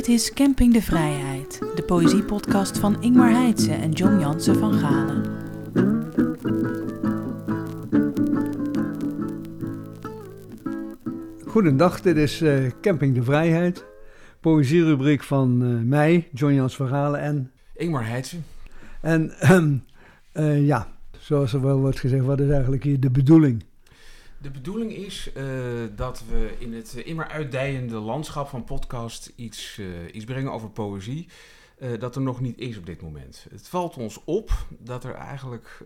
Dit 0.00 0.08
is 0.08 0.32
Camping 0.32 0.72
de 0.72 0.82
Vrijheid, 0.82 1.58
de 1.74 1.82
poëziepodcast 1.82 2.78
van 2.78 3.02
Ingmar 3.02 3.30
Heitse 3.30 3.72
en 3.72 3.90
John 3.90 4.20
Jansen 4.20 4.56
van 4.56 4.72
Galen. 4.72 5.24
Goedendag, 11.46 12.00
dit 12.00 12.16
is 12.16 12.42
uh, 12.42 12.70
Camping 12.80 13.14
de 13.14 13.22
Vrijheid. 13.22 13.84
Poëzierubriek 14.40 15.22
van 15.22 15.62
uh, 15.62 15.80
mij, 15.82 16.28
John 16.32 16.54
Jans 16.54 16.76
van 16.76 16.88
Galen 16.88 17.20
en... 17.20 17.50
Ingmar 17.74 18.06
Heitse. 18.06 18.36
En 19.00 19.32
uh, 20.34 20.66
ja, 20.66 20.88
zoals 21.18 21.52
er 21.52 21.62
wel 21.62 21.78
wordt 21.78 22.00
gezegd, 22.00 22.24
wat 22.24 22.40
is 22.40 22.50
eigenlijk 22.50 22.82
hier 22.82 23.00
de 23.00 23.10
bedoeling? 23.10 23.64
De 24.42 24.50
bedoeling 24.50 24.92
is 24.92 25.30
uh, 25.36 25.44
dat 25.96 26.22
we 26.30 26.54
in 26.58 26.74
het 26.74 26.94
immer 26.94 27.28
uitdijende 27.28 27.98
landschap 27.98 28.48
van 28.48 28.64
podcast 28.64 29.32
iets, 29.36 29.76
uh, 29.76 30.14
iets 30.14 30.24
brengen 30.24 30.52
over 30.52 30.70
poëzie. 30.70 31.28
Dat 31.98 32.16
er 32.16 32.22
nog 32.22 32.40
niet 32.40 32.58
is 32.58 32.76
op 32.78 32.86
dit 32.86 33.02
moment. 33.02 33.46
Het 33.50 33.68
valt 33.68 33.96
ons 33.96 34.20
op 34.24 34.50
dat 34.78 35.04
er 35.04 35.14
eigenlijk. 35.14 35.78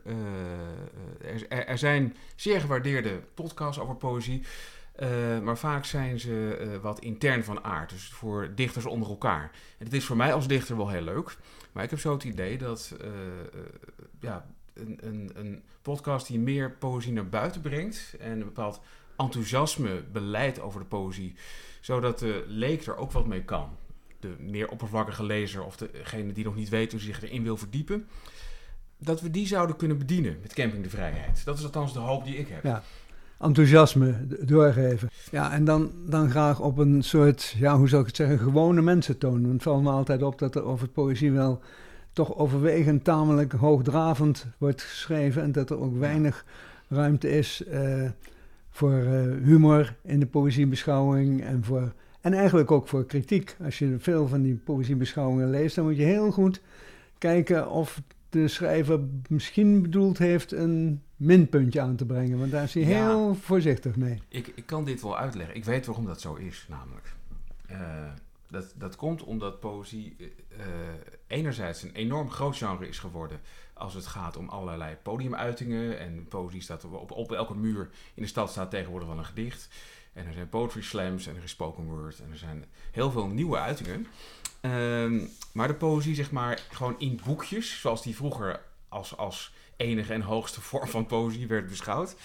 Er, 1.21 1.49
er, 1.49 1.79
zijn 1.79 2.17
zeer 2.37 2.61
gewaardeerde 2.61 3.21
podcasts 3.35 3.81
over 3.81 3.97
poëzie. 3.97 4.43
maar 5.43 5.59
vaak 5.59 5.85
zijn 5.85 6.21
ze 6.21 6.79
wat 6.83 7.01
intern 7.01 7.45
van 7.45 7.65
aard. 7.65 7.91
Dus 7.91 8.09
voor 8.09 8.53
dichters 8.55 8.85
onder 8.85 9.09
elkaar. 9.09 9.51
En 9.79 9.85
het 9.85 9.95
is 9.95 10.05
voor 10.05 10.17
mij 10.17 10.35
als 10.35 10.47
dichter 10.47 10.77
wel 10.77 10.89
heel 10.89 11.03
leuk. 11.03 11.37
Maar 11.73 11.85
ik 11.85 11.91
heb 11.91 11.99
zo 11.99 12.13
het 12.13 12.25
idee 12.25 12.59
dat 12.59 12.97
ja, 14.21 14.47
een, 14.75 14.99
een, 15.01 15.31
een 15.35 15.63
podcast 15.83 16.27
die 16.27 16.39
meer 16.39 16.71
poëzie 16.71 17.13
naar 17.13 17.29
buiten 17.29 17.61
brengt 17.61 18.15
en 18.19 18.31
een 18.31 18.39
bepaald 18.39 18.81
enthousiasme 19.17 20.03
beleid 20.13 20.61
over 20.61 20.81
de 20.81 20.87
poëzie, 20.87 21.35
zodat 21.81 22.19
de 22.19 22.45
leek 22.47 22.87
er 22.87 22.97
ook 22.97 23.13
wat 23.13 23.27
mee 23.27 23.45
kan. 23.45 23.69
De 24.21 24.35
meer 24.39 24.69
oppervlakkige 24.69 25.25
lezer 25.25 25.65
of 25.65 25.77
degene 25.77 26.33
die 26.33 26.45
nog 26.45 26.55
niet 26.55 26.69
weet 26.69 26.91
hoe 26.91 27.01
zich 27.01 27.23
erin 27.23 27.43
wil 27.43 27.57
verdiepen, 27.57 28.07
dat 28.99 29.21
we 29.21 29.31
die 29.31 29.47
zouden 29.47 29.77
kunnen 29.77 29.99
bedienen 29.99 30.39
met 30.43 30.55
Camping 30.55 30.83
de 30.83 30.91
Vrijheid. 30.91 31.45
Dat 31.45 31.59
is 31.59 31.65
althans 31.65 31.93
de 31.93 31.99
hoop 31.99 32.25
die 32.25 32.37
ik 32.37 32.49
heb. 32.49 32.63
Ja, 32.63 32.83
enthousiasme 33.41 34.27
doorgeven. 34.41 35.11
Ja, 35.31 35.53
en 35.53 35.65
dan, 35.65 35.93
dan 36.07 36.31
graag 36.31 36.61
op 36.61 36.79
een 36.79 37.03
soort, 37.03 37.55
ja, 37.59 37.77
hoe 37.77 37.89
zou 37.89 38.01
ik 38.01 38.07
het 38.07 38.17
zeggen, 38.17 38.39
gewone 38.39 38.83
mensentoon. 38.83 39.41
Want 39.41 39.53
het 39.53 39.63
valt 39.63 39.83
me 39.83 39.91
altijd 39.91 40.23
op 40.23 40.39
dat 40.39 40.55
er 40.55 40.65
over 40.65 40.89
poëzie 40.89 41.33
wel 41.33 41.61
toch 42.15 42.37
overwegend 42.37 43.05
tamelijk 43.05 43.53
hoogdravend 43.53 44.47
wordt 44.59 44.83
geschreven 44.83 45.43
en 45.43 45.53
dat 45.53 45.71
er 45.71 45.81
ook 45.81 45.99
weinig 45.99 46.45
ruimte 46.89 47.29
is 47.29 47.65
uh, 47.69 48.11
voor 48.71 49.03
uh, 49.03 49.45
humor 49.45 49.97
in 50.03 50.21
de 50.21 50.27
poëziebeschouwing 50.27 51.43
en, 51.43 51.65
voor, 51.65 51.93
en 52.21 52.33
eigenlijk 52.33 52.71
ook 52.71 52.89
voor 52.89 53.05
kritiek. 53.05 53.57
Als 53.65 53.79
je 53.79 53.97
veel 53.99 54.29
van 54.29 54.43
die 54.43 54.55
poëziebeschouwingen 54.55 55.51
leest, 55.51 55.75
dan 55.75 55.85
moet 55.85 55.97
je 55.97 56.03
heel 56.03 56.31
goed 56.31 56.61
kijken 57.19 57.71
of 57.71 58.03
de 58.29 58.49
schrijver 58.49 59.01
misschien 59.29 59.83
bedoeld 59.83 60.19
heeft 60.19 60.53
een 60.53 61.03
minpuntje 61.17 61.81
aan 61.81 61.97
te 61.97 62.07
brengen, 62.07 62.39
want 62.39 62.51
daar 62.51 62.63
is 62.63 62.75
hij 62.75 62.83
ja, 62.83 63.09
heel 63.09 63.35
voorzichtig 63.35 63.97
mee. 63.97 64.23
Ik, 64.29 64.53
ik 64.55 64.67
kan 64.67 64.85
dit 64.85 65.03
wel 65.03 65.19
uitleggen. 65.19 65.57
Ik 65.57 65.65
weet 65.65 65.87
waarom 65.87 66.07
dat 66.07 66.21
zo 66.21 66.35
is, 66.35 66.67
namelijk. 66.69 67.13
Uh, 67.71 67.79
dat, 68.55 68.73
dat 68.77 68.97
komt 68.97 69.23
omdat 69.23 69.61
poëzie 69.61 70.17
uh, 70.19 70.67
enerzijds 71.27 71.83
een 71.83 71.95
enorm 71.95 72.31
groot 72.31 72.57
genre 72.57 72.89
is 72.89 72.99
geworden 72.99 73.41
als 73.73 73.95
het 73.95 74.07
gaat 74.07 74.37
om 74.37 74.49
allerlei 74.49 74.97
podiumuitingen. 75.03 75.99
En 75.99 76.29
poëzie 76.29 76.61
staat 76.61 76.85
op, 76.85 77.11
op 77.11 77.33
elke 77.33 77.55
muur 77.55 77.91
in 78.15 78.23
de 78.23 78.29
stad 78.29 78.51
staat 78.51 78.71
tegenwoordig 78.71 79.09
wel 79.09 79.19
een 79.19 79.25
gedicht. 79.25 79.69
En 80.13 80.27
er 80.27 80.33
zijn 80.33 80.49
poetry 80.49 80.83
slams 80.83 81.27
en 81.27 81.37
er 81.37 81.43
is 81.43 81.51
spoken 81.51 81.85
word 81.85 82.21
en 82.21 82.31
er 82.31 82.37
zijn 82.37 82.65
heel 82.91 83.11
veel 83.11 83.27
nieuwe 83.27 83.59
uitingen. 83.59 84.07
Uh, 84.61 85.29
maar 85.53 85.69
de 85.69 85.75
poëzie, 85.75 86.15
zeg 86.15 86.31
maar, 86.31 86.63
gewoon 86.71 86.99
in 86.99 87.21
boekjes, 87.25 87.81
zoals 87.81 88.03
die 88.03 88.17
vroeger 88.17 88.61
als, 88.89 89.17
als 89.17 89.53
enige 89.77 90.13
en 90.13 90.21
hoogste 90.21 90.61
vorm 90.61 90.89
van 90.89 91.07
poëzie 91.07 91.47
werd 91.47 91.69
beschouwd. 91.69 92.17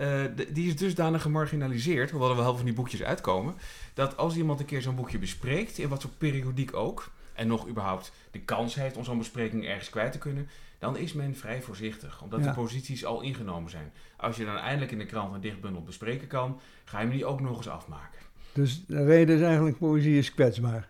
Uh, 0.00 0.24
die 0.52 0.68
is 0.68 0.76
dusdanig 0.76 1.22
gemarginaliseerd, 1.22 2.10
hoewel 2.10 2.28
er 2.28 2.34
wel 2.34 2.44
heel 2.44 2.54
veel 2.54 2.64
van 2.64 2.74
die 2.74 2.82
boekjes 2.82 3.02
uitkomen, 3.02 3.54
dat 3.94 4.16
als 4.16 4.36
iemand 4.36 4.60
een 4.60 4.66
keer 4.66 4.82
zo'n 4.82 4.96
boekje 4.96 5.18
bespreekt, 5.18 5.78
in 5.78 5.88
wat 5.88 6.02
voor 6.02 6.10
periodiek 6.18 6.74
ook, 6.74 7.10
en 7.32 7.46
nog 7.46 7.68
überhaupt 7.68 8.12
de 8.30 8.40
kans 8.40 8.74
heeft 8.74 8.96
om 8.96 9.04
zo'n 9.04 9.18
bespreking 9.18 9.66
ergens 9.66 9.90
kwijt 9.90 10.12
te 10.12 10.18
kunnen, 10.18 10.48
dan 10.78 10.96
is 10.96 11.12
men 11.12 11.36
vrij 11.36 11.62
voorzichtig, 11.62 12.22
omdat 12.22 12.40
ja. 12.40 12.46
de 12.46 12.54
posities 12.54 13.04
al 13.04 13.20
ingenomen 13.20 13.70
zijn. 13.70 13.92
Als 14.16 14.36
je 14.36 14.44
dan 14.44 14.56
eindelijk 14.56 14.92
in 14.92 14.98
de 14.98 15.06
krant 15.06 15.34
een 15.34 15.40
dichtbundel 15.40 15.82
bespreken 15.82 16.26
kan, 16.26 16.60
ga 16.84 17.00
je 17.00 17.06
hem 17.06 17.14
die 17.14 17.26
ook 17.26 17.40
nog 17.40 17.56
eens 17.56 17.68
afmaken. 17.68 18.20
Dus 18.52 18.86
de 18.86 19.04
reden 19.04 19.36
is 19.36 19.42
eigenlijk, 19.42 19.78
poëzie 19.78 20.18
is 20.18 20.34
kwetsbaar. 20.34 20.88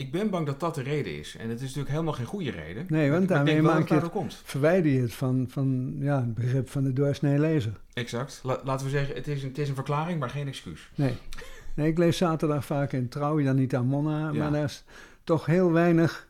Ik 0.00 0.10
ben 0.10 0.30
bang 0.30 0.46
dat 0.46 0.60
dat 0.60 0.74
de 0.74 0.82
reden 0.82 1.18
is. 1.18 1.36
En 1.36 1.48
het 1.48 1.56
is 1.58 1.62
natuurlijk 1.62 1.90
helemaal 1.90 2.12
geen 2.12 2.26
goede 2.26 2.50
reden. 2.50 2.86
Nee, 2.88 3.10
want 3.10 3.28
daarmee 3.28 3.62
maak 3.62 3.88
je 3.88 3.94
het, 3.94 4.10
komt. 4.10 4.40
verwijder 4.44 4.92
je 4.92 5.00
het 5.00 5.14
van, 5.14 5.46
van 5.48 5.96
ja, 5.98 6.20
het 6.20 6.34
begrip 6.34 6.68
van 6.68 6.84
de 6.84 6.92
doorsnee 6.92 7.38
lezer. 7.38 7.80
Exact. 7.92 8.40
La, 8.42 8.60
laten 8.64 8.86
we 8.86 8.92
zeggen, 8.92 9.14
het 9.14 9.28
is, 9.28 9.42
een, 9.42 9.48
het 9.48 9.58
is 9.58 9.68
een 9.68 9.74
verklaring, 9.74 10.18
maar 10.18 10.30
geen 10.30 10.46
excuus. 10.46 10.90
Nee. 10.94 11.14
nee, 11.74 11.88
ik 11.88 11.98
lees 11.98 12.16
zaterdag 12.16 12.64
vaak 12.64 12.92
in 12.92 13.08
Trouw, 13.08 13.40
Janita 13.40 13.82
Monna, 13.82 14.18
ja. 14.18 14.32
maar 14.32 14.52
daar 14.52 14.64
is 14.64 14.84
toch 15.24 15.46
heel 15.46 15.72
weinig 15.72 16.28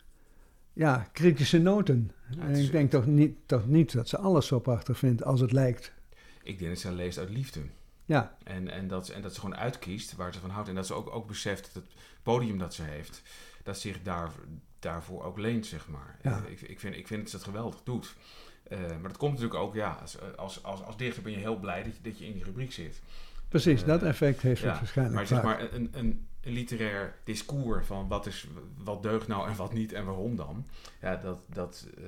ja, 0.72 1.08
kritische 1.12 1.58
noten. 1.58 2.10
Ja, 2.30 2.42
en 2.42 2.54
ik 2.54 2.72
denk 2.72 2.90
toch 2.90 3.06
niet, 3.06 3.36
toch 3.46 3.66
niet 3.66 3.92
dat 3.92 4.08
ze 4.08 4.18
alles 4.18 4.46
zo 4.46 4.58
prachtig 4.58 4.98
vindt 4.98 5.24
als 5.24 5.40
het 5.40 5.52
lijkt. 5.52 5.92
Ik 6.42 6.58
denk 6.58 6.70
dat 6.70 6.80
ze 6.80 6.92
leest 6.92 7.18
uit 7.18 7.30
liefde. 7.30 7.60
Ja. 8.04 8.36
En, 8.44 8.68
en, 8.68 8.88
dat, 8.88 9.08
en 9.08 9.22
dat 9.22 9.34
ze 9.34 9.40
gewoon 9.40 9.56
uitkiest 9.56 10.16
waar 10.16 10.34
ze 10.34 10.40
van 10.40 10.50
houdt. 10.50 10.68
En 10.68 10.74
dat 10.74 10.86
ze 10.86 10.94
ook, 10.94 11.14
ook 11.14 11.26
beseft 11.26 11.70
dat 11.74 11.82
het 11.82 11.92
podium 12.22 12.58
dat 12.58 12.74
ze 12.74 12.82
heeft 12.82 13.22
dat 13.62 13.78
zich 13.78 14.02
daar, 14.02 14.30
daarvoor 14.78 15.24
ook 15.24 15.38
leent, 15.38 15.66
zeg 15.66 15.88
maar. 15.88 16.18
Ja. 16.22 16.42
Ik, 16.46 16.60
ik, 16.60 16.80
vind, 16.80 16.96
ik 16.96 17.06
vind 17.06 17.20
dat 17.20 17.30
ze 17.30 17.36
het 17.36 17.44
geweldig 17.44 17.82
doet. 17.82 18.14
Uh, 18.68 18.78
maar 18.78 19.08
dat 19.08 19.16
komt 19.16 19.32
natuurlijk 19.32 19.60
ook, 19.60 19.74
ja, 19.74 19.98
als, 20.00 20.18
als, 20.36 20.62
als, 20.62 20.82
als 20.82 20.96
dichter 20.96 21.22
ben 21.22 21.32
je 21.32 21.38
heel 21.38 21.58
blij 21.58 21.82
dat 21.82 21.96
je, 21.96 22.02
dat 22.02 22.18
je 22.18 22.26
in 22.26 22.32
die 22.32 22.44
rubriek 22.44 22.72
zit. 22.72 23.00
Precies, 23.48 23.80
uh, 23.80 23.86
dat 23.86 24.02
effect 24.02 24.40
heeft 24.40 24.62
het 24.62 24.78
waarschijnlijk. 24.78 25.16
Maar 25.16 25.26
zeg 25.26 25.42
maar 25.42 25.72
een, 25.72 25.88
een, 25.92 26.26
een 26.40 26.52
literair 26.52 27.14
discours 27.24 27.86
van 27.86 28.08
wat, 28.08 28.26
is, 28.26 28.46
wat 28.76 29.02
deugt 29.02 29.28
nou 29.28 29.48
en 29.48 29.56
wat 29.56 29.72
niet 29.72 29.92
en 29.92 30.04
waarom 30.04 30.36
dan. 30.36 30.66
Ja, 31.00 31.16
dat, 31.16 31.38
dat, 31.46 31.88
uh, 31.98 32.04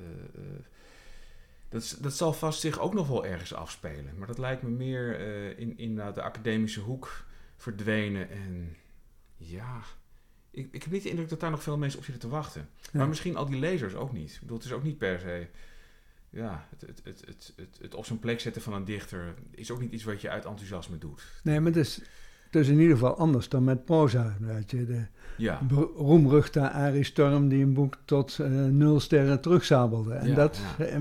dat, 1.69 1.97
dat 2.01 2.13
zal 2.13 2.33
vast 2.33 2.59
zich 2.59 2.79
ook 2.79 2.93
nog 2.93 3.07
wel 3.07 3.25
ergens 3.25 3.53
afspelen. 3.53 4.17
Maar 4.17 4.27
dat 4.27 4.37
lijkt 4.37 4.61
me 4.61 4.69
meer 4.69 5.19
in, 5.57 5.77
in 5.77 5.95
de 5.95 6.21
academische 6.21 6.79
hoek 6.79 7.25
verdwenen 7.57 8.29
en 8.29 8.75
ja 9.37 9.81
ik, 10.53 10.67
ik 10.71 10.83
heb 10.83 10.91
niet 10.91 11.03
de 11.03 11.09
indruk 11.09 11.29
dat 11.29 11.39
daar 11.39 11.51
nog 11.51 11.63
veel 11.63 11.77
mensen 11.77 11.99
op 11.99 12.05
zitten 12.05 12.29
te 12.29 12.35
wachten. 12.35 12.69
Ja. 12.81 12.89
Maar 12.91 13.07
misschien 13.07 13.35
al 13.35 13.45
die 13.45 13.59
lezers 13.59 13.95
ook 13.95 14.13
niet. 14.13 14.31
Ik 14.33 14.39
bedoel, 14.39 14.57
het 14.57 14.65
is 14.65 14.71
ook 14.71 14.83
niet 14.83 14.97
per 14.97 15.19
se... 15.19 15.47
Ja, 16.29 16.67
het, 16.69 16.81
het, 16.81 17.01
het, 17.03 17.23
het, 17.25 17.53
het, 17.55 17.77
het 17.81 17.95
op 17.95 18.05
zijn 18.05 18.19
plek 18.19 18.39
zetten 18.39 18.61
van 18.61 18.73
een 18.73 18.85
dichter 18.85 19.33
is 19.51 19.71
ook 19.71 19.79
niet 19.79 19.91
iets 19.91 20.03
wat 20.03 20.21
je 20.21 20.29
uit 20.29 20.45
enthousiasme 20.45 20.97
doet. 20.97 21.23
Nee, 21.43 21.59
maar 21.59 21.71
het 21.71 21.85
is, 22.51 22.67
in 22.67 22.79
ieder 22.79 22.97
geval 22.97 23.17
anders 23.17 23.49
dan 23.49 23.63
met 23.63 23.85
proza. 23.85 24.35
Weet 24.39 24.71
je, 24.71 24.85
de 24.85 25.05
ja. 25.37 25.61
roemruchte 25.95 26.71
Arie 26.71 27.03
Storm 27.03 27.47
die 27.47 27.63
een 27.63 27.73
boek 27.73 27.97
tot 28.05 28.37
uh, 28.41 28.47
nul 28.65 28.99
sterren 28.99 29.41
terugzabelde. 29.41 30.13
En 30.13 30.27
Ja, 30.27 30.35
dat 30.35 30.59
ja. 30.77 30.85
eh, 30.85 30.99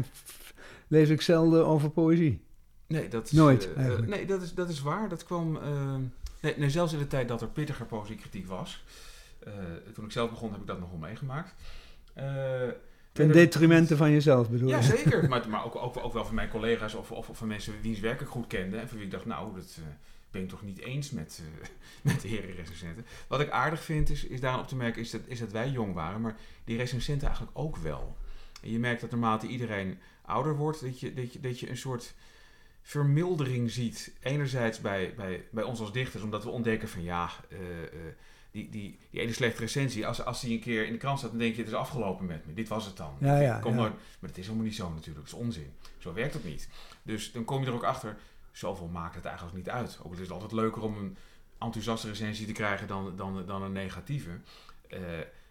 lees 0.86 1.08
ik 1.08 1.20
zelden 1.20 1.66
over 1.66 1.90
poëzie. 1.90 2.42
Nee, 2.86 3.08
dat 3.08 3.24
is, 3.26 3.32
Nooit, 3.32 3.72
eh, 3.72 3.76
eigenlijk. 3.76 4.08
nee, 4.08 4.26
dat 4.26 4.42
is, 4.42 4.54
dat 4.54 4.69
is 4.69 4.80
waar. 4.80 5.08
Dat 5.08 5.24
kwam... 5.24 5.56
eh, 5.56 5.94
nee, 6.40 6.54
nee, 6.56 6.70
zelfs 6.70 6.92
in 6.92 6.98
de 6.98 7.06
tijd 7.06 7.28
dat 7.28 7.40
er 7.40 7.48
pittiger 7.48 7.86
poëziekritiek 7.86 8.46
was. 8.46 8.84
Eh, 9.44 9.53
toen 9.94 10.04
ik 10.04 10.12
zelf 10.12 10.30
begon 10.30 10.53
heb 10.53 10.60
ik 10.60 10.66
dat 10.66 10.80
nog 10.80 10.91
wel 10.91 10.98
meegemaakt. 10.98 11.54
Eh, 12.14 12.69
Ten 13.12 13.32
detrimente 13.32 13.96
van 13.96 14.11
jezelf 14.11 14.50
bedoel 14.50 14.69
Ja, 14.69 14.76
je? 14.76 14.82
zeker. 14.96 15.28
Maar, 15.28 15.49
maar 15.49 15.64
ook, 15.64 15.76
ook, 15.76 15.96
ook 15.96 16.12
wel 16.12 16.25
van 16.25 16.34
mijn 16.34 16.49
collega's 16.49 16.94
of, 16.94 17.11
of 17.11 17.28
van 17.32 17.49
mensen 17.49 17.75
wiens 17.81 18.00
werk 18.00 18.20
ik 18.20 18.26
goed 18.26 18.46
kende. 18.46 18.76
En 18.76 18.88
van 18.88 18.96
wie 18.96 19.06
ik 19.06 19.12
dacht, 19.12 19.25
nou, 19.25 19.55
dat 19.55 19.76
eh, 19.78 19.84
ben 20.31 20.43
ik 20.43 20.49
toch 20.49 20.62
niet 20.62 20.78
eens 20.78 21.11
met, 21.11 21.43
met 22.02 22.20
de 22.20 22.28
heren 22.28 22.55
recensenten. 22.55 23.06
Wat 23.28 23.40
ik 23.40 23.50
aardig 23.50 23.82
vind, 23.82 24.11
is, 24.11 24.25
is 24.25 24.40
daaraan 24.40 24.61
op 24.61 24.69
te 24.69 24.76
merken, 24.76 25.00
is 25.02 25.11
dat, 25.11 25.20
is 25.26 25.38
dat 25.38 25.52
wij 25.52 25.70
jong 25.70 25.94
waren. 25.94 26.20
Maar 26.20 26.37
die 26.64 26.76
recensenten 26.76 27.26
eigenlijk 27.26 27.58
ook 27.58 27.76
wel. 27.76 28.16
En 28.62 28.70
je 28.70 28.78
merkt 28.78 29.00
dat 29.00 29.11
naarmate 29.11 29.46
iedereen 29.46 29.99
ouder 30.22 30.56
wordt, 30.56 30.81
dat 30.81 31.00
je, 31.00 31.14
dat 31.14 31.32
je, 31.32 31.40
dat 31.40 31.61
je 31.61 31.70
een 31.70 31.76
soort 31.76 32.14
vermildering 32.82 33.70
ziet. 33.70 34.12
Enerzijds 34.20 34.81
bij, 34.81 35.14
bij, 35.16 35.44
bij 35.50 35.64
ons 35.64 35.81
als 35.81 35.93
dichters, 35.93 36.22
omdat 36.22 36.44
we 36.44 36.50
ontdekken 36.50 36.88
van 36.88 37.02
ja, 37.02 37.31
die, 38.52 38.69
die, 38.70 38.99
die 39.10 39.20
ene 39.20 39.32
slechte 39.32 39.60
recensie, 39.60 40.06
als, 40.06 40.25
als 40.25 40.40
die 40.40 40.52
een 40.52 40.60
keer 40.60 40.87
in 40.87 40.93
de 40.93 40.99
krant 40.99 41.19
staat, 41.19 41.31
dan 41.31 41.38
denk 41.38 41.54
je 41.54 41.60
het 41.60 41.70
is 41.70 41.76
afgelopen 41.76 42.26
met 42.26 42.46
me. 42.46 42.54
Dit 42.54 42.69
was 42.69 42.84
het 42.87 42.96
dan. 42.96 43.14
Ja, 43.20 43.38
ja, 43.40 43.58
Kom 43.58 43.70
ja. 43.70 43.76
nooit- 43.81 43.93
maar 44.20 44.28
het 44.28 44.38
is 44.38 44.44
helemaal 44.44 44.66
niet 44.66 44.75
zo 44.75 44.88
natuurlijk. 44.88 45.16
Dat 45.16 45.26
is 45.26 45.44
onzin. 45.46 45.72
Zo 45.99 46.12
werkt 46.12 46.34
het 46.34 46.44
niet. 46.44 46.69
Dus 47.02 47.32
dan 47.32 47.44
kom 47.44 47.60
je 47.60 47.66
er 47.66 47.75
ook 47.75 47.84
achter, 47.84 48.16
zoveel 48.52 48.87
maakt 48.88 49.14
het 49.14 49.25
eigenlijk 49.25 49.56
niet 49.56 49.70
uit. 49.70 49.99
Ook 50.02 50.10
het 50.12 50.20
is 50.20 50.31
altijd 50.31 50.52
leuker 50.52 50.82
om 50.82 50.96
een 50.99 51.16
enthousiaste 51.58 52.08
recensie 52.08 52.46
te 52.46 52.52
krijgen 52.52 52.87
dan, 52.87 53.12
dan, 53.16 53.46
dan 53.46 53.62
een 53.62 53.72
negatieve. 53.72 54.31
Eh, 54.88 55.00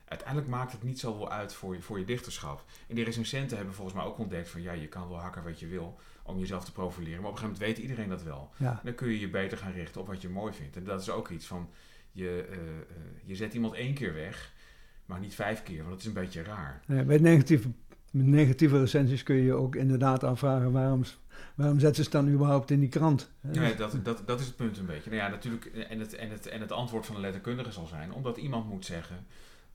uiteindelijk 0.06 0.50
maakt 0.50 0.72
het 0.72 0.84
niet 0.84 1.00
zoveel 1.00 1.32
uit 1.32 1.54
voor 1.54 1.76
je, 1.76 1.82
voor 1.82 2.00
je 2.00 2.06
dichterschap. 2.06 2.64
En 2.88 2.96
die 2.96 3.04
recensenten 3.04 3.58
hebben 3.58 3.76
volgens 3.76 3.96
mij 3.98 4.06
ook 4.06 4.18
ontdekt 4.18 4.50
van 4.50 4.62
ja, 4.62 4.72
je 4.72 4.88
kan 4.88 5.10
wel 5.10 5.20
hakken 5.20 5.44
wat 5.44 5.60
je 5.60 5.68
wil 5.68 6.00
om 6.24 6.40
jezelf 6.40 6.66
te 6.66 6.72
profileren. 6.72 7.22
Maar 7.22 7.30
op 7.30 7.36
een 7.36 7.42
gegeven 7.42 7.62
moment 7.62 7.78
weet 7.80 7.90
iedereen 7.90 8.10
dat 8.10 8.24
wel. 8.24 8.50
Ja. 8.58 8.82
Dan 8.84 8.96
kun 8.96 9.08
je 9.10 9.20
je 9.20 9.30
beter 9.30 9.58
gaan 9.58 9.72
richten 9.72 10.02
op 10.02 10.08
wat 10.08 10.22
je 10.22 10.30
mooi 10.30 10.54
vindt. 10.54 10.76
En 10.76 10.84
dat 10.84 11.02
is 11.02 11.10
ook 11.10 11.30
iets 11.30 11.46
van, 11.46 11.70
je, 12.12 12.46
eh, 12.50 12.58
eh, 12.58 12.64
je 13.24 13.36
zet 13.36 13.54
iemand 13.54 13.74
één 13.74 13.94
keer 13.94 14.14
weg. 14.14 14.52
maar 15.06 15.20
niet 15.20 15.36
vijf 15.36 15.64
keer, 15.64 15.78
want 15.78 15.90
dat 15.90 16.00
is 16.00 16.06
een 16.06 16.14
beetje 16.14 16.44
raar. 16.44 16.82
Nee, 16.88 17.04
bij 17.04 17.18
negatieve, 17.18 17.68
negatieve 18.12 18.80
recensies 18.80 19.24
kun 19.24 19.36
je 19.36 19.44
je 19.44 19.54
ook 19.54 19.76
inderdaad 19.76 20.24
afvragen 20.24 20.72
waarom, 20.72 21.04
waarom 21.56 21.80
zetten 21.80 22.04
ze 22.04 22.10
het 22.10 22.26
dan 22.26 22.34
überhaupt 22.34 22.72
in 22.72 22.80
die 22.80 22.90
krant? 22.90 23.32
Ja, 23.52 23.72
dat, 23.72 23.96
dat, 24.04 24.24
dat 24.26 24.40
is 24.40 24.46
het 24.46 24.56
punt 24.56 24.78
een 24.78 24.86
beetje. 24.86 25.10
Nou 25.10 25.22
ja, 25.22 25.30
natuurlijk, 25.30 25.66
en 25.66 26.00
het, 26.00 26.14
en, 26.14 26.30
het, 26.30 26.48
en 26.48 26.62
het 26.62 26.72
antwoord 26.72 27.06
van 27.06 27.16
de 27.16 27.22
letterkundige 27.22 27.72
zal 27.72 27.86
zijn, 27.86 28.14
omdat 28.14 28.38
iemand 28.38 28.70
moet 28.70 28.86
zeggen 28.86 29.26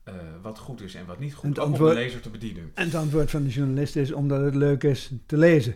uh, 0.07 0.13
wat 0.41 0.59
goed 0.59 0.81
is 0.81 0.95
en 0.95 1.05
wat 1.05 1.19
niet 1.19 1.33
goed, 1.33 1.59
antwoord, 1.59 1.91
om 1.91 1.95
de 1.97 2.01
lezer 2.01 2.21
te 2.21 2.29
bedienen. 2.29 2.71
En 2.73 2.85
het 2.85 2.95
antwoord 2.95 3.29
van 3.29 3.43
de 3.43 3.49
journalist 3.49 3.95
is 3.95 4.11
omdat 4.11 4.41
het 4.41 4.55
leuk 4.55 4.83
is 4.83 5.11
te 5.25 5.37
lezen. 5.37 5.75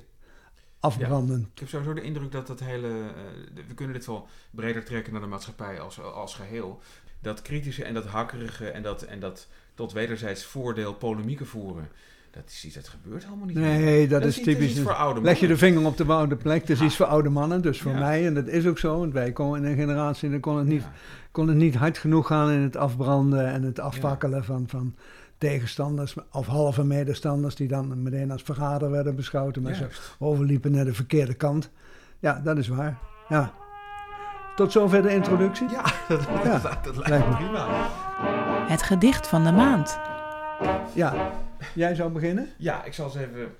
Afbranden. 0.81 1.49
Ik 1.53 1.59
heb 1.59 1.67
sowieso 1.67 1.93
de 1.93 2.01
indruk 2.01 2.31
dat 2.31 2.47
dat 2.47 2.59
hele. 2.59 2.87
Uh, 2.87 3.63
we 3.67 3.73
kunnen 3.73 3.95
dit 3.95 4.05
wel 4.05 4.27
breder 4.51 4.83
trekken 4.83 5.11
naar 5.13 5.21
de 5.21 5.27
maatschappij 5.27 5.79
als, 5.79 6.01
als 6.01 6.35
geheel. 6.35 6.81
Dat 7.19 7.41
kritische 7.41 7.83
en 7.83 7.93
dat 7.93 8.05
hakkerige 8.05 8.69
en 8.69 8.83
dat, 8.83 9.01
en 9.01 9.19
dat 9.19 9.47
tot 9.75 9.91
wederzijds 9.91 10.43
voordeel 10.43 10.93
polemieken 10.93 11.47
voeren. 11.47 11.89
Dat 12.31 12.43
is 12.47 12.65
iets 12.65 12.75
dat 12.75 12.87
gebeurt 12.87 13.23
helemaal 13.23 13.45
niet. 13.45 13.55
Nee, 13.55 14.07
dat, 14.07 14.25
is, 14.25 14.41
typisch. 14.41 14.79
voor 14.79 14.93
oude 14.93 15.13
mannen. 15.13 15.23
Leg 15.23 15.39
je 15.39 15.47
de 15.47 15.57
vinger 15.57 15.85
op 15.85 15.97
de 15.97 16.05
oude 16.05 16.35
plek. 16.35 16.67
Dat 16.67 16.69
is 16.69 16.81
iets 16.81 16.95
voor 16.95 17.05
oude 17.05 17.29
mannen. 17.29 17.61
Dus 17.61 17.81
voor 17.81 17.93
mij, 17.93 18.25
en 18.25 18.33
dat 18.33 18.47
is 18.47 18.65
ook 18.65 18.77
zo. 18.77 18.99
Want 18.99 19.13
wij 19.13 19.31
komen 19.31 19.63
in 19.63 19.71
een 19.71 19.77
generatie 19.77 20.25
en 20.25 20.31
dan 20.31 20.39
kon 20.39 20.57
het 20.57 20.67
niet, 20.67 20.83
kon 21.31 21.47
het 21.47 21.57
niet 21.57 21.75
hard 21.75 21.97
genoeg 21.97 22.27
gaan 22.27 22.51
in 22.51 22.61
het 22.61 22.75
afbranden 22.75 23.47
en 23.47 23.63
het 23.63 23.79
afvakkelen 23.79 24.43
van, 24.43 24.63
van 24.67 24.95
tegenstanders 25.37 26.15
of 26.31 26.47
halve 26.47 26.83
medestanders 26.83 27.55
die 27.55 27.67
dan 27.67 28.03
meteen 28.03 28.31
als 28.31 28.41
verrader 28.41 28.91
werden 28.91 29.15
beschouwd. 29.15 29.55
Maar 29.55 29.75
ze 29.75 29.87
overliepen 30.19 30.71
naar 30.71 30.85
de 30.85 30.93
verkeerde 30.93 31.33
kant. 31.33 31.69
Ja, 32.19 32.41
dat 32.43 32.57
is 32.57 32.67
waar. 32.67 32.97
Ja. 33.29 33.53
Tot 34.55 34.71
zover 34.71 35.01
de 35.01 35.13
introductie? 35.13 35.69
Ja, 35.69 35.83
dat, 36.07 36.27
ja. 36.43 36.79
dat, 36.83 37.07
lijkt 37.07 37.27
me 37.27 37.35
prima. 37.35 37.67
Het 38.67 38.83
gedicht 38.83 39.27
van 39.27 39.43
de 39.43 39.51
maand. 39.51 39.99
Ja, 40.95 41.31
jij 41.75 41.95
zou 41.95 42.11
beginnen? 42.11 42.49
Ja, 42.57 42.83
ik 42.83 42.93
zal 42.93 43.05
eens 43.05 43.15
even... 43.15 43.55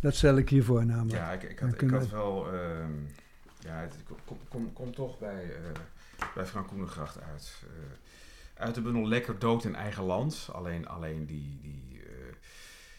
Dat 0.00 0.14
stel 0.14 0.36
ik 0.36 0.48
hiervoor 0.48 0.86
namelijk. 0.86 1.18
Ja, 1.18 1.32
ik, 1.32 1.42
ik, 1.42 1.58
had, 1.58 1.82
ik 1.82 1.90
had 1.90 2.08
wel... 2.08 2.54
Uh, 2.54 2.60
ja, 3.58 3.74
het 3.74 3.94
komt 4.24 4.40
kom, 4.48 4.72
kom 4.72 4.94
toch 4.94 5.18
bij, 5.18 5.44
uh, 5.44 5.52
bij 6.34 6.46
Frank 6.46 6.66
Koenengracht 6.66 7.20
uit. 7.20 7.62
Uh, 7.64 7.70
uit 8.54 8.74
de 8.74 8.80
bundel 8.80 9.08
Lekker 9.08 9.38
dood 9.38 9.64
in 9.64 9.74
eigen 9.74 10.04
land. 10.04 10.48
Alleen, 10.52 10.88
alleen 10.88 11.26
die, 11.26 11.58
die, 11.62 12.02
uh, 12.04 12.34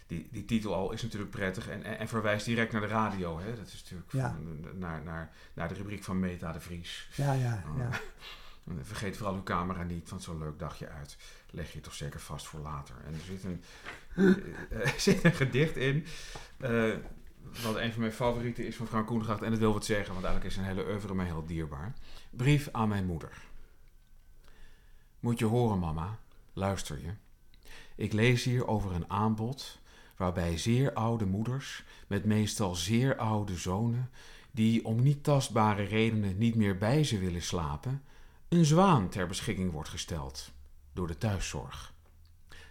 die, 0.07 0.27
die 0.31 0.45
titel 0.45 0.73
al 0.73 0.91
is 0.91 1.01
natuurlijk 1.01 1.31
prettig 1.31 1.69
en, 1.69 1.83
en, 1.83 1.99
en, 1.99 2.07
verwijst 2.07 2.45
direct 2.45 2.71
naar 2.71 2.81
de 2.81 2.87
radio. 2.87 3.39
Hè? 3.39 3.55
Dat 3.55 3.67
is 3.67 3.81
natuurlijk 3.81 4.11
ja. 4.11 4.29
van, 4.29 4.79
naar, 4.79 5.03
naar, 5.03 5.31
naar 5.53 5.67
de 5.67 5.73
rubriek 5.73 6.03
van 6.03 6.19
Meta 6.19 6.51
de 6.51 6.59
Vries. 6.59 7.09
Ja, 7.15 7.33
ja, 7.33 7.63
ja. 7.77 7.89
Vergeet 8.81 9.17
vooral 9.17 9.35
uw 9.35 9.43
camera 9.43 9.83
niet, 9.83 10.09
want 10.09 10.23
zo'n 10.23 10.37
leuk 10.37 10.59
dagje 10.59 10.89
uit 10.89 11.17
leg 11.51 11.73
je 11.73 11.79
toch 11.79 11.93
zeker 11.93 12.19
vast 12.19 12.47
voor 12.47 12.59
later. 12.59 12.95
En 13.05 13.13
er 13.13 13.19
zit 13.19 13.43
een, 13.43 13.63
uh, 14.15 14.87
zit 14.97 15.23
een 15.23 15.33
gedicht 15.33 15.75
in, 15.75 16.05
uh, 16.59 16.95
wat 17.63 17.75
een 17.75 17.91
van 17.91 18.01
mijn 18.01 18.11
favorieten 18.11 18.65
is 18.65 18.75
van 18.75 18.87
Frank 18.87 19.07
Koengracht. 19.07 19.41
En 19.41 19.49
dat 19.49 19.59
wil 19.59 19.73
wat 19.73 19.85
zeggen, 19.85 20.13
want 20.13 20.25
eigenlijk 20.25 20.55
is 20.55 20.59
een 20.61 20.67
hele 20.67 20.85
oeuvre 20.85 21.15
mij 21.15 21.25
heel 21.25 21.45
dierbaar. 21.45 21.93
Brief 22.29 22.69
aan 22.71 22.89
mijn 22.89 23.05
moeder. 23.05 23.37
Moet 25.19 25.39
je 25.39 25.45
horen, 25.45 25.79
mama, 25.79 26.19
luister 26.53 27.01
je. 27.01 27.11
Ik 27.95 28.13
lees 28.13 28.43
hier 28.43 28.67
over 28.67 28.91
een 28.91 29.09
aanbod 29.09 29.79
waarbij 30.15 30.57
zeer 30.57 30.93
oude 30.93 31.25
moeders 31.25 31.83
met 32.07 32.25
meestal 32.25 32.75
zeer 32.75 33.17
oude 33.17 33.57
zonen, 33.57 34.09
die 34.51 34.85
om 34.85 35.03
niet 35.03 35.23
tastbare 35.23 35.83
redenen 35.83 36.37
niet 36.37 36.55
meer 36.55 36.77
bij 36.77 37.03
ze 37.03 37.19
willen 37.19 37.41
slapen, 37.41 38.03
een 38.49 38.65
zwaan 38.65 39.09
ter 39.09 39.27
beschikking 39.27 39.71
wordt 39.71 39.89
gesteld 39.89 40.51
door 40.97 41.07
de 41.07 41.17
thuiszorg. 41.17 41.93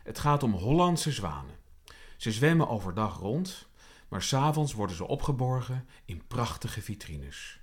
Het 0.02 0.18
gaat 0.18 0.42
om 0.42 0.52
Hollandse 0.52 1.12
zwanen. 1.12 1.54
Ze 2.16 2.32
zwemmen 2.32 2.68
overdag 2.68 3.18
rond, 3.18 3.68
maar 4.08 4.22
s'avonds 4.22 4.72
worden 4.72 4.96
ze 4.96 5.06
opgeborgen 5.06 5.88
in 6.04 6.26
prachtige 6.26 6.82
vitrines. 6.82 7.60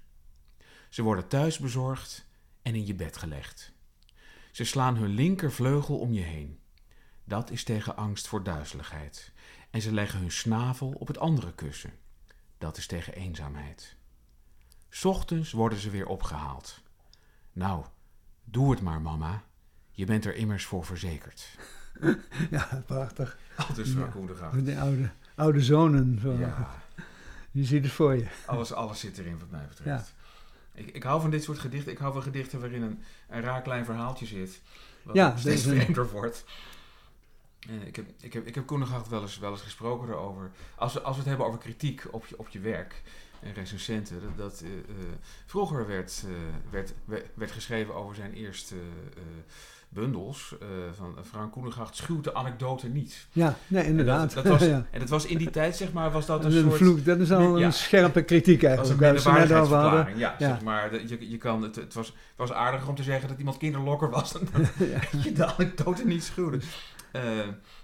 Ze 0.89 1.01
worden 1.01 1.27
thuis 1.27 1.57
bezorgd 1.57 2.27
en 2.62 2.75
in 2.75 2.86
je 2.86 2.94
bed 2.94 3.18
gelegd. 3.18 3.74
Ze 4.51 4.63
slaan 4.63 4.95
hun 4.95 5.10
linkervleugel 5.10 6.00
om 6.00 6.13
je 6.13 6.21
heen. 6.21 6.60
Dat 7.24 7.50
is 7.50 7.63
tegen 7.63 7.95
angst 7.95 8.27
voor 8.27 8.44
duizeligheid. 8.44 9.31
En 9.69 9.81
ze 9.81 9.92
leggen 9.92 10.19
hun 10.19 10.31
snavel 10.31 10.89
op 10.89 11.07
het 11.07 11.18
andere 11.18 11.54
kussen. 11.54 11.94
Dat 12.57 12.77
is 12.77 12.88
tegen 12.88 13.13
eenzaamheid. 13.13 13.95
Ochtends 15.04 15.51
worden 15.51 15.80
ze 15.80 15.89
weer 15.89 16.07
opgehaald. 16.07 16.81
Nou, 17.51 17.86
doe 18.44 18.71
het 18.71 18.81
maar, 18.81 19.01
mama. 19.01 19.44
Je 19.95 20.06
bent 20.06 20.25
er 20.25 20.36
immers 20.36 20.66
voor 20.66 20.86
verzekerd. 20.86 21.57
ja, 22.51 22.84
prachtig. 22.86 23.38
Altijd 23.56 23.88
ja, 23.88 24.12
gaat. 24.36 24.66
De 24.66 24.80
oude, 24.80 25.10
oude 25.36 25.62
zonen. 25.62 26.19
Zo. 26.22 26.31
Ja. 26.31 26.81
Je 27.51 27.63
ziet 27.63 27.84
het 27.84 27.92
voor 27.92 28.16
je. 28.16 28.25
Alles, 28.45 28.74
alles 28.74 29.00
zit 29.00 29.18
erin 29.18 29.40
wat 29.40 29.50
mij 29.50 29.68
betreft. 29.68 30.13
Ik, 30.74 30.92
ik 30.92 31.04
hou 31.04 31.22
van 31.22 31.30
dit 31.30 31.44
soort 31.44 31.60
gedichten. 31.60 31.92
Ik 31.92 31.98
hou 31.98 32.13
van 32.13 32.24
gedichten 32.24 32.60
waarin 32.60 32.81
een, 32.81 33.04
een 33.30 33.42
raar 33.42 33.62
klein 33.62 33.86
verhaaltje 33.86 34.25
zit. 34.25 34.62
Wat 35.04 35.16
ja, 35.16 35.38
steeds 35.38 35.63
vreemder 35.63 36.10
wordt. 36.12 36.46
Uh, 37.69 37.88
ik 37.88 37.96
heb, 37.96 38.06
ik 38.19 38.34
heb, 38.34 38.48
ik 38.48 38.56
heb 38.56 38.69
wel 39.10 39.22
eens, 39.22 39.39
wel 39.39 39.51
eens 39.51 39.62
gesproken 39.62 40.10
erover. 40.10 40.51
Als 40.75 40.94
we, 40.94 41.01
als 41.01 41.13
we 41.13 41.19
het 41.19 41.30
hebben 41.30 41.48
over 41.48 41.60
kritiek 41.60 42.07
op 42.12 42.25
je, 42.25 42.39
op 42.39 42.48
je 42.48 42.60
werk 42.60 43.01
en 43.42 43.54
recensenten. 43.54 44.22
Dat, 44.22 44.38
dat 44.38 44.62
uh, 44.63 44.69
vroeger 45.46 45.88
werd, 45.88 46.24
werd, 46.69 46.94
werd, 47.34 47.51
geschreven 47.51 47.96
over 47.96 48.16
zijn 48.16 48.34
eerste 48.34 48.75
bundels 49.94 50.56
van 50.95 51.18
Frank 51.24 51.51
Koenengracht 51.51 51.95
schuwt 51.95 52.24
de 52.24 52.34
anekdote 52.34 52.88
niet. 52.88 53.28
Ja, 53.31 53.56
nee, 53.68 53.86
inderdaad. 53.86 54.36
En 54.36 54.44
dat, 54.44 54.60
was, 54.60 54.68
en 54.92 55.00
dat 55.00 55.10
was 55.10 55.25
in 55.25 55.38
die 55.38 55.50
tijd, 55.50 55.75
zeg 55.75 55.94
maar, 55.94 56.12
was 56.12 56.25
dat 56.25 56.45
een, 56.45 56.56
een 56.56 56.63
soort... 56.63 56.75
Vloek, 56.75 57.06
dat 57.06 57.19
is 57.19 57.31
al 57.31 57.62
een 57.62 57.74
scherpe 57.74 58.24
kritiek 58.24 58.63
eigenlijk. 58.63 59.00
Dat 59.00 59.13
was 59.13 59.25
een 59.25 59.34
minderwaardigheidsverklaring, 59.34 60.18
ja, 60.18 60.36
ja. 60.40 60.48
Zeg 60.48 60.62
maar. 60.62 61.07
Je, 61.07 61.30
je 61.30 61.38
kan, 61.38 61.62
het, 61.62 61.75
het 61.75 61.94
was, 61.94 62.13
was 62.36 62.51
aardiger 62.51 62.90
om 62.90 62.95
te 62.95 63.04
zeggen 63.04 63.30
dat 63.30 63.38
iemand 63.38 63.57
kinderlokker 63.57 64.10
was 64.10 64.31
dan 64.31 64.48
dat 64.51 64.72
je 65.24 65.31
de 65.31 65.45
anekdote 65.45 66.06
niet 66.06 66.24
schuwde. 66.24 66.60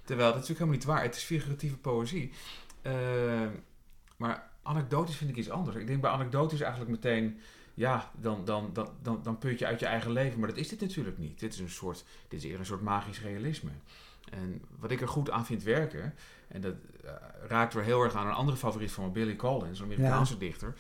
terwijl, 0.03 0.33
dat 0.33 0.44
is 0.44 0.50
natuurlijk 0.50 0.50
helemaal 0.50 0.71
niet 0.71 0.85
waar. 0.85 1.03
Het 1.03 1.15
is 1.15 1.23
figuratieve 1.23 1.77
poëzie. 1.77 2.31
maar 4.17 4.50
anekdotisch 4.63 5.15
vind 5.15 5.29
ik 5.29 5.36
iets 5.36 5.50
anders. 5.50 5.77
Ik 5.77 5.88
denk 5.88 6.01
bij 6.01 6.12
anekdotisch 6.12 6.62
eigenlijk 6.62 6.91
meteen, 6.91 7.39
ja, 7.79 8.12
dan, 8.17 8.45
dan, 8.45 8.69
dan, 8.74 8.89
dan, 9.01 9.19
dan 9.24 9.38
put 9.38 9.59
je 9.59 9.65
uit 9.65 9.79
je 9.79 9.86
eigen 9.86 10.12
leven. 10.12 10.39
Maar 10.39 10.50
dat 10.50 10.57
is 10.57 10.67
dit 10.69 10.81
natuurlijk 10.81 11.17
niet. 11.17 11.39
Dit 11.39 11.53
is 11.53 11.59
een 11.59 11.69
soort, 11.69 12.05
dit 12.27 12.39
is 12.39 12.43
eerder 12.43 12.59
een 12.59 12.65
soort 12.65 12.81
magisch 12.81 13.21
realisme. 13.21 13.71
En 14.31 14.62
wat 14.79 14.91
ik 14.91 15.01
er 15.01 15.07
goed 15.07 15.29
aan 15.29 15.45
vind 15.45 15.63
werken, 15.63 16.13
en 16.48 16.62
dat 16.62 16.75
uh, 17.05 17.12
raakt 17.48 17.74
weer 17.74 17.83
heel 17.83 18.01
erg 18.01 18.15
aan 18.15 18.27
een 18.27 18.33
andere 18.33 18.57
favoriet 18.57 18.91
van 18.91 19.03
me, 19.03 19.09
Billy 19.09 19.36
Collins, 19.36 19.79
een 19.79 19.86
Amerikaanse 19.86 20.38
dichter, 20.38 20.74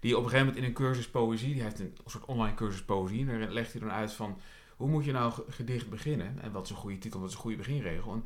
die 0.00 0.16
op 0.16 0.22
een 0.24 0.30
gegeven 0.30 0.46
moment 0.46 0.56
in 0.56 0.68
een 0.68 0.76
cursus 0.76 1.08
poëzie, 1.08 1.52
die 1.52 1.62
heeft 1.62 1.80
een 1.80 1.96
soort 2.06 2.24
online 2.24 2.54
cursus 2.54 2.84
poëzie, 2.84 3.30
en 3.30 3.40
daar 3.40 3.52
legt 3.52 3.72
hij 3.72 3.80
dan 3.80 3.90
uit 3.90 4.12
van, 4.12 4.38
hoe 4.76 4.88
moet 4.88 5.04
je 5.04 5.12
nou 5.12 5.32
gedicht 5.48 5.90
beginnen? 5.90 6.38
En 6.42 6.52
wat 6.52 6.64
is 6.64 6.70
een 6.70 6.76
goede 6.76 6.98
titel, 6.98 7.20
wat 7.20 7.28
is 7.28 7.34
een 7.34 7.40
goede 7.40 7.56
beginregel? 7.56 8.12
En 8.12 8.24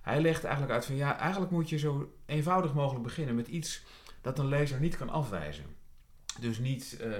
hij 0.00 0.20
legt 0.20 0.44
eigenlijk 0.44 0.74
uit 0.74 0.84
van, 0.84 0.96
ja, 0.96 1.18
eigenlijk 1.18 1.52
moet 1.52 1.68
je 1.68 1.78
zo 1.78 2.12
eenvoudig 2.26 2.74
mogelijk 2.74 3.04
beginnen 3.04 3.34
met 3.34 3.48
iets 3.48 3.82
dat 4.20 4.38
een 4.38 4.48
lezer 4.48 4.80
niet 4.80 4.96
kan 4.96 5.10
afwijzen. 5.10 5.64
Dus 6.40 6.58
niet 6.58 6.98
uh, 7.00 7.06
uh, 7.08 7.12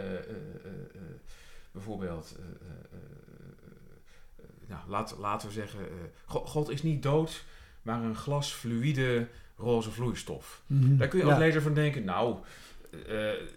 bijvoorbeeld, 1.72 2.36
nou, 4.66 4.80
laat, 4.88 5.16
laten 5.18 5.48
we 5.48 5.54
zeggen, 5.54 5.80
God 6.26 6.70
is 6.70 6.82
niet 6.82 7.02
dood, 7.02 7.44
maar 7.82 8.02
een 8.02 8.16
glas 8.16 8.52
fluïde 8.52 9.26
roze 9.56 9.90
vloeistof. 9.90 10.62
Mm 10.66 10.98
Daar 10.98 11.08
kun 11.08 11.18
je 11.18 11.24
als 11.24 11.38
lezer 11.38 11.62
van 11.62 11.74
denken, 11.74 12.04
nou, 12.04 12.36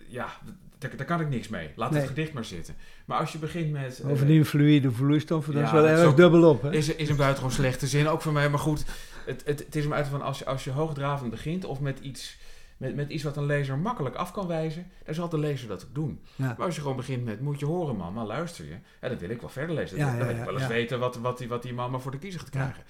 ja, 0.08 0.40
daar, 0.78 0.96
daar, 0.96 1.06
kan 1.06 1.22
ik 1.22 1.30
niks 1.30 1.48
mee. 1.48 1.70
Laat 1.76 1.94
het 1.94 2.08
gedicht 2.08 2.34
maar 2.34 2.46
zitten. 2.46 2.76
Maar 3.06 3.20
als 3.20 3.32
je 3.32 3.38
begint 3.38 3.72
met... 3.72 4.02
Bovendien 4.04 4.46
fluïde 4.46 4.92
vloeistof, 4.92 5.46
dat 5.46 5.64
is 5.64 5.72
wel 5.72 5.88
erg 5.88 6.14
dubbel 6.14 6.50
op. 6.50 6.62
Hè? 6.62 6.72
Is, 6.72 6.96
is 6.96 7.10
een 7.10 7.16
buitengewoon 7.16 7.56
slechte 7.56 7.88
zin, 7.88 8.08
ook 8.08 8.22
voor 8.22 8.34
mij. 8.34 8.50
Maar 8.50 8.60
goed, 8.60 8.86
het, 9.26 9.42
het, 9.46 9.60
het 9.60 9.76
is 9.76 9.84
hem 9.84 9.94
uit 9.94 10.08
van 10.08 10.22
als 10.22 10.40
je, 10.40 10.46
als 10.46 10.64
je 10.64 10.72
hoogdravend 10.72 11.32
begint 11.32 11.66
of 11.66 11.80
met 11.80 12.00
iets 12.00 12.38
met, 12.78 12.96
met 12.96 13.10
iets 13.10 13.24
wat 13.24 13.38
een 13.38 13.46
lezer 13.46 13.78
makkelijk 13.78 14.16
af 14.16 14.32
kan 14.32 14.48
wijzen, 14.48 14.92
dan 15.06 15.14
zal 15.14 15.30
de 15.30 15.40
lezer 15.40 15.68
dat 15.68 15.84
ook 15.84 15.96
doen. 15.96 16.20
Maar 16.36 16.56
als 16.62 16.76
je 16.76 16.82
gewoon 16.82 16.96
begint 16.96 17.24
met, 17.26 17.42
moet 17.42 17.60
je 17.60 17.66
horen 17.66 17.96
man, 17.96 18.14
maar 18.14 18.26
luister 18.26 18.66
je, 18.66 18.78
ja, 19.02 19.10
dan 19.10 19.18
wil 19.18 19.30
ik 19.30 19.42
wel 19.42 19.50
verder 19.50 19.76
lezen. 19.76 19.98
dan 19.98 20.18
wil 20.18 20.30
ik 20.30 20.44
wel 20.44 20.58
eens 20.58 20.68
weten 20.68 21.00
wat, 21.00 21.16
wat, 21.16 21.38
die, 21.38 21.48
wat 21.48 21.62
die 21.62 21.74
mama 21.74 22.00
voor 22.00 22.12
de 22.12 22.18
kiezer 22.18 22.40
gaat 22.40 22.50
krijgen. 22.50 22.84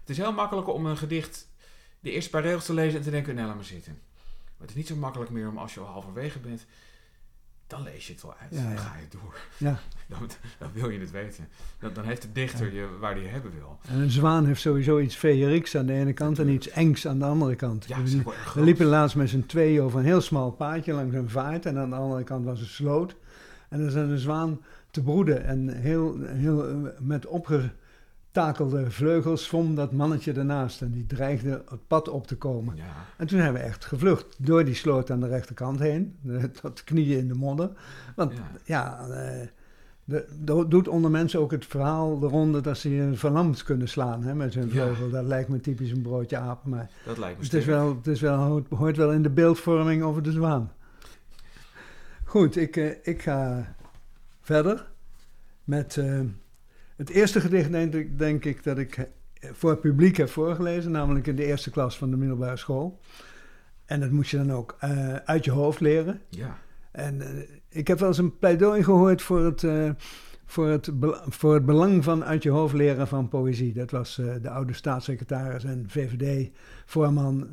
Het 0.00 0.10
is 0.10 0.16
heel 0.16 0.32
makkelijk 0.32 0.68
om 0.68 0.86
een 0.86 0.96
gedicht 0.96 1.48
de 2.00 2.10
eerste 2.10 2.30
paar 2.30 2.42
regels 2.42 2.64
te 2.64 2.74
lezen 2.74 2.98
en 2.98 3.04
te 3.04 3.10
denken, 3.10 3.34
nee, 3.34 3.44
laat 3.44 3.54
maar 3.54 3.64
zitten. 3.64 3.98
Maar 4.58 4.66
het 4.66 4.70
is 4.70 4.76
niet 4.76 4.86
zo 4.86 4.96
makkelijk 4.96 5.30
meer 5.30 5.48
om 5.48 5.58
als 5.58 5.74
je 5.74 5.80
al 5.80 5.86
halverwege 5.86 6.38
bent, 6.38 6.66
dan 7.68 7.82
lees 7.82 8.06
je 8.06 8.12
het 8.12 8.22
wel 8.22 8.34
uit. 8.40 8.50
Dan 8.50 8.78
ga 8.78 8.96
je 8.96 9.18
door. 9.18 9.36
Ja. 9.56 9.78
Dan, 10.08 10.30
dan, 10.58 10.68
wil 10.72 10.90
je 10.90 11.00
het 11.00 11.10
weten. 11.10 11.48
Dan, 11.80 11.92
dan 11.92 12.04
heeft 12.04 12.22
de 12.22 12.32
dichter 12.32 12.74
je 12.74 12.88
waar 13.00 13.14
hij 13.14 13.24
hebben 13.24 13.52
wil. 13.52 13.78
En 13.88 14.00
een 14.00 14.10
zwaan 14.10 14.46
heeft 14.46 14.60
sowieso 14.60 14.98
iets 14.98 15.16
feeriks 15.16 15.76
aan 15.76 15.86
de 15.86 15.92
ene 15.92 16.12
kant 16.12 16.38
en 16.38 16.48
iets 16.48 16.68
engs 16.68 17.06
aan 17.06 17.18
de 17.18 17.24
andere 17.24 17.54
kant. 17.54 17.84
Ja, 17.88 18.02
we, 18.02 18.62
liepen 18.62 18.86
laatst 18.86 19.16
met 19.16 19.28
z'n 19.28 19.44
tweeën 19.46 19.82
over 19.82 19.98
een 19.98 20.04
heel 20.04 20.20
smal 20.20 20.50
paadje 20.50 20.92
langs 20.92 21.14
een 21.14 21.30
vaart. 21.30 21.66
En 21.66 21.78
aan 21.78 21.90
de 21.90 21.96
andere 21.96 22.24
kant 22.24 22.44
was 22.44 22.60
een 22.60 22.66
sloot. 22.66 23.16
En 23.68 23.80
er 23.80 23.90
zat 23.90 24.08
een 24.08 24.18
zwaan 24.18 24.60
te 24.90 25.02
broeden. 25.02 25.44
En 25.44 25.68
heel, 25.68 26.18
heel 26.20 26.92
met 26.98 27.26
opge 27.26 27.70
takelde 28.38 28.90
vleugels 28.90 29.44
zwom 29.44 29.74
dat 29.74 29.92
mannetje 29.92 30.32
ernaast 30.32 30.82
en 30.82 30.90
die 30.92 31.06
dreigde 31.06 31.62
het 31.70 31.86
pad 31.86 32.08
op 32.08 32.26
te 32.26 32.36
komen. 32.36 32.76
Ja. 32.76 32.84
En 33.16 33.26
toen 33.26 33.38
hebben 33.38 33.60
we 33.62 33.66
echt 33.68 33.84
gevlucht 33.84 34.26
door 34.38 34.64
die 34.64 34.74
sloot 34.74 35.10
aan 35.10 35.20
de 35.20 35.26
rechterkant 35.26 35.78
heen, 35.78 36.16
eh, 36.28 36.42
tot 36.44 36.84
knieën 36.84 37.18
in 37.18 37.28
de 37.28 37.34
modder. 37.34 37.70
Want 38.16 38.32
Ja. 38.32 38.40
ja, 38.64 39.08
eh, 39.08 39.48
doet 40.68 40.88
onder 40.88 41.10
mensen 41.10 41.40
ook 41.40 41.50
het 41.50 41.66
verhaal 41.66 42.18
de 42.18 42.26
ronde 42.26 42.60
dat 42.60 42.78
ze 42.78 42.90
je 42.94 43.10
verlamd 43.14 43.62
kunnen 43.62 43.88
slaan 43.88 44.22
hè, 44.22 44.34
met 44.34 44.54
hun 44.54 44.64
Ja. 44.66 44.70
vleugel. 44.70 45.10
Dat 45.10 45.24
lijkt 45.24 45.48
me 45.48 45.60
typisch 45.60 45.90
een 45.90 46.02
broodje 46.02 46.36
aap, 46.36 46.64
maar 46.64 46.90
Dat 47.06 47.18
lijkt 47.18 47.38
me 47.38 47.44
het, 47.44 47.54
is 47.54 47.64
wel, 47.64 47.96
het 47.96 48.06
is 48.06 48.20
wel, 48.20 48.38
hoort, 48.38 48.66
hoort 48.70 48.96
wel 48.96 49.12
in 49.12 49.22
de 49.22 49.30
beeldvorming 49.30 50.02
over 50.02 50.22
de 50.22 50.32
zwaan. 50.32 50.72
Goed, 52.24 52.56
ik, 52.56 52.76
eh, 52.76 52.90
ik 53.02 53.22
ga 53.22 53.74
verder 54.40 54.86
met 55.64 56.00
het 56.98 57.10
eerste 57.10 57.40
gedicht, 57.40 57.70
denk 57.70 57.94
ik, 57.94 58.18
denk 58.18 58.44
ik 58.44 58.64
dat 58.64 58.78
ik 58.78 59.08
voor 59.40 59.70
het 59.70 59.80
publiek 59.80 60.16
heb 60.16 60.28
voorgelezen, 60.28 60.90
namelijk 60.90 61.26
in 61.26 61.36
de 61.36 61.44
eerste 61.44 61.70
klas 61.70 61.98
van 61.98 62.10
de 62.10 62.16
middelbare 62.16 62.56
school. 62.56 63.00
En 63.84 64.00
dat 64.00 64.10
moet 64.10 64.28
je 64.28 64.36
dan 64.36 64.52
ook 64.52 64.76
eh, 64.78 65.14
uit 65.14 65.44
je 65.44 65.50
hoofd 65.50 65.80
leren. 65.80 66.20
Ja. 66.28 66.58
En 66.90 67.20
eh, 67.20 67.28
ik 67.68 67.88
heb 67.88 67.98
wel 67.98 68.08
eens 68.08 68.18
een 68.18 68.38
pleidooi 68.38 68.84
gehoord 68.84 69.22
voor 69.22 69.44
het, 69.44 69.64
eh, 69.64 69.90
voor, 70.46 70.68
het, 70.68 70.90
voor 71.28 71.54
het 71.54 71.66
belang 71.66 72.04
van 72.04 72.24
uit 72.24 72.42
je 72.42 72.50
hoofd 72.50 72.74
leren 72.74 73.08
van 73.08 73.28
poëzie. 73.28 73.72
Dat 73.72 73.90
was 73.90 74.20
de 74.42 74.50
oude 74.50 74.72
staatssecretaris 74.72 75.64
en 75.64 75.84
VVD-voorman 75.88 77.46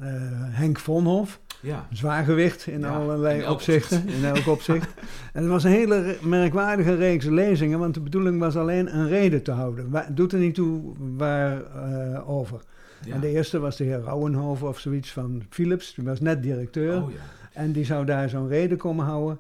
Henk 0.52 0.80
Vonhof. 0.80 1.40
Ja. 1.62 1.88
Zwaargewicht 1.92 2.68
in 2.68 2.80
Ja, 2.80 2.88
allerlei 2.96 3.38
in 3.38 3.44
elk 3.44 3.54
opzichten, 3.54 3.98
opzicht. 3.98 4.18
in 4.18 4.26
elk 4.26 4.48
opzicht. 4.48 4.94
en 5.34 5.42
het 5.42 5.52
was 5.52 5.64
een 5.64 5.72
hele 5.72 6.18
merkwaardige 6.22 6.96
reeks 6.96 7.26
lezingen, 7.26 7.80
want 7.80 7.94
de 7.94 8.00
bedoeling 8.02 8.40
was 8.40 8.56
alleen 8.58 8.96
een 8.98 9.08
reden 9.08 9.44
te 9.44 9.52
houden. 9.52 9.90
Wa- 9.90 10.08
doet 10.12 10.32
er 10.34 10.40
niet 10.40 10.56
toe 10.56 10.94
waarover. 11.18 12.24
over. 12.26 12.62
ja. 13.06 13.14
En 13.14 13.20
de 13.22 13.30
eerste 13.30 13.60
was 13.60 13.78
de 13.78 13.84
heer 13.84 14.00
Rauwenhoven 14.02 14.68
of 14.68 14.80
zoiets 14.80 15.12
van 15.12 15.44
Philips, 15.50 15.94
die 15.96 16.04
was 16.06 16.20
net 16.20 16.44
directeur. 16.44 17.02
Oh 17.04 17.12
ja. 17.12 17.18
En 17.54 17.72
die 17.72 17.86
zou 17.86 18.06
daar 18.06 18.30
zo'n 18.30 18.48
reden 18.48 18.78
komen 18.78 19.06
houden. 19.06 19.40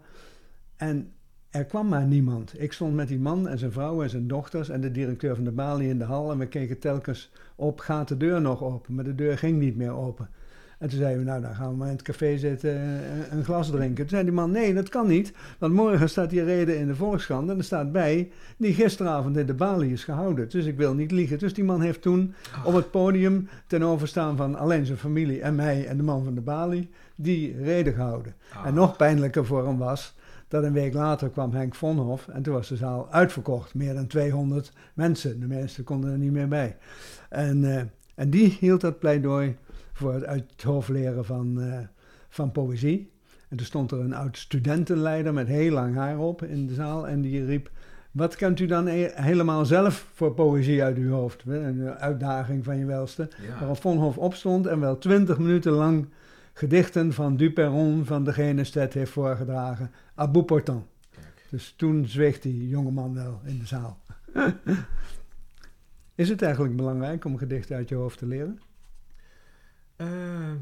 En 0.75 1.11
er 1.49 1.65
kwam 1.65 1.87
maar 1.87 2.05
niemand. 2.05 2.53
Ik 2.61 2.73
stond 2.73 2.93
met 2.95 3.07
die 3.07 3.19
man 3.19 3.47
en 3.47 3.57
zijn 3.59 3.71
vrouw 3.71 4.03
en 4.03 4.09
zijn 4.09 4.27
dochters 4.27 4.69
en 4.69 4.81
de 4.81 4.91
directeur 4.91 5.35
van 5.35 5.43
de 5.43 5.51
balie 5.51 5.89
in 5.89 5.97
de 5.97 6.03
hal. 6.03 6.31
En 6.31 6.37
we 6.37 6.47
keken 6.47 6.79
telkens 6.79 7.31
op, 7.55 7.79
gaat 7.79 8.07
de 8.07 8.17
deur 8.17 8.41
nog 8.41 8.63
open? 8.63 8.95
Maar 8.95 9.03
de 9.03 9.15
deur 9.15 9.37
ging 9.37 9.59
niet 9.59 9.75
meer 9.75 9.91
open. 9.91 10.29
En 10.79 10.89
toen 10.89 10.99
zeiden 10.99 11.19
we, 11.23 11.29
nou 11.29 11.41
dan 11.41 11.55
gaan 11.55 11.69
we 11.69 11.75
maar 11.75 11.87
in 11.87 11.93
het 11.93 12.01
café 12.01 12.37
zitten 12.37 12.71
en 12.71 13.37
een 13.37 13.43
glas 13.43 13.69
drinken. 13.69 13.95
Toen 13.95 14.09
zei 14.09 14.23
die 14.23 14.31
man, 14.33 14.51
nee 14.51 14.73
dat 14.73 14.89
kan 14.89 15.07
niet. 15.07 15.33
Want 15.59 15.73
morgen 15.73 16.09
staat 16.09 16.29
die 16.29 16.43
reden 16.43 16.77
in 16.77 16.87
de 16.87 16.95
Volkskrant 16.95 17.49
en 17.49 17.57
er 17.57 17.63
staat 17.63 17.91
bij 17.91 18.31
die 18.57 18.73
gisteravond 18.73 19.37
in 19.37 19.45
de 19.45 19.53
balie 19.53 19.91
is 19.91 20.03
gehouden. 20.03 20.49
Dus 20.49 20.65
ik 20.65 20.77
wil 20.77 20.93
niet 20.93 21.11
liegen. 21.11 21.37
Dus 21.39 21.53
die 21.53 21.63
man 21.63 21.81
heeft 21.81 22.01
toen 22.01 22.33
Ah. 22.53 22.65
op 22.65 22.73
het 22.73 22.91
podium 22.91 23.47
ten 23.67 23.83
overstaan 23.83 24.37
van 24.37 24.55
alleen 24.55 24.85
zijn 24.85 24.97
familie 24.97 25.41
en 25.41 25.55
mij 25.55 25.87
en 25.87 25.97
de 25.97 26.03
man 26.03 26.23
van 26.23 26.35
de 26.35 26.41
balie 26.41 26.89
die 27.15 27.63
reden 27.63 27.93
gehouden. 27.93 28.33
Ah. 28.53 28.65
En 28.65 28.73
nog 28.73 28.95
pijnlijker 28.95 29.45
voor 29.45 29.65
hem 29.67 29.77
was 29.77 30.15
dat 30.47 30.63
een 30.63 30.73
week 30.73 30.93
later 30.93 31.29
kwam 31.29 31.53
Henk 31.53 31.75
Vonhof 31.75 32.27
en 32.27 32.41
toen 32.41 32.53
was 32.53 32.67
de 32.67 32.75
zaal 32.75 33.07
uitverkocht. 33.11 33.73
Meer 33.73 33.93
dan 33.93 34.07
200 34.07 34.71
mensen. 34.93 35.39
De 35.39 35.47
meesten 35.47 35.83
konden 35.83 36.11
er 36.11 36.17
niet 36.17 36.31
meer 36.31 36.47
bij. 36.47 36.77
En, 37.29 37.75
eh, 37.75 37.81
en 38.15 38.29
die 38.29 38.57
hield 38.59 38.81
dat 38.81 38.99
pleidooi 38.99 39.55
voor 39.95 40.13
het 40.13 40.25
uit 40.25 40.51
het 40.51 40.61
hoofd 40.61 40.89
leren 40.89 41.25
van, 41.25 41.61
eh, 41.61 41.79
van 42.29 42.51
poëzie. 42.51 43.11
En 43.49 43.57
toen 43.57 43.65
stond 43.65 43.91
er 43.91 43.99
een 43.99 44.13
oud 44.13 44.37
studentenleider 44.37 45.33
met 45.33 45.47
heel 45.47 45.71
lang 45.71 45.95
haar 45.95 46.19
op 46.19 46.43
in 46.43 46.67
de 46.67 46.73
zaal 46.73 47.07
en 47.07 47.21
die 47.21 47.45
riep... 47.45 47.71
Wat 48.11 48.35
kent 48.35 48.59
u 48.59 48.65
dan 48.65 48.87
e- 48.87 49.11
helemaal 49.13 49.65
zelf 49.65 50.09
voor 50.13 50.33
poëzie 50.33 50.83
uit 50.83 50.97
uw 50.97 51.11
hoofd? 51.11 51.43
Een 51.45 51.89
uitdaging 51.89 52.63
van 52.63 52.77
je 52.77 52.85
welste. 52.85 53.29
Ja. 53.47 53.59
Waarop 53.59 53.81
Vonhof 53.81 54.17
opstond 54.17 54.65
en 54.65 54.79
wel 54.79 54.97
twintig 54.97 55.37
minuten 55.37 55.71
lang 55.71 56.07
gedichten 56.53 57.13
van 57.13 57.37
Duperron 57.37 58.05
van 58.05 58.23
degene 58.23 58.63
Stet 58.63 58.93
heeft 58.93 59.11
voorgedragen. 59.11 59.91
À 60.15 60.31
bout 60.31 60.45
portant. 60.45 60.85
Dus 61.49 61.73
toen 61.77 62.05
zweeg 62.07 62.39
die 62.39 62.67
jongeman 62.67 63.13
wel 63.13 63.41
in 63.45 63.59
de 63.59 63.65
zaal. 63.65 63.99
Is 66.15 66.29
het 66.29 66.41
eigenlijk 66.41 66.75
belangrijk 66.75 67.25
om 67.25 67.37
gedichten 67.37 67.75
uit 67.75 67.89
je 67.89 67.95
hoofd 67.95 68.17
te 68.17 68.25
leren? 68.25 68.59
Eh, 69.95 70.07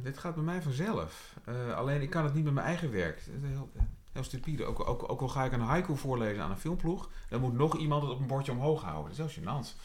dit 0.03 0.17
gaat 0.17 0.35
bij 0.35 0.43
mij 0.43 0.61
vanzelf. 0.61 1.35
Eh, 1.45 1.75
alleen 1.75 2.01
ik 2.01 2.09
kan 2.09 2.23
het 2.23 2.33
niet 2.33 2.43
met 2.43 2.53
mijn 2.53 2.65
eigen 2.65 2.91
werk. 2.91 3.15
Het 3.19 3.43
is 3.43 3.49
heel, 3.49 3.71
heel 4.11 4.23
stupide. 4.23 4.65
Ook, 4.65 4.87
ook, 4.87 5.11
ook 5.11 5.21
al 5.21 5.27
ga 5.27 5.43
ik 5.43 5.51
een 5.51 5.59
haiku 5.59 5.97
voorlezen 5.97 6.43
aan 6.43 6.51
een 6.51 6.57
filmploeg, 6.57 7.09
dan 7.29 7.41
moet 7.41 7.53
nog 7.53 7.77
iemand 7.77 8.03
het 8.03 8.11
op 8.11 8.19
een 8.19 8.27
bordje 8.27 8.51
omhoog 8.51 8.81
houden. 8.81 9.17
Dat 9.17 9.27
is 9.29 9.35
heel 9.35 9.43
gênant. 9.43 9.77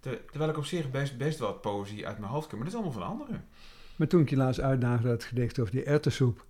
Ter- 0.00 0.24
terwijl 0.26 0.50
ik 0.50 0.56
op 0.56 0.64
zich 0.64 0.90
best, 0.90 1.18
best 1.18 1.38
wat 1.38 1.60
poëzie 1.60 2.06
uit 2.06 2.18
mijn 2.18 2.32
hoofd 2.32 2.46
kan, 2.46 2.58
maar 2.58 2.66
dat 2.70 2.76
is 2.76 2.82
allemaal 2.84 3.00
van 3.02 3.10
anderen. 3.10 3.44
Maar 3.96 4.06
toen 4.08 4.20
ik 4.20 4.30
je 4.30 4.36
laatst 4.36 4.60
uitdaagde 4.60 5.08
dat 5.08 5.24
gedicht 5.24 5.58
over 5.58 5.72
die 5.72 5.84
erwtensoep. 5.84 6.44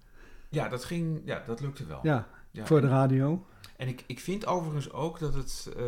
Ja, 0.49 0.69
dat 0.69 0.85
ging, 0.85 1.21
ja, 1.25 1.43
dat 1.47 1.61
lukte 1.61 1.87
wel. 1.87 2.01
Ja, 2.03 2.29
Ja, 2.51 2.67
voor 2.67 2.81
de 2.81 2.89
radio. 2.89 3.47
En 3.77 3.89
ik, 3.89 4.05
ik 4.07 4.21
vind 4.21 4.47
overigens 4.47 4.93
ook 4.93 5.19
dat 5.19 5.35
het 5.35 5.73
eh, 5.77 5.85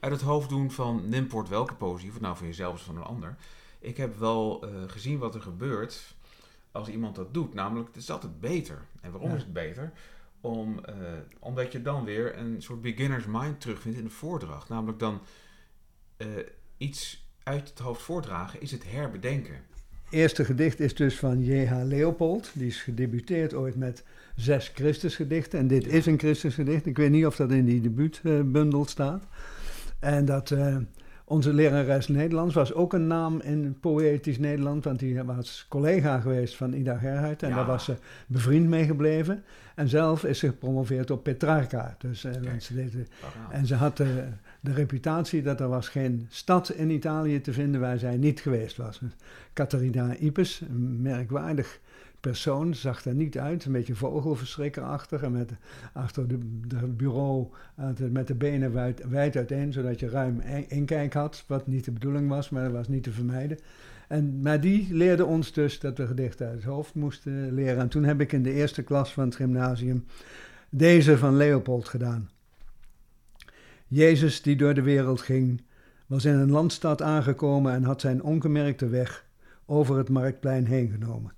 uit 0.00 0.12
het 0.12 0.20
hoofd 0.20 0.48
doen 0.48 0.70
van 0.70 1.08
nimport 1.08 1.48
welke 1.48 1.74
poëzie, 1.74 2.08
of 2.08 2.14
het 2.14 2.22
nou 2.22 2.36
van 2.36 2.46
jezelf 2.46 2.74
is 2.74 2.80
of 2.80 2.86
van 2.86 2.96
een 2.96 3.02
ander. 3.02 3.36
Ik 3.84 3.96
heb 3.96 4.16
wel 4.18 4.62
eh, 4.62 4.70
gezien 4.86 5.18
wat 5.18 5.34
er 5.34 5.40
gebeurt 5.42 6.14
als 6.72 6.88
iemand 6.88 7.14
dat 7.16 7.34
doet. 7.34 7.54
Namelijk, 7.54 7.86
het 7.86 7.96
is 7.96 8.10
altijd 8.10 8.40
beter. 8.40 8.78
En 9.00 9.10
waarom 9.10 9.30
Ja. 9.30 9.36
is 9.36 9.42
het 9.42 9.52
beter? 9.52 9.92
Om, 10.40 10.84
eh, 10.84 10.94
omdat 11.38 11.72
je 11.72 11.82
dan 11.82 12.04
weer 12.04 12.38
een 12.38 12.62
soort 12.62 12.80
beginner's 12.80 13.24
mind 13.28 13.60
terugvindt 13.60 13.98
in 13.98 14.04
de 14.04 14.10
voordracht. 14.10 14.68
Namelijk 14.68 14.98
dan 14.98 15.20
eh, 16.16 16.26
iets 16.76 17.28
uit 17.42 17.68
het 17.68 17.78
hoofd 17.78 18.02
voordragen 18.02 18.60
is 18.60 18.70
het 18.70 18.90
herbedenken. 18.90 19.54
eerste 20.10 20.44
gedicht 20.44 20.80
is 20.80 20.94
dus 20.94 21.18
van 21.18 21.40
J.H. 21.44 21.82
Leopold. 21.84 22.50
Die 22.54 22.66
is 22.66 22.82
gedebuteerd 22.82 23.54
ooit 23.54 23.76
met 23.76 24.04
zes 24.36 24.68
Christusgedichten. 24.74 25.58
En 25.58 25.66
dit 25.66 25.84
Ja. 25.84 25.90
is 25.90 26.06
een 26.06 26.18
Christusgedicht. 26.18 26.86
Ik 26.86 26.96
weet 26.96 27.10
niet 27.10 27.26
of 27.26 27.36
dat 27.36 27.50
in 27.50 27.64
die 27.64 27.80
debuutbundel 27.80 28.84
staat. 28.86 29.24
En 29.98 30.24
dat 30.24 30.50
onze 31.24 31.52
lerares 31.52 32.08
Nederlands 32.08 32.54
was 32.54 32.72
ook 32.74 32.92
een 32.92 33.06
naam 33.06 33.40
in 33.40 33.76
poëtisch 33.80 34.38
Nederland. 34.38 34.84
Want 34.84 34.98
die 34.98 35.22
was 35.22 35.66
collega 35.68 36.20
geweest 36.20 36.56
van 36.56 36.72
Ida 36.72 36.96
Gerhardt. 36.96 37.42
En 37.42 37.48
Ja. 37.48 37.54
daar 37.54 37.66
was 37.66 37.84
ze 37.84 37.94
bevriend 38.26 38.68
mee 38.68 38.84
gebleven. 38.84 39.44
En 39.74 39.88
zelf 39.88 40.24
is 40.24 40.38
ze 40.38 40.46
gepromoveerd 40.48 41.10
op 41.10 41.22
Petrarca. 41.22 41.94
Dus, 41.98 42.24
eh, 42.24 42.32
ze 42.58 42.74
Wauw. 43.20 43.50
en 43.50 43.66
ze 43.66 43.74
had 43.74 43.96
de, 43.96 44.24
de 44.60 44.72
reputatie 44.72 45.42
dat 45.42 45.60
er 45.60 45.68
was 45.68 45.88
geen 45.88 46.26
stad 46.30 46.70
in 46.70 46.90
Italië 46.90 47.40
te 47.40 47.52
vinden 47.52 47.80
waar 47.80 47.98
zij 47.98 48.16
niet 48.16 48.40
geweest 48.40 48.76
was. 48.76 49.00
Catharina 49.52 50.16
Ipes, 50.16 50.60
een 50.68 51.02
merkwaardig 51.02 51.80
persoon, 52.26 52.74
zag 52.74 53.04
er 53.04 53.14
niet 53.14 53.38
uit. 53.38 53.64
Een 53.64 53.72
beetje 53.72 53.94
vogelverschrikkerachtig 53.94 55.22
en 55.22 55.32
met 55.32 55.52
achter 55.92 56.28
de 56.28 56.38
bureau 56.86 57.46
altijd 57.76 58.12
met 58.12 58.26
de 58.26 58.34
benen 58.34 58.72
wijd, 58.72 59.08
wijd 59.08 59.36
uiteen, 59.36 59.72
zodat 59.72 60.00
je 60.00 60.08
ruim 60.08 60.40
in- 60.40 60.68
inkijk 60.68 61.12
had, 61.12 61.44
wat 61.46 61.66
niet 61.66 61.84
de 61.84 61.92
bedoeling 61.92 62.28
was, 62.28 62.50
maar 62.50 62.62
dat 62.62 62.72
was 62.72 62.88
niet 62.88 63.02
te 63.02 63.12
vermijden. 63.12 63.58
En, 64.08 64.40
maar 64.42 64.60
die 64.60 64.94
leerde 64.94 65.24
ons 65.24 65.52
dus 65.52 65.80
dat 65.80 65.98
we 65.98 66.06
gedichten 66.06 66.46
uit 66.46 66.54
het 66.54 66.64
hoofd 66.64 66.94
moesten 66.94 67.52
leren. 67.52 67.78
En 67.78 67.88
toen 67.88 68.04
heb 68.04 68.20
ik 68.20 68.32
in 68.32 68.42
de 68.42 68.52
eerste 68.52 68.82
klas 68.82 69.12
van 69.12 69.24
het 69.24 69.36
gymnasium 69.36 70.04
deze 70.68 71.18
van 71.18 71.36
Leopold 71.36 71.88
gedaan. 71.88 72.30
Jezus 73.86 74.42
die 74.42 74.56
door 74.56 74.74
de 74.74 74.82
wereld 74.82 75.20
ging, 75.20 75.62
was 76.06 76.24
in 76.24 76.34
een 76.34 76.50
landstad 76.50 77.02
aangekomen 77.02 77.72
en 77.72 77.84
had 77.84 78.00
zijn 78.00 78.22
ongemerkte 78.22 78.88
weg 78.88 79.24
over 79.66 79.96
het 79.96 80.08
marktplein 80.08 80.66
heen 80.66 80.90
genomen. 80.90 81.32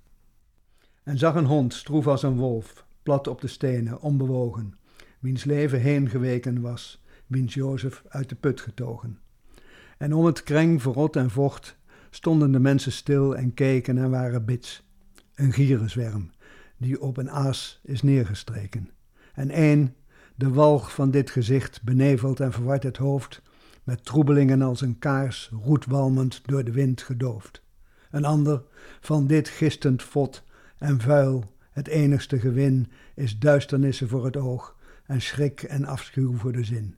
En 1.07 1.17
zag 1.17 1.35
een 1.35 1.45
hond, 1.45 1.73
stroef 1.73 2.07
als 2.07 2.23
een 2.23 2.35
wolf, 2.35 2.85
plat 3.03 3.27
op 3.27 3.41
de 3.41 3.47
stenen, 3.47 4.01
onbewogen, 4.01 4.73
wiens 5.19 5.43
leven 5.43 5.81
heengeweken 5.81 6.61
was, 6.61 7.03
wiens 7.27 7.53
Jozef 7.53 8.03
uit 8.07 8.29
de 8.29 8.35
put 8.35 8.61
getogen. 8.61 9.19
En 9.97 10.13
om 10.13 10.25
het 10.25 10.43
kreng 10.43 10.81
verrot 10.81 11.15
en 11.15 11.29
vocht 11.29 11.77
stonden 12.09 12.51
de 12.51 12.59
mensen 12.59 12.91
stil 12.91 13.35
en 13.35 13.53
keken 13.53 13.97
en 13.97 14.09
waren 14.09 14.45
bits. 14.45 14.83
Een 15.35 15.53
gierenzwerm, 15.53 16.31
die 16.77 17.01
op 17.01 17.17
een 17.17 17.31
aas 17.31 17.79
is 17.83 18.01
neergestreken. 18.01 18.89
En 19.33 19.49
één, 19.49 19.95
de 20.35 20.49
walg 20.49 20.93
van 20.93 21.11
dit 21.11 21.29
gezicht 21.29 21.83
benevelt 21.83 22.39
en 22.39 22.51
verward 22.51 22.83
het 22.83 22.97
hoofd, 22.97 23.41
met 23.83 24.05
troebelingen 24.05 24.61
als 24.61 24.81
een 24.81 24.99
kaars 24.99 25.51
roetwalmend 25.63 26.41
door 26.45 26.63
de 26.63 26.71
wind 26.71 27.01
gedoofd. 27.01 27.63
Een 28.11 28.25
ander, 28.25 28.63
van 28.99 29.27
dit 29.27 29.49
gistend 29.49 30.03
vod 30.03 30.45
en 30.77 31.01
vuil, 31.01 31.55
het 31.71 31.87
enigste 31.87 32.39
gewin, 32.39 32.91
is 33.13 33.39
duisternissen 33.39 34.07
voor 34.07 34.25
het 34.25 34.37
oog 34.37 34.75
en 35.05 35.21
schrik 35.21 35.63
en 35.63 35.85
afschuw 35.85 36.37
voor 36.37 36.51
de 36.51 36.63
zin. 36.63 36.95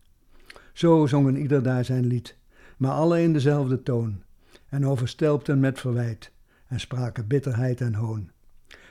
Zo 0.74 1.06
zongen 1.06 1.36
ieder 1.36 1.64
daar 1.64 1.86
zijn 1.86 2.06
lied, 2.06 2.38
maar 2.78 2.92
alle 2.92 3.22
in 3.22 3.34
dezelfde 3.34 3.84
toon, 3.84 4.24
en 4.70 4.86
overstelpten 4.86 5.60
met 5.60 5.80
verwijt, 5.80 6.32
en 6.68 6.80
spraken 6.80 7.28
bitterheid 7.28 7.82
en 7.82 7.94
hoon. 7.94 8.32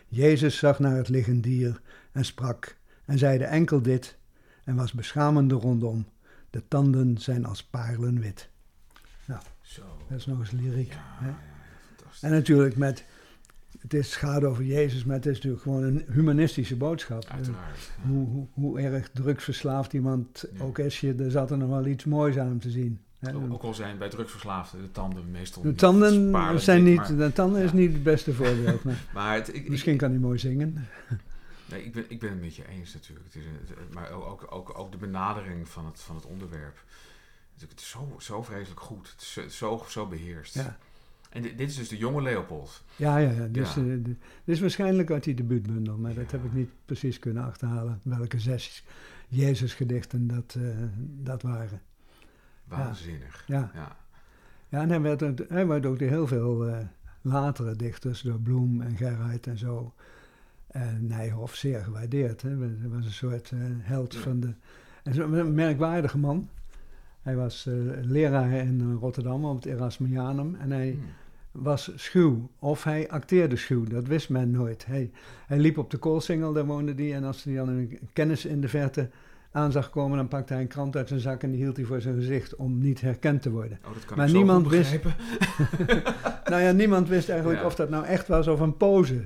Jezus 0.09 0.59
zag 0.59 0.78
naar 0.78 0.97
het 0.97 1.09
liggend 1.09 1.42
dier 1.42 1.80
en 2.12 2.25
sprak, 2.25 2.76
en 3.04 3.18
zeide 3.18 3.45
enkel 3.45 3.83
dit, 3.83 4.18
en 4.64 4.76
was 4.76 4.92
beschamende 4.92 5.54
rondom. 5.54 6.07
De 6.50 6.62
tanden 6.68 7.18
zijn 7.18 7.45
als 7.45 7.64
paarlen 7.64 8.21
wit. 8.21 8.49
Zo. 9.68 9.83
Dat 10.09 10.18
is 10.18 10.26
nog 10.26 10.38
eens 10.38 10.50
lyriek. 10.50 10.92
Ja, 10.92 11.16
hè? 11.18 11.28
ja. 11.28 11.38
En 12.21 12.30
natuurlijk 12.30 12.76
met, 12.76 13.04
het 13.78 13.94
is, 13.94 14.16
gaat 14.16 14.44
over 14.44 14.64
Jezus, 14.64 15.04
maar 15.04 15.16
het 15.16 15.26
is 15.26 15.34
natuurlijk 15.34 15.62
gewoon 15.62 15.82
een 15.82 16.04
humanistische 16.10 16.76
boodschap. 16.76 17.25
Uiteraard. 17.25 17.90
ja. 18.02 18.08
Hoe, 18.08 18.26
hoe, 18.28 18.46
hoe 18.52 18.80
erg 18.80 19.10
drugsverslaafd 19.10 19.92
iemand 19.92 20.44
Ja. 20.54 20.64
ook 20.64 20.78
is, 20.78 21.00
je, 21.00 21.14
er 21.14 21.30
zat 21.30 21.50
er 21.50 21.58
nog 21.58 21.68
wel 21.68 21.87
iets 21.87 22.04
moois 22.04 22.38
aan 22.38 22.46
hem 22.46 22.60
te 22.60 22.70
zien. 22.70 23.00
hè. 23.18 23.34
Ook 23.34 23.62
al 23.62 23.75
zijn 23.75 23.98
bij 23.98 24.08
drugsverslaafden 24.08 24.82
de 24.82 24.90
tanden 24.90 25.30
meestal 25.30 25.62
De 25.62 25.75
tanden 25.75 26.60
zijn 26.60 26.84
niet, 26.84 26.96
maar- 26.96 27.16
de 27.16 27.32
tanden 27.32 27.62
is 27.62 27.72
niet 27.72 27.92
het 27.92 28.02
beste 28.02 28.34
voorbeeld. 28.34 28.82
Maar 28.84 29.04
Maar 29.14 29.34
het, 29.34 29.48
ik, 29.48 29.54
ik- 29.54 29.68
misschien 29.68 29.96
kan 29.96 30.10
hij 30.10 30.18
mooi 30.20 30.38
zingen. 30.38 30.75
Nee, 31.70 31.84
ik 31.84 31.92
ben, 31.92 32.04
ik 32.08 32.18
ben 32.20 32.30
het 32.30 32.40
met 32.40 32.56
je 32.56 32.68
eens 32.68 32.94
natuurlijk. 32.94 33.26
Het 33.26 33.34
is 33.42 33.44
een- 33.44 33.84
maar 33.94 34.10
ook, 34.10 34.46
ook, 34.52 34.78
ook, 34.78 34.92
de 34.92 34.98
benadering 34.98 35.68
van 35.68 35.87
het, 35.87 36.00
van 36.00 36.14
het 36.16 36.26
onderwerp. 36.26 36.84
Het 37.58 37.80
is 37.80 37.88
zo, 37.90 38.14
zo 38.18 38.42
vreselijk 38.42 38.80
goed. 38.80 39.10
Het 39.10 39.20
is 39.20 39.32
zo, 39.32 39.48
zo, 39.48 39.84
zo 39.88 40.06
beheerst. 40.06 40.54
Ja. 40.54 40.78
En 41.30 41.42
dit, 41.42 41.58
dit 41.58 41.68
is 41.68 41.76
dus 41.76 41.88
de 41.88 41.97
jonge 41.97 42.23
Leopold. 42.23 42.85
Ja, 42.97 43.16
ja, 43.18 43.30
ja. 43.30 43.47
Dus, 43.47 43.75
Ja. 43.75 43.80
eh, 43.82 43.87
dit 44.04 44.16
is 44.44 44.61
waarschijnlijk 44.61 45.11
uit 45.11 45.25
die 45.25 45.35
debuutbundel, 45.35 45.97
maar 45.99 46.14
dat 46.14 46.30
heb 46.30 46.44
ik 46.44 46.52
niet 46.52 46.70
precies 46.85 47.18
kunnen 47.18 47.44
achterhalen. 47.44 48.00
Welke 48.02 48.38
zes 48.40 48.85
Jezusgedichten 49.28 50.26
dat, 50.26 50.56
eh, 50.58 50.62
dat 51.23 51.42
waren. 51.42 51.80
Waanzinnig. 52.64 53.44
Ja. 53.47 53.70
Ja. 53.75 53.97
Ja, 54.68 54.80
en 54.82 54.88
hij 54.88 55.00
werd, 55.00 55.23
ook- 55.23 55.49
hij 55.49 55.66
werd 55.66 55.87
ook 55.87 55.99
door 55.99 56.08
heel 56.08 56.26
veel 56.26 56.66
eh, 56.68 56.78
latere 57.23 57.76
dichters, 57.76 58.20
door 58.20 58.40
Bloem 58.40 58.80
en 58.80 58.97
Gerheid 58.97 59.47
en 59.47 59.58
zo, 59.58 59.94
en 60.66 61.06
Nijhoff 61.06 61.54
zeer 61.54 61.80
gewaardeerd. 61.80 62.42
Hè. 62.42 62.49
Hij 62.58 62.88
was 62.88 63.04
een 63.04 63.12
soort 63.12 63.52
held 63.78 64.16
van 64.16 64.40
de... 64.40 64.54
En 65.02 65.54
merkwaardige 65.54 66.18
man. 66.18 66.49
Hij 67.28 67.37
was 67.37 67.66
eh, 67.66 67.75
leraar 68.02 68.50
in 68.50 68.80
eh, 68.80 69.00
Rotterdam 69.00 69.44
op 69.44 69.56
het 69.56 69.64
Erasmianum 69.66 70.54
en 70.61 70.70
hij 70.70 70.90
Hm. 70.90 71.58
was 71.64 71.90
schuw. 71.97 72.49
Of 72.58 72.85
hij 72.85 73.08
acteerde 73.11 73.56
schuw, 73.56 73.85
dat 73.85 74.06
wist 74.06 74.28
men 74.28 74.50
nooit. 74.50 74.87
Hij, 74.87 75.11
hij 75.47 75.58
liep 75.58 75.78
op 75.78 75.90
de 75.90 75.97
koolsingel, 75.97 76.52
daar 76.52 76.66
woonde 76.66 76.92
hij. 76.97 77.14
En 77.14 77.25
als 77.25 77.44
hij 77.44 77.54
dan 77.54 77.68
een 77.68 77.99
kennis 78.12 78.44
in 78.44 78.61
de 78.61 78.68
verte 78.68 79.08
aan 79.52 79.73
zag 79.73 79.90
komen, 79.90 80.16
dan 80.16 80.28
pakte 80.28 80.52
hij 80.52 80.62
een 80.62 80.68
krant 80.68 80.97
uit 80.97 81.08
zijn 81.08 81.20
zak 81.20 81.42
en 81.42 81.50
die 81.50 81.61
hield 81.62 81.76
hij 81.76 81.85
voor 81.87 82.00
zijn 82.00 82.14
gezicht 82.14 82.56
om 82.56 82.78
niet 82.78 83.00
herkend 83.00 83.42
te 83.42 83.50
worden. 83.50 83.78
Oh, 83.87 83.92
dat 83.94 84.04
kan 84.04 84.16
Maar 84.16 84.26
ik 84.28 84.32
niemand 84.35 84.68
wist-. 84.68 84.99
Nou 86.50 86.62
ja, 86.62 86.73
niemand 86.73 87.08
wist 87.08 87.28
eigenlijk 87.28 87.61
Ja. 87.61 87.66
of 87.66 87.75
dat 87.75 87.90
nou 87.90 88.04
echt 88.04 88.28
was 88.28 88.47
of 88.49 88.61
een 88.61 88.76
pose. 88.76 89.12
Nee, 89.14 89.23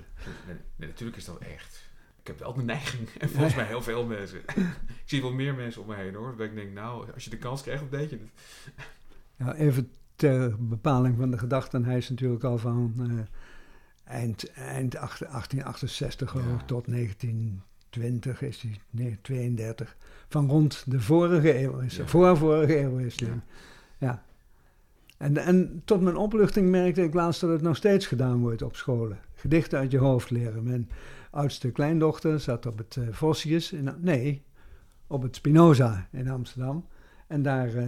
nee, 0.77 0.89
natuurlijk 0.89 1.19
is 1.19 1.25
dat 1.25 1.39
echt. 1.39 1.91
Ik 2.23 2.29
heb 2.29 2.39
wel 2.39 2.55
de 2.55 2.63
neiging, 2.63 3.09
en 3.19 3.29
volgens 3.35 3.55
mij 3.55 3.65
heel 3.65 3.83
veel 3.83 4.07
mensen. 4.07 4.39
ik 4.39 5.03
zie 5.05 5.21
wel 5.23 5.33
meer 5.33 5.55
mensen 5.55 5.81
om 5.83 5.89
me 5.89 5.95
heen 5.95 6.15
hoor. 6.15 6.37
Dat 6.37 6.47
ik 6.47 6.55
denk, 6.55 6.73
nou, 6.73 7.13
als 7.15 7.25
je 7.25 7.31
de 7.31 7.39
kans 7.39 7.63
krijgt, 7.63 7.81
dan 7.91 8.01
deed 8.01 8.11
je 8.11 8.19
het. 8.19 8.31
Ja, 9.37 9.55
even 9.55 9.91
ter 10.17 10.57
bepaling 10.69 11.17
van 11.19 11.31
de 11.31 11.39
gedachten. 11.39 11.85
Hij 11.85 11.97
is 11.97 12.09
natuurlijk 12.09 12.45
al 12.45 12.59
van 12.59 12.93
eh, 12.99 14.13
eind, 14.15 14.53
eind 14.53 14.97
acht- 14.97 15.19
1868 15.19 16.31
geloof 16.31 16.47
ik, 16.47 16.61
Ja. 16.61 16.65
tot 16.67 16.87
1920 17.91 18.43
is 18.43 18.63
hij, 18.63 18.81
nee, 18.91 19.19
32. 19.23 19.97
Van 20.29 20.49
rond 20.49 20.85
de 20.87 21.01
vorige 21.01 21.59
eeuw 21.63 21.79
is 21.79 21.97
Ja. 21.97 22.07
voor 22.07 22.37
vorige 22.37 22.79
eeuw 22.81 22.99
is 22.99 23.21
hij. 23.21 23.29
Ja. 23.29 23.43
Ja. 23.99 24.23
En, 25.23 25.37
en 25.37 25.83
tot 25.85 26.01
mijn 26.01 26.17
opluchting 26.17 26.71
merkte 26.71 27.03
ik 27.03 27.15
laatst 27.15 27.41
dat 27.41 27.51
het 27.51 27.63
nog 27.63 27.77
steeds 27.77 28.07
gedaan 28.07 28.41
wordt 28.41 28.63
op 28.63 28.77
scholen. 28.77 29.19
Gedichten 29.35 29.79
uit 29.79 29.91
je 29.91 29.99
hoofd 29.99 30.31
leren. 30.31 30.63
Mijn 30.63 30.91
oudste 31.31 31.71
kleindochter 31.71 32.41
zat 32.41 32.67
op 32.67 32.79
het 32.79 32.99
Vossius, 33.11 33.73
in, 33.73 33.89
nee, 34.01 34.43
op 35.07 35.23
het 35.23 35.37
Spinoza 35.37 36.09
in 36.13 36.31
Amsterdam. 36.31 36.87
En 37.27 37.43
daar, 37.43 37.75
eh, 37.75 37.87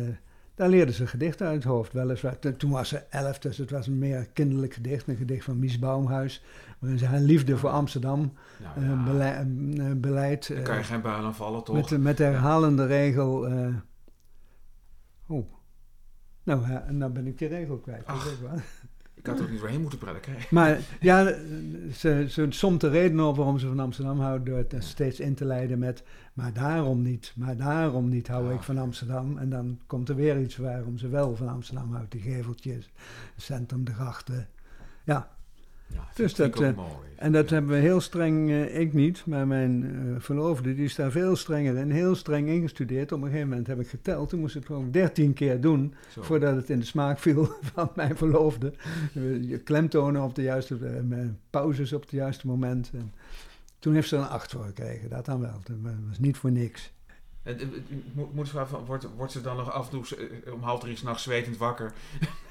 daar 0.55 0.69
leerden 0.69 0.95
ze 0.95 1.07
gedichten 1.07 1.47
uit 1.47 1.55
het 1.55 1.65
hoofd. 1.73 1.93
Weliswaar, 1.93 2.39
toen 2.57 2.71
was 2.71 2.89
ze 2.89 2.97
elf, 2.99 3.39
dus 3.39 3.59
het 3.59 3.71
was 3.71 3.87
een 3.87 3.99
meer 3.99 4.29
kinderlijk 4.33 4.75
gedicht. 4.75 5.09
Een 5.09 5.17
gedicht 5.17 5.45
van 5.45 5.59
Mies 5.59 5.79
Baumhuis. 5.79 6.43
Waarin 6.79 6.99
ze 6.99 7.07
haar 7.07 7.21
liefde 7.21 7.57
voor 7.57 7.71
Amsterdam 7.71 8.33
Nou, 8.77 9.21
eh, 9.79 9.93
beleid, 9.97 10.51
eh, 10.51 10.63
kan 10.63 10.77
je 10.77 10.83
geen 10.83 11.01
buil 11.03 11.25
aan 11.25 11.35
vallen, 11.35 11.65
toch? 11.65 11.77
met, 11.77 11.89
de- 11.89 11.99
met 11.99 12.17
de 12.17 12.25
herhalende 12.25 12.87
regel. 12.87 13.47
oh. 15.27 15.47
Nou, 16.45 16.65
hè, 16.65 16.93
nou 16.93 17.13
ben 17.13 17.27
ik 17.27 17.39
die 17.39 17.49
regel 17.49 17.79
kwijt. 17.79 18.07
Ach. 18.07 18.41
wel. 18.41 18.59
Ik 19.15 19.27
had 19.27 19.39
er 19.39 19.45
ook 19.45 19.51
niet 19.51 19.61
doorheen 19.61 19.81
moeten 19.81 19.99
praten. 19.99 20.33
Maar 20.51 20.79
ja, 21.01 21.25
ze, 21.93 22.27
ze 22.29 22.47
somt 22.49 22.81
de 22.81 22.89
reden 22.89 23.21
op 23.21 23.37
waarom 23.37 23.59
ze 23.59 23.67
van 23.67 23.81
Amsterdam 23.81 24.21
houden 24.21 24.45
door 24.47 24.59
het 24.59 24.71
Ja. 24.73 24.81
steeds 24.81 25.21
in 25.21 25.35
te 25.35 25.45
leiden 25.45 25.79
met 25.79 26.03
maar 26.33 26.53
daarom 26.53 27.03
niet, 27.03 27.33
maar 27.37 27.57
daarom 27.57 28.09
niet 28.09 28.29
hou 28.29 28.49
Ja. 28.49 28.55
ik 28.55 28.63
van 28.63 28.79
Amsterdam. 28.79 29.39
En 29.39 29.49
dan 29.51 29.81
komt 29.87 30.09
er 30.09 30.15
weer 30.15 30.41
iets 30.41 30.57
waarom 30.57 30.99
ze 30.99 31.09
wel 31.09 31.37
van 31.37 31.49
Amsterdam 31.49 31.93
houdt. 31.95 32.11
Die 32.13 32.21
geveltjes, 32.21 32.91
het 33.35 33.45
centrum, 33.45 33.85
de 33.85 33.93
grachten. 33.95 34.49
Ja, 35.05 35.34
Ja, 35.87 36.09
Dus 36.15 36.35
dat, 36.35 36.61
eh, 36.61 36.75
mooi. 36.77 36.89
en 37.17 37.33
dat 37.33 37.49
Ja. 37.49 37.55
hebben 37.55 37.73
we 37.73 37.79
heel 37.81 38.01
streng, 38.01 38.51
eh, 38.51 38.81
ik 38.81 38.93
niet, 38.93 39.27
maar 39.27 39.47
mijn 39.47 39.85
eh, 39.85 40.21
verloofde, 40.21 40.75
die 40.75 40.85
is 40.85 40.95
daar 40.95 41.11
veel 41.11 41.37
strenger 41.37 41.77
en 41.77 41.91
heel 41.91 42.15
streng 42.15 42.49
ingestudeerd. 42.49 43.13
Op 43.13 43.21
een 43.21 43.27
gegeven 43.27 43.49
moment 43.49 43.67
heb 43.67 43.81
ik 43.81 43.89
geteld, 43.89 44.29
toen 44.29 44.41
moest 44.41 44.55
ik 44.55 44.61
het 44.63 44.71
gewoon 44.71 44.91
dertien 44.91 45.33
keer 45.33 45.61
doen 45.61 45.95
Zo. 46.13 46.23
voordat 46.23 46.57
het 46.57 46.71
in 46.71 46.79
de 46.79 46.85
smaak 46.85 47.19
viel 47.19 47.49
van 47.75 47.91
mijn 47.95 48.17
verloofde. 48.17 48.73
Je 49.41 49.61
klemtonen 49.65 50.23
op 50.23 50.35
de 50.35 50.43
juiste, 50.43 50.79
pauzes 51.51 51.93
op 51.93 52.01
het 52.01 52.11
juiste 52.11 52.47
moment. 52.47 52.91
En 52.95 53.13
toen 53.79 53.95
heeft 53.95 54.09
ze 54.09 54.17
er 54.17 54.23
een 54.23 54.29
acht 54.29 54.51
voor 54.53 54.65
gekregen, 54.65 55.09
dat 55.11 55.25
dan 55.25 55.41
wel. 55.41 55.61
Dat 55.65 55.77
was 56.09 56.19
niet 56.19 56.37
voor 56.37 56.51
niks. 56.53 56.93
Ik 57.45 57.67
moet, 58.13 58.35
moet 58.35 58.49
vragen, 58.49 58.85
wordt, 58.85 59.07
wordt 59.17 59.33
ze 59.33 59.41
dan 59.41 59.57
nog 59.57 59.71
af 59.73 59.85
en 59.85 60.03
toe 60.03 60.17
eh, 60.45 60.53
om 60.53 60.63
half 60.63 60.81
drie 60.81 60.97
s'nachts 60.97 61.23
zwetend 61.23 61.57
wakker? 61.57 61.93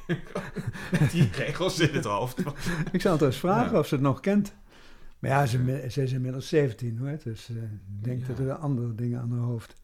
Die 1.12 1.30
regels 1.32 1.80
in 1.80 1.94
het 1.96 2.06
hoofd. 2.06 2.40
Ik 2.92 3.02
zal 3.02 3.12
het 3.12 3.22
eens 3.22 3.38
vragen 3.38 3.72
Ja. 3.74 3.80
of 3.80 3.88
ze 3.88 3.94
het 3.94 4.04
nog 4.04 4.20
kent. 4.20 4.54
Maar 5.20 5.32
ja, 5.32 5.46
ze, 5.46 5.86
ze 5.90 6.02
is 6.04 6.12
inmiddels 6.12 6.48
17 6.48 6.98
hoor, 6.98 7.18
dus 7.24 7.50
eh, 7.50 7.56
ik 7.64 8.04
denk 8.04 8.22
Ja. 8.22 8.28
dat 8.28 8.40
er 8.40 8.54
andere 8.54 8.96
dingen 8.96 9.20
aan 9.22 9.32
haar 9.32 9.40
hoofd. 9.40 9.76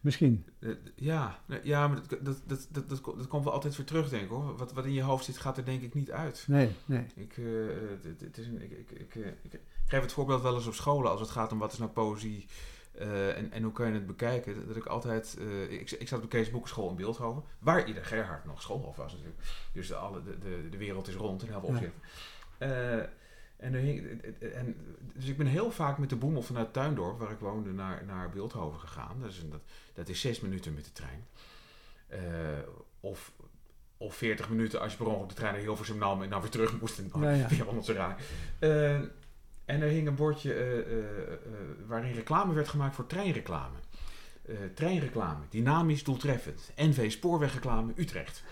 Misschien. 0.00 0.44
Eh, 0.60 0.70
Ja, 0.94 1.38
ja 1.62 1.88
maar 1.88 1.96
dat, 1.96 2.08
dat, 2.24 2.24
dat, 2.24 2.66
dat, 2.70 2.88
dat, 2.88 3.04
dat 3.16 3.26
komt 3.28 3.44
wel 3.44 3.52
altijd 3.52 3.76
weer 3.76 3.86
terug, 3.86 4.08
denk 4.08 4.22
ik 4.22 4.28
hoor. 4.28 4.56
Wat, 4.56 4.72
wat 4.72 4.84
in 4.84 4.92
je 4.92 5.02
hoofd 5.02 5.24
zit, 5.24 5.38
gaat 5.38 5.56
er 5.56 5.64
denk 5.64 5.82
ik 5.82 5.94
niet 5.94 6.10
uit. 6.10 6.44
Nee, 6.48 6.70
nee. 6.84 7.06
Ik, 7.14 7.34
het, 8.02 8.20
het 8.20 8.38
is 8.38 8.46
een, 8.46 8.62
ik, 8.62 8.70
ik, 8.70 8.90
ik, 8.90 9.14
ik 9.42 9.60
geef 9.86 10.00
het 10.00 10.12
voorbeeld 10.12 10.42
wel 10.42 10.54
eens 10.54 10.66
op 10.66 10.74
scholen 10.74 11.10
als 11.10 11.20
het 11.20 11.30
gaat 11.30 11.52
om 11.52 11.58
wat 11.58 11.72
is 11.72 11.78
nou 11.78 11.90
poëzie 11.90 12.46
eh, 12.98 13.36
en, 13.36 13.52
en 13.52 13.62
hoe 13.62 13.72
kan 13.72 13.86
je 13.88 13.92
het 13.94 14.06
bekijken. 14.06 14.66
Dat 14.66 14.76
ik 14.76 14.86
altijd, 14.86 15.36
eh, 15.38 15.72
ik, 15.72 15.90
ik 15.90 16.08
zat 16.08 16.18
op 16.22 16.30
de 16.30 16.36
Kees 16.36 16.50
Boekenschool 16.50 16.88
in 16.90 16.96
Beeldhoven, 16.96 17.42
waar 17.58 17.86
ieder 17.86 18.04
Gerhard 18.04 18.44
nog 18.44 18.62
schoolhof 18.62 18.96
was 18.96 19.12
natuurlijk. 19.12 19.40
Dus 19.72 19.88
de, 19.88 19.94
alle, 19.94 20.22
de, 20.22 20.38
de, 20.38 20.68
de 20.70 20.76
wereld 20.76 21.08
is 21.08 21.14
rond 21.14 21.42
in 21.42 21.48
heel 21.48 21.60
veel 21.60 21.74
Ja. 21.74 21.90
Eh, 22.58 23.06
en, 23.56 23.74
hing- 23.74 24.22
en, 24.40 24.76
dus 25.14 25.28
ik 25.28 25.36
ben 25.36 25.46
heel 25.46 25.70
vaak 25.70 25.98
met 25.98 26.08
de 26.10 26.16
boemel 26.16 26.42
vanuit 26.42 26.72
Tuindorp, 26.72 27.18
waar 27.18 27.30
ik 27.30 27.38
woonde, 27.38 27.72
naar, 27.72 28.04
naar 28.06 28.30
Beeldhoven 28.30 28.80
gegaan. 28.80 29.20
Dat 29.20 29.30
is, 29.30 29.42
dat, 29.50 29.60
dat 29.94 30.08
is 30.08 30.20
zes 30.20 30.40
minuten 30.40 30.74
met 30.74 30.84
de 30.84 30.92
trein. 30.92 31.24
Of, 33.00 33.32
of 33.96 34.14
40 34.14 34.48
minuten 34.48 34.80
als 34.80 34.90
je 34.92 34.98
per 34.98 35.06
ongeluk 35.06 35.28
de 35.28 35.34
trein 35.34 35.52
naar 35.52 35.62
Hilversum 35.62 35.98
nam 35.98 36.22
en 36.22 36.30
dan 36.30 36.40
weer 36.40 36.50
terug 36.50 36.80
moest. 36.80 36.98
En 36.98 37.08
dan 37.12 37.22
Ja, 37.22 37.30
ja. 37.30 37.48
raar. 37.92 38.16
En 39.64 39.82
er 39.82 39.88
hing 39.88 40.06
een 40.06 40.14
bordje 40.14 40.54
eh, 40.54 40.78
eh, 40.78 40.98
eh, 40.98 41.38
waarin 41.86 42.14
reclame 42.14 42.54
werd 42.54 42.68
gemaakt 42.68 42.94
voor 42.94 43.06
treinreclame. 43.06 43.76
Treinreclame, 44.74 45.44
dynamisch, 45.50 46.04
doeltreffend. 46.04 46.70
NV 46.76 47.10
Spoorwegreclame 47.10 47.92
Utrecht. 47.96 48.42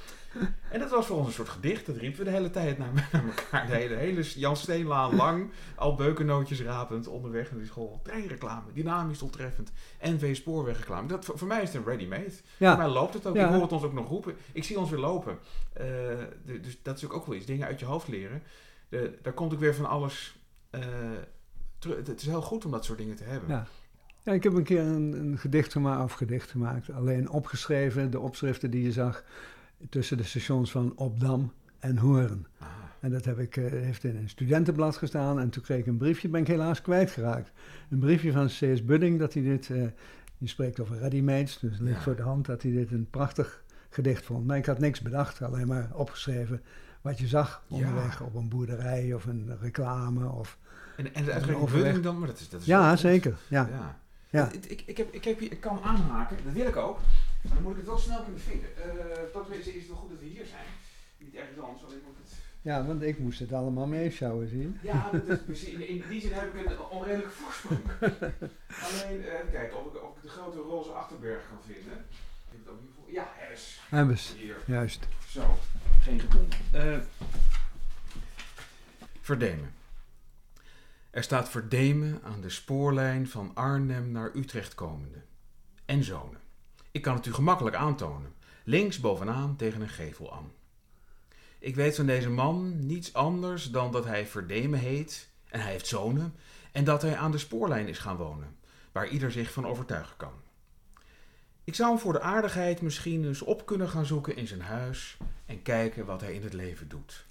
En 0.71 0.81
dat 0.81 0.91
was 0.91 1.07
voor 1.07 1.17
ons 1.17 1.27
een 1.27 1.33
soort 1.33 1.49
gedicht. 1.49 1.87
Dat 1.87 1.97
riepen 1.97 2.19
we 2.19 2.25
de 2.25 2.31
hele 2.31 2.51
tijd 2.51 2.79
naar, 2.79 2.93
naar 3.13 3.25
elkaar. 3.25 3.67
De 3.67 3.75
hele, 3.75 3.95
hele 3.95 4.23
Jan 4.23 4.57
Steenlaan 4.57 5.15
lang, 5.15 5.51
al 5.75 5.95
beukennootjes 5.95 6.61
rapend 6.61 7.07
onderweg 7.07 7.51
naar 7.51 7.59
die 7.59 7.69
school. 7.69 8.01
Treinreclame, 8.03 8.73
dynamisch, 8.73 9.19
doeltreffend. 9.19 9.73
NV 10.01 10.37
Spoorwegreclame. 10.37 11.09
Dat, 11.09 11.25
voor, 11.25 11.39
voor 11.39 11.49
mij 11.49 11.63
is 11.63 11.73
het 11.73 11.77
een 11.77 11.91
ready-made. 11.91 12.33
Voor 12.59 12.77
mij 12.77 12.89
loopt 12.89 13.15
het 13.15 13.27
ook. 13.27 13.35
Ja. 13.35 13.47
Ik 13.47 13.53
hoor 13.53 13.63
het 13.63 13.73
ons 13.73 13.83
ook 13.83 13.93
nog 13.93 14.09
roepen. 14.09 14.37
Ik 14.53 14.65
zie 14.65 14.79
ons 14.79 14.91
weer 14.91 15.01
lopen. 15.01 15.39
Dus 16.45 16.79
dat 16.83 16.97
is 16.97 17.05
ook, 17.05 17.13
ook 17.13 17.27
wel 17.27 17.37
iets. 17.37 17.47
Dingen 17.47 17.67
uit 17.67 17.81
je 17.81 17.87
hoofd 17.87 18.09
leren. 18.09 18.43
Daar 19.23 19.33
komt 19.35 19.53
ook 19.53 19.61
weer 19.61 19.75
van 19.75 19.87
alles 19.87 20.42
eh. 20.81 20.81
Het- 21.89 22.21
is 22.21 22.27
heel 22.27 22.43
goed 22.43 22.65
om 22.65 22.71
dat 22.71 22.85
soort 22.85 22.99
dingen 22.99 23.17
te 23.17 23.25
hebben. 23.25 23.49
Ja. 23.49 23.67
ja, 24.23 24.33
ik 24.33 24.43
heb 24.43 24.53
een 24.53 24.63
keer 24.63 24.81
een, 24.81 25.13
een 25.13 25.39
gedicht 25.39 25.73
gemaakt, 25.73 26.03
of 26.05 26.13
gedicht 26.13 26.51
gemaakt, 26.51 26.91
alleen 26.91 27.31
opgeschreven, 27.31 28.11
de 28.11 28.21
opschriften 28.21 28.71
die 28.71 28.83
je 28.83 28.93
zag 28.93 29.25
tussen 29.91 30.17
de 30.17 30.23
stations 30.23 30.71
van 30.71 30.93
Opdam 30.97 31.53
en 31.79 31.99
Hoorn. 31.99 32.47
Ah, 32.59 32.69
En 33.01 33.11
dat 33.11 33.25
heb 33.25 33.39
ik, 33.39 33.57
eh, 33.57 33.71
heeft 33.71 34.05
in 34.05 34.17
een 34.17 34.29
studentenblad 34.29 34.97
gestaan 34.97 35.41
en 35.41 35.51
toen 35.51 35.63
kreeg 35.63 35.79
ik 35.79 35.87
een 35.87 35.97
briefje, 35.97 36.29
ben 36.29 36.41
ik 36.41 36.47
helaas 36.47 36.81
kwijtgeraakt. 36.83 37.53
Een 37.91 37.99
briefje 37.99 38.33
van 38.33 38.47
C.S. 38.47 38.85
Budding 38.85 39.19
dat 39.19 39.35
hij 39.35 39.43
dit, 39.43 39.71
eh 39.71 39.83
die 40.39 40.49
spreekt 40.49 40.81
over 40.81 40.99
ready-mades, 40.99 41.59
dus 41.59 41.71
het 41.73 41.81
ligt 41.81 41.97
Ja. 41.97 42.03
voor 42.03 42.17
de 42.17 42.23
hand 42.23 42.47
dat 42.47 42.63
hij 42.63 42.73
dit 42.73 42.91
een 42.93 43.07
prachtig 43.11 43.65
gedicht 43.89 44.25
vond. 44.25 44.47
Maar 44.47 44.57
ik 44.57 44.67
had 44.67 44.79
niks 44.79 45.01
bedacht, 45.01 45.43
alleen 45.43 45.67
maar 45.67 45.91
opgeschreven 45.95 46.63
wat 47.01 47.19
je 47.19 47.27
zag 47.27 47.65
Ja. 47.67 47.77
onderweg 47.77 48.23
op 48.23 48.35
een 48.35 48.49
boerderij 48.49 49.15
of 49.15 49.25
een 49.27 49.57
reclame. 49.61 50.29
Of, 50.31 50.59
en, 50.97 51.15
en 51.15 51.25
de 51.25 51.33
uitdrukking. 51.33 51.71
Budding 51.71 52.03
dan? 52.03 52.19
Maar 52.19 52.29
dat 52.29 52.39
is, 52.39 52.49
dat 52.49 52.61
is 52.61 52.67
ja, 52.67 52.97
zeker. 52.97 53.37
Ja. 53.49 53.69
Ja. 53.71 54.01
Ja. 54.31 54.51
Ik, 54.51 54.65
ik, 54.65 54.83
ik, 54.87 54.97
heb, 54.97 55.13
ik, 55.13 55.25
heb 55.25 55.39
hier, 55.39 55.53
ik 55.53 55.61
kan 55.61 55.83
aanhaken, 55.83 56.37
dat 56.45 56.53
wil 56.53 56.67
ik 56.67 56.77
ook. 56.77 56.99
Maar 57.43 57.55
dan 57.55 57.63
moet 57.63 57.73
ik 57.73 57.79
het 57.79 57.87
wel 57.87 57.99
snel 57.99 58.23
kunnen 58.23 58.41
vinden. 58.41 58.69
Uh, 58.79 58.85
dat 59.33 59.49
is 59.51 59.65
het 59.65 59.89
wel 59.89 59.97
goed 59.97 60.11
dat 60.11 60.19
we 60.21 60.27
hier 60.27 60.47
zijn. 60.47 60.67
Niet 61.19 61.35
ergens 61.35 61.59
anders, 61.59 61.85
alleen 61.85 62.01
moet 62.05 62.17
ik 62.17 62.25
het... 62.25 62.39
Ja, 62.63 62.85
want 62.85 63.03
ik 63.03 63.19
moest 63.19 63.39
het 63.39 63.53
allemaal 63.53 63.87
meeschouwen, 63.87 64.49
zie 64.49 64.59
je. 64.59 64.71
Ja, 64.83 65.11
dat 65.13 65.29
is 65.29 65.45
precies. 65.45 65.75
In, 65.75 66.05
die 66.09 66.21
zin 66.21 66.33
heb 66.33 66.55
ik 66.55 66.71
een 66.71 66.79
onredelijke 66.91 67.31
voorsprong. 67.31 67.81
alleen, 68.85 69.21
uh, 69.21 69.33
even 69.33 69.51
kijken 69.53 69.79
of 69.79 69.95
ik, 69.95 70.03
of 70.03 70.17
ik 70.17 70.23
de 70.23 70.29
grote 70.29 70.59
roze 70.59 70.91
achterberg 70.91 71.43
kan 71.49 71.75
vinden. 71.75 71.93
Ik 71.93 72.51
heb 72.51 72.59
het 72.65 72.69
ook 72.73 72.81
niet 72.81 72.91
voor. 72.95 73.13
Ja, 73.13 73.33
Hebbes. 73.37 73.81
Hebbes, 73.89 74.35
Hier. 74.39 74.57
juist. 74.65 75.07
Zo, 75.29 75.59
geen 76.03 76.21
gedon. 76.21 76.49
Uh, 76.75 76.99
verdemen. 79.21 79.82
Er 81.13 81.23
staat 81.23 81.49
verdemen 81.49 82.21
aan 82.23 82.41
de 82.41 82.51
spoorlijn 82.51 83.29
van 83.29 83.51
Arnhem 83.55 84.11
naar 84.11 84.31
Utrecht 84.35 84.75
komende. 84.75 85.19
En 85.85 86.05
zonen. 86.05 86.41
Ik 86.91 87.03
kan 87.03 87.15
het 87.15 87.27
u 87.27 87.33
gemakkelijk 87.33 87.77
aantonen. 87.77 88.33
Links 88.65 89.01
bovenaan 89.01 89.57
tegen 89.57 89.81
een 89.81 89.89
gevel 89.89 90.35
aan. 90.35 90.53
Ik 91.59 91.75
weet 91.75 91.97
van 91.97 92.07
deze 92.07 92.31
man 92.31 92.87
niets 92.87 93.13
anders 93.13 93.71
dan 93.71 93.93
dat 93.93 94.05
hij 94.05 94.27
Verdemen 94.27 94.79
heet 94.79 95.29
en 95.49 95.61
hij 95.61 95.71
heeft 95.71 95.87
zonen 95.87 96.35
en 96.73 96.85
dat 96.85 97.03
hij 97.03 97.17
aan 97.17 97.31
de 97.31 97.39
spoorlijn 97.39 97.89
is 97.89 97.99
gaan 97.99 98.17
wonen, 98.17 98.57
waar 98.93 99.09
ieder 99.09 99.33
zich 99.33 99.53
van 99.53 99.67
overtuigen 99.67 100.17
kan. 100.17 100.33
Ik 101.65 101.75
zou 101.75 101.91
hem 101.91 101.99
voor 101.99 102.13
de 102.13 102.21
aardigheid 102.21 102.83
misschien 102.83 103.25
eens 103.25 103.43
op 103.43 103.67
kunnen 103.67 103.89
gaan 103.89 104.07
zoeken 104.07 104.37
in 104.37 104.47
zijn 104.47 104.63
huis 104.63 105.17
en 105.47 105.63
kijken 105.63 106.07
wat 106.07 106.21
hij 106.21 106.35
in 106.35 106.43
het 106.43 106.53
leven 106.53 106.89
doet. 106.89 107.27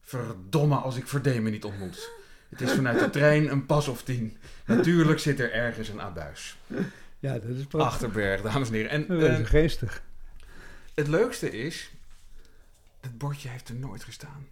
Verdomme 0.00 0.76
als 0.76 0.96
ik 0.96 1.06
Verdemen 1.06 1.52
niet 1.52 1.64
ontmoet. 1.64 2.22
Het 2.48 2.60
is 2.60 2.72
vanuit 2.72 2.98
de 2.98 3.10
trein 3.10 3.50
een 3.50 3.66
pas 3.66 3.88
of 3.88 4.02
tien. 4.02 4.36
Natuurlijk 4.66 5.18
zit 5.18 5.40
er 5.40 5.52
ergens 5.52 5.88
een 5.88 6.00
abuis. 6.00 6.56
Ja, 7.18 7.32
dat 7.32 7.56
is 7.56 7.64
prachtig. 7.64 7.92
Achterberg, 7.92 8.42
dames 8.42 8.68
en 8.68 8.74
heren. 8.74 8.90
En, 8.90 9.06
dat 9.06 9.30
is 9.30 9.38
uh, 9.38 9.46
geestig. 9.46 10.02
Het 10.94 11.08
leukste 11.08 11.50
is, 11.50 11.90
het 13.00 13.18
bordje 13.18 13.48
heeft 13.48 13.68
er 13.68 13.74
nooit 13.74 14.04
gestaan. 14.04 14.46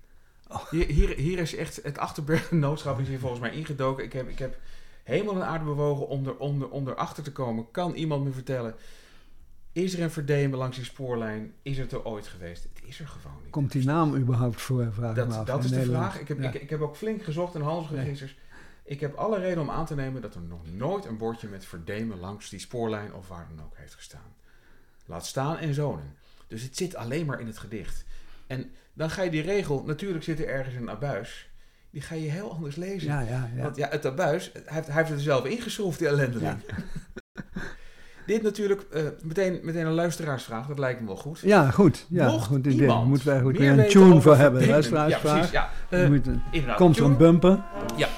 Oh. 0.48 0.70
Hier, 0.70 0.86
hier, 0.86 1.16
hier, 1.16 1.38
is 1.38 1.54
echt, 1.54 1.80
het 1.82 1.98
Achterberg 1.98 2.48
genootschap 2.48 3.00
is 3.00 3.08
hier 3.08 3.18
volgens 3.18 3.40
mij 3.40 3.50
ingedoken. 3.50 4.04
Ik 4.04 4.12
heb, 4.12 4.28
ik 4.28 4.38
heb 4.38 4.58
hemel 5.02 5.34
en 5.34 5.46
aarde 5.46 5.64
bewogen 5.64 6.08
om 6.08 6.26
er 6.26 6.36
onder, 6.36 6.68
onder 6.68 6.94
achter 6.94 7.22
te 7.22 7.32
komen. 7.32 7.70
Kan 7.70 7.94
iemand 7.94 8.24
me 8.24 8.30
vertellen, 8.30 8.74
is 9.72 9.94
er 9.94 10.02
een 10.02 10.10
verdemen 10.10 10.58
langs 10.58 10.76
die 10.76 10.84
spoorlijn? 10.84 11.52
Is 11.62 11.78
het 11.78 11.92
er 11.92 12.04
ooit 12.04 12.26
geweest? 12.26 12.62
Het 12.62 12.82
is 12.84 13.00
er 13.00 13.08
gewoon 13.08 13.36
niet. 13.42 13.50
Komt 13.50 13.72
die 13.72 13.84
naam 13.84 14.16
überhaupt 14.16 14.60
voor, 14.60 14.92
vraag 14.92 15.14
dat, 15.14 15.32
af. 15.32 15.46
Dat 15.46 15.64
is 15.64 15.70
de 15.70 15.76
Nederland. 15.76 16.04
vraag. 16.04 16.20
Ik 16.20 16.28
heb, 16.28 16.40
ja. 16.40 16.48
ik, 16.48 16.54
ik, 16.54 16.70
heb 16.70 16.80
ook 16.80 16.96
flink 16.96 17.22
gezocht 17.22 17.54
in 17.54 17.60
handelsregisters. 17.60 18.34
Nee. 18.34 18.40
Ik 18.84 19.00
heb 19.00 19.14
alle 19.14 19.38
reden 19.38 19.62
om 19.62 19.70
aan 19.70 19.86
te 19.86 19.94
nemen 19.94 20.22
dat 20.22 20.34
er 20.34 20.40
nog 20.40 20.60
nooit 20.72 21.04
een 21.04 21.16
bordje 21.16 21.48
met 21.48 21.64
verdemen 21.64 22.18
langs 22.18 22.48
die 22.48 22.58
spoorlijn 22.58 23.14
of 23.14 23.28
waar 23.28 23.48
dan 23.56 23.64
ook 23.64 23.76
heeft 23.76 23.94
gestaan. 23.94 24.34
Laat 25.06 25.26
staan 25.26 25.56
en 25.56 25.74
zonen. 25.74 26.16
Dus 26.46 26.62
het 26.62 26.76
zit 26.76 26.94
alleen 26.94 27.26
maar 27.26 27.40
in 27.40 27.46
het 27.46 27.58
gedicht. 27.58 28.04
En 28.46 28.70
dan 28.92 29.10
ga 29.10 29.22
je 29.22 29.30
die 29.30 29.42
regel, 29.42 29.82
natuurlijk 29.86 30.24
zit 30.24 30.38
er 30.38 30.48
ergens 30.48 30.74
een 30.74 30.90
abuis, 30.90 31.50
die 31.90 32.00
ga 32.00 32.14
je 32.14 32.30
heel 32.30 32.52
anders 32.52 32.76
lezen. 32.76 33.08
Ja, 33.08 33.20
ja, 33.20 33.50
ja. 33.54 33.62
Want 33.62 33.76
ja, 33.76 33.88
het 33.88 34.06
abuis, 34.06 34.52
hij 34.52 34.62
heeft, 34.64 34.86
hij 34.86 34.96
heeft 34.96 35.08
het 35.08 35.18
er 35.18 35.24
zelf 35.24 35.44
ingeschroefd, 35.44 35.98
die 35.98 36.08
ellendeling. 36.08 36.58
Dit 38.32 38.42
natuurlijk 38.42 38.86
uh, 38.94 39.02
meteen, 39.22 39.60
meteen 39.62 39.86
een 39.86 39.92
luisteraarsvraag, 39.92 40.66
dat 40.66 40.78
lijkt 40.78 41.00
me 41.00 41.06
wel 41.06 41.16
goed. 41.16 41.40
Ja, 41.40 41.70
goed. 41.70 42.06
Ja, 42.08 42.30
Mocht 42.30 42.46
goed 42.46 42.58
idee. 42.58 42.72
iemand 42.80 43.06
Moeten 43.08 43.42
meer 43.42 43.52
weer 43.52 43.78
een 43.84 43.88
tune 43.88 44.04
over 44.10 44.22
voor 44.22 44.36
hebben, 44.36 44.66
luisteraarsvraag. 44.68 45.34
Ja, 45.52 45.68
precies. 45.70 45.90
Ja. 45.90 45.98
Uh, 46.04 46.08
Moet 46.08 46.26
een- 46.26 46.74
komt 46.76 46.98
er 46.98 47.04
een 47.04 47.16
bumper? 47.16 47.62
Ja, 47.96 48.08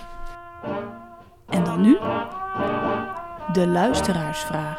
En 1.49 1.65
dan 1.65 1.81
nu 1.81 1.99
de 3.53 3.67
luisteraarsvraag. 3.67 4.79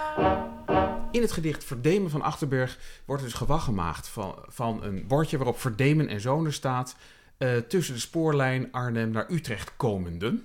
In 1.11 1.21
het 1.21 1.31
gedicht 1.31 1.63
Verdemen 1.63 2.09
van 2.09 2.21
Achterberg 2.21 2.77
wordt 3.05 3.23
dus 3.23 3.33
gewag 3.33 3.63
gemaakt 3.63 4.07
van, 4.07 4.35
van 4.47 4.83
een 4.83 5.03
bordje 5.07 5.37
waarop 5.37 5.59
Verdemen 5.59 6.07
en 6.07 6.21
Zonen 6.21 6.53
staat 6.53 6.95
uh, 7.39 7.49
tussen 7.67 7.93
de 7.93 7.99
spoorlijn 7.99 8.67
Arnhem 8.71 9.11
naar 9.11 9.25
Utrecht 9.31 9.71
komende. 9.77 10.39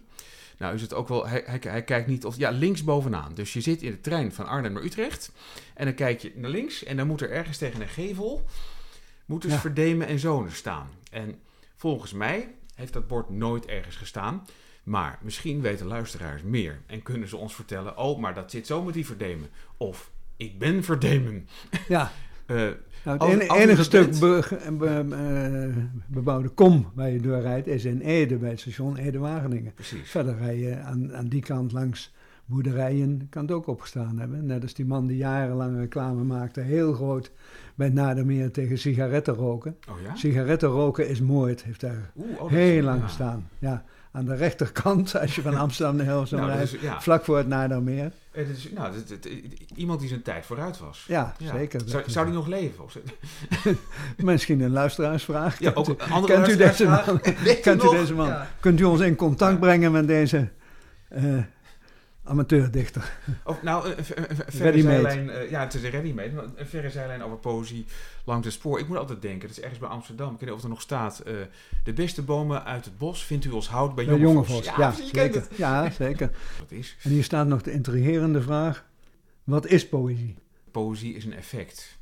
Nou 0.60 0.74
is 0.74 0.82
het 0.82 0.94
ook 0.94 1.08
wel, 1.08 1.28
hij, 1.28 1.42
hij, 1.46 1.58
hij, 1.62 1.84
kijkt 1.84 2.06
niet 2.06 2.24
of, 2.24 2.36
ja, 2.36 2.50
links 2.50 2.84
bovenaan. 2.84 3.34
Dus 3.34 3.52
je 3.52 3.60
zit 3.60 3.82
in 3.82 3.90
de 3.90 4.00
trein 4.00 4.32
van 4.32 4.46
Arnhem 4.46 4.72
naar 4.72 4.82
Utrecht 4.82 5.32
en 5.74 5.84
dan 5.84 5.94
kijk 5.94 6.20
je 6.20 6.32
naar 6.34 6.50
links 6.50 6.84
en 6.84 6.96
dan 6.96 7.06
moet 7.06 7.20
er 7.20 7.30
ergens 7.30 7.58
tegen 7.58 7.80
een 7.80 7.88
gevel, 7.88 8.44
moet 9.26 9.42
dus 9.42 9.52
Ja. 9.52 9.58
Verdemen 9.58 10.06
en 10.06 10.18
Zonen 10.18 10.52
staan. 10.52 10.88
En 11.10 11.40
volgens 11.76 12.12
mij 12.12 12.54
heeft 12.74 12.92
dat 12.92 13.08
bord 13.08 13.30
nooit 13.30 13.66
ergens 13.66 13.96
gestaan. 13.96 14.46
Maar 14.82 15.18
misschien 15.22 15.60
weten 15.60 15.86
luisteraars 15.86 16.42
meer 16.42 16.82
en 16.86 17.02
kunnen 17.02 17.28
ze 17.28 17.36
ons 17.36 17.54
vertellen: 17.54 17.96
oh, 17.96 18.18
maar 18.18 18.34
dat 18.34 18.50
zit 18.50 18.66
zo 18.66 18.82
met 18.82 18.94
die 18.94 19.06
verdemen. 19.06 19.50
Of 19.76 20.10
ik 20.36 20.58
ben 20.58 20.84
verdemen. 20.84 21.48
Ja. 21.88 22.12
Eh, 22.50 22.62
Nou, 23.04 23.30
het 23.30 23.52
enige 23.52 23.82
stuk 23.82 24.06
bent- 24.06 24.20
be- 24.20 24.72
be- 24.78 25.16
eh, 25.16 25.82
bebouwde 26.06 26.48
kom 26.48 26.86
waar 26.94 27.10
je 27.10 27.20
doorrijdt 27.20 27.66
is 27.66 27.84
in 27.84 28.00
Ede, 28.00 28.36
bij 28.36 28.50
het 28.50 28.60
station 28.60 28.96
Ede-Wageningen. 28.96 29.72
Verder 30.04 30.36
rij 30.38 30.58
je 30.58 30.76
aan, 30.78 31.14
aan 31.16 31.28
die 31.28 31.40
kant 31.42 31.72
langs 31.72 32.12
boerderijen, 32.44 33.26
kan 33.30 33.42
het 33.42 33.50
ook 33.52 33.66
opgestaan 33.66 34.18
hebben. 34.18 34.46
Net 34.46 34.62
als 34.62 34.74
die 34.74 34.86
man 34.86 35.06
die 35.06 35.16
jarenlang 35.16 35.76
reclame 35.78 36.22
maakte, 36.24 36.60
heel 36.60 36.92
groot 36.92 37.32
bij 37.74 37.88
Nadermeer 37.88 38.50
tegen 38.50 38.78
sigaretten 38.78 39.34
roken. 39.34 39.76
Oh 39.90 39.94
ja? 40.04 40.14
Sigaretten 40.14 40.68
roken 40.68 41.08
is 41.08 41.20
moord, 41.20 41.64
heeft 41.64 41.80
daar 41.80 42.10
Oeh, 42.16 42.40
oh, 42.42 42.50
heel 42.50 42.82
lang 42.82 42.98
ja. 43.00 43.04
gestaan. 43.06 43.48
Ja, 43.58 43.84
aan 44.12 44.24
de 44.24 44.34
rechterkant, 44.34 45.16
als 45.20 45.34
je 45.34 45.42
van 45.42 45.54
Amsterdam 45.56 45.96
naar 45.96 46.06
Hilversum 46.06 46.38
Nou, 46.38 46.50
rijdt, 46.50 46.74
is, 46.74 46.80
ja. 46.80 47.00
vlak 47.00 47.24
voor 47.24 47.36
het 47.36 47.46
Nadermeer. 47.46 48.12
Eh, 48.30 48.46
dat 48.46 48.56
is, 48.56 48.68
nou, 48.74 48.94
dat- 49.08 49.28
iemand 49.74 50.00
die 50.00 50.08
zijn 50.08 50.22
tijd 50.22 50.46
vooruit 50.46 50.78
was. 50.78 51.04
Ja, 51.08 51.34
Ja. 51.38 51.52
zeker. 51.52 51.80
Zou, 51.86 52.02
zou 52.06 52.26
die 52.26 52.34
nog 52.34 52.46
leven? 52.46 52.84
Of, 52.84 52.98
Misschien 54.16 54.60
een 54.60 54.70
luisteraarsvraag. 54.70 55.58
ja, 55.58 55.70
ook 55.74 55.88
u- 55.88 55.94
een 55.98 56.10
andere 56.10 56.32
kent 56.34 56.48
u 56.48 56.56
deze 56.56 56.84
man? 56.84 57.20
Weet 57.22 57.58
u 57.58 57.60
Kent 57.60 57.82
u 57.82 57.84
nog? 57.84 57.94
deze 57.94 58.14
man? 58.14 58.32
Kunt 58.60 58.80
u 58.80 58.84
ons 58.84 59.00
in 59.00 59.16
contact 59.16 59.60
brengen 59.60 59.92
met 59.92 60.06
deze 60.06 60.48
eh, 61.08 61.22
amateurdichter? 62.30 63.12
Of, 63.44 63.62
nou, 63.62 63.86
een, 63.88 63.94
een, 64.14 64.24
een 64.30 64.36
verre 64.52 64.80
zijlijn... 64.80 65.30
eh, 65.30 65.50
ja, 65.50 65.60
het 65.60 65.74
is 65.74 65.82
een 65.82 65.90
ready-made. 65.90 66.30
maar 66.32 66.44
Een 66.56 66.66
verre 66.66 66.90
zijlijn 66.90 67.22
over 67.22 67.36
poëzie 67.38 67.84
langs 68.24 68.44
het 68.46 68.54
spoor. 68.54 68.78
Ik 68.78 68.88
moet 68.88 68.96
altijd 68.96 69.22
denken, 69.22 69.40
dat 69.48 69.56
is 69.56 69.60
ergens 69.62 69.78
bij 69.80 69.88
Amsterdam. 69.88 70.32
Ik 70.34 70.40
weet 70.40 70.48
niet 70.48 70.58
of 70.58 70.62
er 70.62 70.68
nog 70.68 70.80
staat. 70.80 71.18
eh, 71.18 71.34
de 71.84 71.92
beste 71.92 72.22
bomen 72.22 72.64
uit 72.64 72.84
het 72.84 72.98
bos 72.98 73.24
vindt 73.24 73.44
u 73.44 73.52
als 73.52 73.68
hout 73.68 73.94
bij 73.94 74.04
Bij 74.04 74.18
Jonge 74.18 74.44
Vos. 74.44 74.64
Ja, 74.64 74.92
zeker. 75.12 75.46
Ja, 75.56 75.90
zeker. 75.90 76.30
Dat 76.60 76.70
is. 76.70 76.96
En 77.02 77.10
hier 77.10 77.24
staat 77.24 77.46
nog 77.46 77.62
de 77.62 77.72
intrigerende 77.72 78.42
vraag. 78.42 78.84
Wat 79.44 79.66
is 79.66 79.88
poëzie? 79.88 80.36
Poëzie 80.70 81.14
is 81.14 81.24
een 81.24 81.34
effect. 81.34 81.98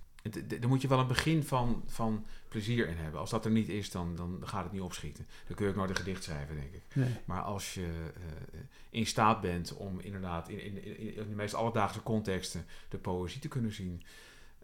Daar 0.59 0.68
moet 0.68 0.83
je 0.83 0.88
wel 0.88 0.98
een 0.98 1.07
begin 1.07 1.44
van, 1.44 1.83
van 1.87 2.24
plezier 2.48 2.88
in 2.88 2.96
hebben. 2.96 3.20
Als 3.20 3.31
dat 3.31 3.44
er 3.44 3.50
niet 3.50 3.68
is, 3.68 3.90
dan, 3.90 4.16
dan 4.16 4.40
gaat 4.44 4.62
het 4.62 4.72
niet 4.72 4.81
opschieten. 4.83 5.26
Dan 5.46 5.57
kun 5.57 5.64
je 5.64 5.70
ook 5.70 5.76
nooit 5.76 5.90
een 5.90 5.96
gedicht 5.96 6.22
schrijven, 6.24 6.54
denk 6.57 6.72
ik. 6.72 6.83
Nee. 6.92 7.09
Maar 7.24 7.42
als 7.42 7.74
je 7.74 7.87
eh, 8.14 8.61
in 8.90 9.07
staat 9.07 9.40
bent 9.40 9.74
om 9.74 10.00
inderdaad 10.00 10.48
in, 10.48 10.62
in, 10.64 10.85
in, 10.85 11.14
in 11.16 11.28
de 11.28 11.35
meest 11.35 11.54
alledaagse 11.54 12.02
contexten 12.02 12.64
de 12.88 12.98
poëzie 12.98 13.40
te 13.40 13.48
kunnen 13.48 13.72
zien, 13.72 14.02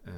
eh, 0.03 0.13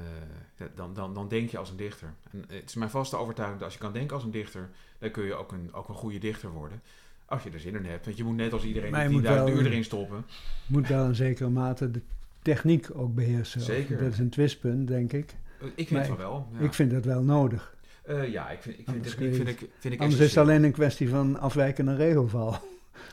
dan, 0.74 0.94
dan, 0.94 1.14
dan 1.14 1.28
denk 1.28 1.50
je 1.50 1.58
als 1.58 1.70
een 1.70 1.76
dichter. 1.76 2.14
En 2.30 2.44
het 2.48 2.68
is 2.68 2.74
mijn 2.74 2.90
vaste 2.90 3.16
overtuiging 3.16 3.58
dat 3.60 3.68
als 3.68 3.76
je 3.78 3.84
kan 3.84 3.92
denken 3.92 4.14
als 4.14 4.24
een 4.24 4.30
dichter, 4.30 4.70
dan 4.98 5.10
kun 5.10 5.24
je 5.24 5.34
ook 5.34 5.52
een, 5.52 5.72
ook 5.72 5.88
een 5.88 5.94
goede 5.94 6.18
dichter 6.18 6.50
worden. 6.50 6.82
Als 7.24 7.42
je 7.42 7.50
er 7.50 7.60
zin 7.60 7.74
in 7.76 7.84
hebt. 7.84 8.04
Want 8.04 8.16
je 8.16 8.24
moet 8.24 8.36
net 8.36 8.52
als 8.52 8.64
iedereen 8.64 8.90
Maar 8.90 9.02
je 9.02 9.08
die 9.08 9.16
moet 9.18 9.26
10.000 9.26 9.32
wel- 9.32 9.48
uur 9.48 9.66
erin 9.66 9.84
stoppen. 9.84 10.24
Moet 10.66 10.88
wel 10.88 11.06
in 11.06 11.14
zekere 11.14 11.48
mate 11.48 11.90
de 11.90 12.02
techniek 12.42 12.88
ook 12.92 13.14
beheersen. 13.14 13.60
Zeker. 13.60 13.98
Dat 13.98 14.12
is 14.12 14.18
een 14.18 14.30
twistpunt, 14.30 14.88
denk 14.88 15.12
ik. 15.12 15.34
Ik 15.60 15.72
vind 15.74 15.90
Maar 15.90 16.00
het 16.00 16.08
wel 16.08 16.18
wel. 16.18 16.48
Ja. 16.52 16.58
Ik 16.66 16.74
vind 16.74 16.90
dat 16.90 17.04
wel 17.04 17.22
nodig. 17.22 17.76
Eh, 18.02 18.28
ja, 18.30 18.50
ik 18.50 18.62
vind, 18.62 18.78
ik 18.78 18.84
vind 18.90 19.02
techniek 19.02 19.34
vind 19.34 19.48
ik, 19.48 19.68
vind 19.78 19.94
ik 19.94 20.00
Anders 20.00 20.20
is 20.20 20.28
het 20.28 20.38
alleen 20.38 20.64
een 20.64 20.72
kwestie 20.72 21.08
van 21.08 21.40
afwijkende 21.40 21.96
regelval. 21.96 22.56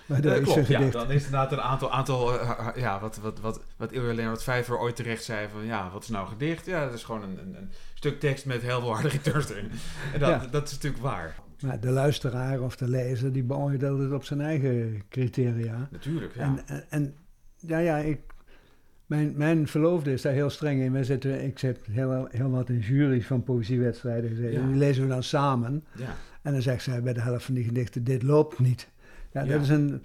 Waardoor 0.05 0.31
Eh, 0.31 0.43
klopt, 0.43 0.57
een 0.57 0.65
ja. 0.67 0.77
gedicht... 0.77 0.93
Dan 0.93 1.11
is 1.11 1.25
inderdaad 1.25 1.51
een 1.51 1.61
aantal, 1.61 1.91
aantal 1.91 2.39
eh, 2.39 2.67
ja, 2.75 2.99
wat, 2.99 3.17
wat, 3.17 3.39
wat, 3.39 3.61
wat 3.77 3.91
Ilja 3.91 4.13
Leonard 4.13 4.43
Vijver 4.43 4.79
ooit 4.79 4.95
terecht 4.95 5.23
zei 5.23 5.47
van, 5.51 5.65
ja, 5.65 5.89
wat 5.91 6.03
is 6.03 6.09
nou 6.09 6.27
gedicht? 6.27 6.65
Ja, 6.65 6.85
dat 6.85 6.93
is 6.93 7.03
gewoon 7.03 7.23
een, 7.23 7.39
een, 7.39 7.55
een 7.57 7.69
stuk 7.93 8.19
tekst 8.19 8.45
met 8.45 8.61
heel 8.61 8.79
veel 8.79 8.93
harde 8.93 9.09
gitars 9.09 9.49
erin. 9.49 9.71
En 10.13 10.19
dat, 10.19 10.29
Ja. 10.29 10.47
dat 10.51 10.67
is 10.67 10.73
natuurlijk 10.73 11.03
waar. 11.03 11.35
Maar 11.61 11.79
de 11.79 11.89
luisteraar 11.89 12.61
of 12.61 12.75
de 12.75 12.87
lezer, 12.87 13.33
die 13.33 13.43
beoordeelt 13.43 13.99
het 13.99 14.11
op 14.11 14.23
zijn 14.23 14.41
eigen 14.41 15.03
criteria. 15.09 15.87
Natuurlijk, 15.91 16.35
ja. 16.35 16.41
En, 16.41 16.63
en, 16.67 16.85
en 16.89 17.15
ja, 17.57 17.77
ja, 17.77 17.97
ik, 17.97 18.19
mijn, 19.05 19.33
mijn 19.37 19.67
verloofde 19.67 20.11
is 20.13 20.21
daar 20.21 20.33
heel 20.33 20.49
streng 20.49 20.81
in. 20.81 20.91
Wij 20.91 21.03
zitten, 21.03 21.43
ik 21.43 21.59
zit 21.59 21.79
heel, 21.91 22.27
heel 22.31 22.49
wat 22.49 22.69
in 22.69 22.79
juries 22.79 23.27
van 23.27 23.43
poëziewedstrijden 23.43 24.29
gezeten. 24.29 24.61
Ja. 24.61 24.67
Die 24.67 24.75
lezen 24.75 25.03
we 25.03 25.09
dan 25.09 25.23
samen. 25.23 25.85
ja. 25.95 26.15
En 26.41 26.51
dan 26.53 26.61
zegt 26.61 26.83
zij 26.83 27.01
bij 27.01 27.13
de 27.13 27.21
helft 27.21 27.45
van 27.45 27.53
die 27.53 27.63
gedichten, 27.63 28.03
dit 28.03 28.23
loopt 28.23 28.59
niet. 28.59 28.87
Ja, 29.31 29.41
Ja. 29.41 29.51
Dat, 29.51 29.61
is 29.61 29.69
een, 29.69 30.01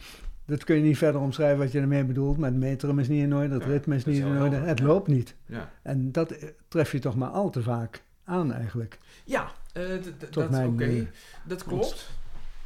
dat 0.46 0.64
kun 0.64 0.76
je 0.76 0.82
niet 0.82 0.98
verder 0.98 1.20
omschrijven 1.20 1.58
wat 1.58 1.72
je 1.72 1.80
ermee 1.80 2.04
bedoelt. 2.04 2.36
Maar 2.38 2.50
het 2.50 2.58
metrum 2.58 2.98
is 2.98 3.08
niet 3.08 3.22
in 3.22 3.34
orde, 3.34 3.54
het 3.54 3.64
ritme 3.64 3.94
is 3.94 4.04
dat 4.04 4.12
is 4.12 4.18
niet 4.18 4.28
in 4.28 4.32
orde. 4.32 4.50
helder, 4.50 4.68
Het 4.68 4.80
loopt 4.80 5.08
niet. 5.08 5.34
ja. 5.46 5.70
En 5.82 6.12
dat 6.12 6.30
eh, 6.30 6.48
tref 6.68 6.92
je 6.92 6.98
toch 6.98 7.16
maar 7.16 7.28
al 7.28 7.50
te 7.50 7.62
vaak 7.62 8.02
aan 8.24 8.52
eigenlijk. 8.52 8.98
Ja, 9.24 9.50
eh, 9.72 9.82
dat, 10.30 10.50
mijn, 10.50 11.08
dat 11.46 11.64
klopt. 11.64 12.10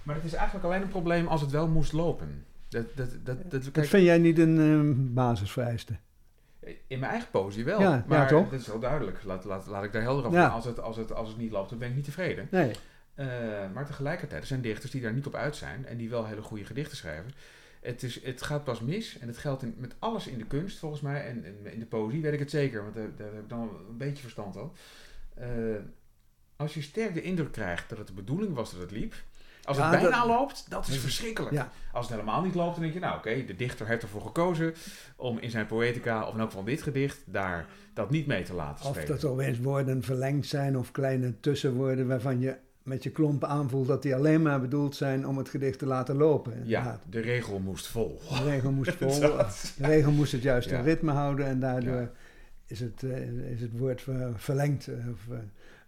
Maar 0.03 0.14
het 0.14 0.25
is 0.25 0.33
eigenlijk 0.33 0.66
alleen 0.66 0.83
een 0.83 0.88
probleem 0.88 1.27
als 1.27 1.40
het 1.40 1.51
wel 1.51 1.68
moest 1.68 1.92
lopen. 1.92 2.44
Dat, 2.68 2.85
dat, 2.94 3.09
dat, 3.25 3.37
dat, 3.51 3.62
Dat 3.62 3.70
kijk, 3.70 3.87
vind 3.87 4.05
jij 4.05 4.18
niet 4.18 4.38
een 4.38 4.59
eh, 4.59 5.14
basisvereiste? 5.14 5.92
In 6.87 6.98
mijn 6.98 7.12
eigen 7.12 7.31
poëzie 7.31 7.64
wel. 7.64 7.81
Ja, 7.81 7.94
ja, 7.94 8.05
maar 8.07 8.29
toch? 8.29 8.50
dat 8.50 8.61
is 8.61 8.66
wel 8.66 8.79
duidelijk. 8.79 9.24
Laat, 9.24 9.44
laat, 9.44 9.66
laat 9.66 9.85
ik 9.85 9.92
daar 9.92 10.03
helder 10.03 10.27
over 10.27 10.38
Ja. 10.38 10.48
Als 10.48 10.64
het, 10.64 10.81
als, 10.81 10.96
het, 10.96 11.12
als 11.12 11.29
het 11.29 11.37
niet 11.37 11.50
loopt, 11.50 11.70
dan 11.70 11.79
ben 11.79 11.88
ik 11.88 11.94
niet 11.94 12.05
tevreden. 12.05 12.48
Nee. 12.50 12.72
Eh, 13.14 13.27
maar 13.74 13.87
tegelijkertijd, 13.87 14.40
er 14.40 14.46
zijn 14.46 14.61
dichters 14.61 14.92
die 14.92 15.00
daar 15.03 15.12
niet 15.12 15.27
op 15.27 15.35
uit 15.35 15.57
zijn 15.57 15.87
en 15.87 15.96
die 15.96 16.11
wel 16.11 16.27
hele 16.27 16.42
goede 16.42 16.64
gedichten 16.64 16.96
schrijven. 16.96 17.33
Het, 17.81 18.03
is, 18.03 18.24
het 18.24 18.42
gaat 18.42 18.64
pas 18.64 18.81
mis 18.81 19.18
en 19.18 19.27
het 19.27 19.38
geldt 19.38 19.62
in, 19.62 19.74
met 19.79 19.94
alles 19.98 20.27
in 20.27 20.38
de 20.38 20.46
kunst 20.46 20.79
volgens 20.79 21.00
mij 21.00 21.27
en, 21.27 21.44
en 21.44 21.72
in 21.72 21.79
de 21.79 21.87
poëzie 21.87 22.22
weet 22.22 22.33
ik 22.33 22.38
het 22.38 22.50
zeker, 22.50 22.83
want 22.83 22.94
daar, 22.94 23.16
daar 23.16 23.33
heb 23.33 23.42
ik 23.42 23.48
dan 23.48 23.68
een 23.88 23.96
beetje 23.96 24.22
verstand 24.22 24.55
van. 24.55 24.72
Eh, 25.35 25.48
als 26.57 26.74
je 26.74 26.83
sterk 26.83 27.14
de 27.14 27.22
indruk 27.22 27.53
krijgt 27.53 27.88
dat 27.88 27.98
het 27.98 28.07
de 28.07 28.12
bedoeling 28.12 28.55
was 28.55 28.72
dat 28.72 28.81
het 28.81 28.90
liep, 28.90 29.14
als 29.66 29.77
Ja, 29.77 29.90
het 29.90 30.00
bijna 30.00 30.18
dat- 30.18 30.27
loopt, 30.27 30.66
dat 30.70 30.88
is 30.88 30.98
verschrikkelijk. 30.98 31.53
Ja. 31.55 31.70
Als 31.92 32.07
het 32.07 32.14
helemaal 32.14 32.42
niet 32.42 32.55
loopt, 32.55 32.72
dan 32.72 32.83
denk 32.83 32.94
je, 32.94 33.00
nou 33.00 33.16
oké, 33.16 33.44
de 33.44 33.57
dichter 33.57 33.87
heeft 33.87 34.03
ervoor 34.03 34.20
gekozen 34.22 34.74
om 35.16 35.38
in 35.38 35.50
zijn 35.50 35.66
poëtica, 35.66 36.27
of 36.27 36.33
in 36.35 36.40
elk 36.40 36.48
geval 36.48 36.64
dit 36.64 36.83
gedicht, 36.83 37.22
daar 37.27 37.66
dat 37.94 38.11
niet 38.11 38.27
mee 38.27 38.42
te 38.42 38.55
laten 38.55 38.85
Of 38.85 38.90
spelen. 38.90 39.09
dat 39.09 39.22
er 39.22 39.29
opeens 39.29 39.59
woorden 39.59 40.03
verlengd 40.03 40.46
zijn 40.46 40.79
of 40.79 40.90
kleine 40.90 41.40
tussenwoorden 41.40 42.07
waarvan 42.07 42.40
je 42.40 42.57
met 42.83 43.03
je 43.03 43.11
klompen 43.11 43.48
aanvoelt 43.48 43.87
dat 43.87 44.03
die 44.03 44.14
alleen 44.14 44.42
maar 44.42 44.61
bedoeld 44.61 44.96
zijn 44.96 45.27
om 45.27 45.38
het 45.38 45.48
gedicht 45.48 45.79
te 45.79 45.87
laten 45.87 46.16
lopen. 46.16 46.62
ja, 46.64 47.00
de 47.11 47.20
regel 47.20 47.59
moest 47.59 47.87
vol. 47.87 48.20
De 48.29 48.44
regel 48.44 48.70
moest 48.70 48.92
vol. 49.00 49.20
Dat- 49.20 49.72
De 49.77 49.87
regel 49.87 50.12
moest 50.12 50.33
het 50.33 50.42
juiste 50.42 50.74
Ja. 50.74 50.81
ritme 50.81 51.12
houden 51.12 51.46
en 51.46 51.61
daardoor 51.61 52.11
is, 52.66 52.81
het, 52.81 53.03
eh, 53.03 53.50
is 53.50 53.61
het 53.61 53.79
woord 53.79 54.03
ver- 54.03 54.33
verlengd 54.37 54.88
eh, 54.88 54.94
of 55.12 55.20
eh, 55.35 55.38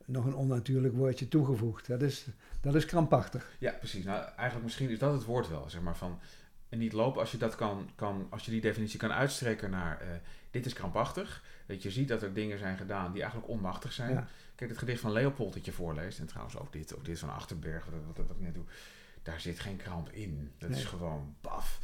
nog 0.07 0.25
een 0.25 0.35
onnatuurlijk 0.35 0.95
woordje 0.95 1.29
toegevoegd. 1.29 1.87
Dat 1.87 2.03
is, 2.03 2.27
dat 2.61 2.75
is 2.75 2.85
krampachtig. 2.85 3.57
Ja, 3.59 3.73
precies. 3.73 4.05
Nou, 4.05 4.25
eigenlijk 4.37 4.63
misschien 4.63 4.91
is 4.91 4.99
dat 4.99 5.13
het 5.13 5.25
woord 5.25 5.49
wel, 5.49 5.71
zeg 5.71 5.81
maar, 5.81 5.97
van 5.97 6.19
niet 6.69 6.93
lopen. 6.93 7.21
Als 7.21 7.31
je 7.31 7.39
dat 7.39 7.55
kan, 7.55 7.91
kan 7.95 8.27
als 8.31 8.45
je 8.45 8.51
die 8.51 8.61
definitie 8.61 8.99
kan 8.99 9.13
uitstrekken 9.13 9.71
naar 9.71 10.01
eh, 10.01 10.07
dit 10.51 10.67
is 10.67 10.73
krampachtig. 10.73 11.43
Dat 11.67 11.83
je 11.83 11.91
ziet 11.91 12.09
dat 12.09 12.23
er 12.23 12.33
dingen 12.33 12.59
zijn 12.59 12.77
gedaan 12.77 13.13
die 13.13 13.21
eigenlijk 13.23 13.51
onmachtig 13.53 13.93
zijn. 13.93 14.13
Ja. 14.13 14.27
Kijk, 14.55 14.71
het 14.71 14.79
gedicht 14.79 15.01
van 15.01 15.13
Leopold 15.13 15.53
dat 15.55 15.65
je 15.65 15.73
voorleest, 15.73 16.19
en 16.19 16.27
trouwens 16.27 16.59
ook 16.59 16.73
dit, 16.73 16.97
ook 16.97 17.05
dit 17.05 17.19
van 17.19 17.35
Achterberg, 17.35 17.85
wat, 17.85 17.95
wat, 18.17 18.27
wat 18.27 18.37
ik 18.37 18.43
net 18.43 18.55
doe, 18.55 18.65
daar 19.23 19.41
zit 19.41 19.61
geen 19.61 19.77
kramp 19.77 20.09
in. 20.11 20.51
Dat 20.59 20.71
is 20.71 20.85
gewoon 20.85 21.35
paf. 21.41 21.81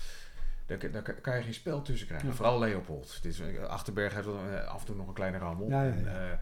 Daar, 0.66 0.78
kan- 0.78 0.90
daar 0.90 1.02
kan- 1.02 1.20
kan 1.20 1.36
je 1.36 1.42
geen 1.42 1.54
spel 1.54 1.82
tussen 1.82 2.06
krijgen. 2.06 2.28
Ja. 2.28 2.34
Vooral 2.34 2.58
Leopold. 2.58 3.18
Dit 3.22 3.32
is, 3.32 3.40
eh, 3.40 3.62
Achterberg 3.62 4.14
heeft 4.14 4.26
eh, 4.26 4.66
af 4.66 4.80
en 4.80 4.86
toe 4.86 4.96
nog 4.96 5.08
een 5.08 5.14
kleine 5.14 5.38
rammel. 5.38 5.68
Ja, 5.68 5.84
En. 5.84 6.40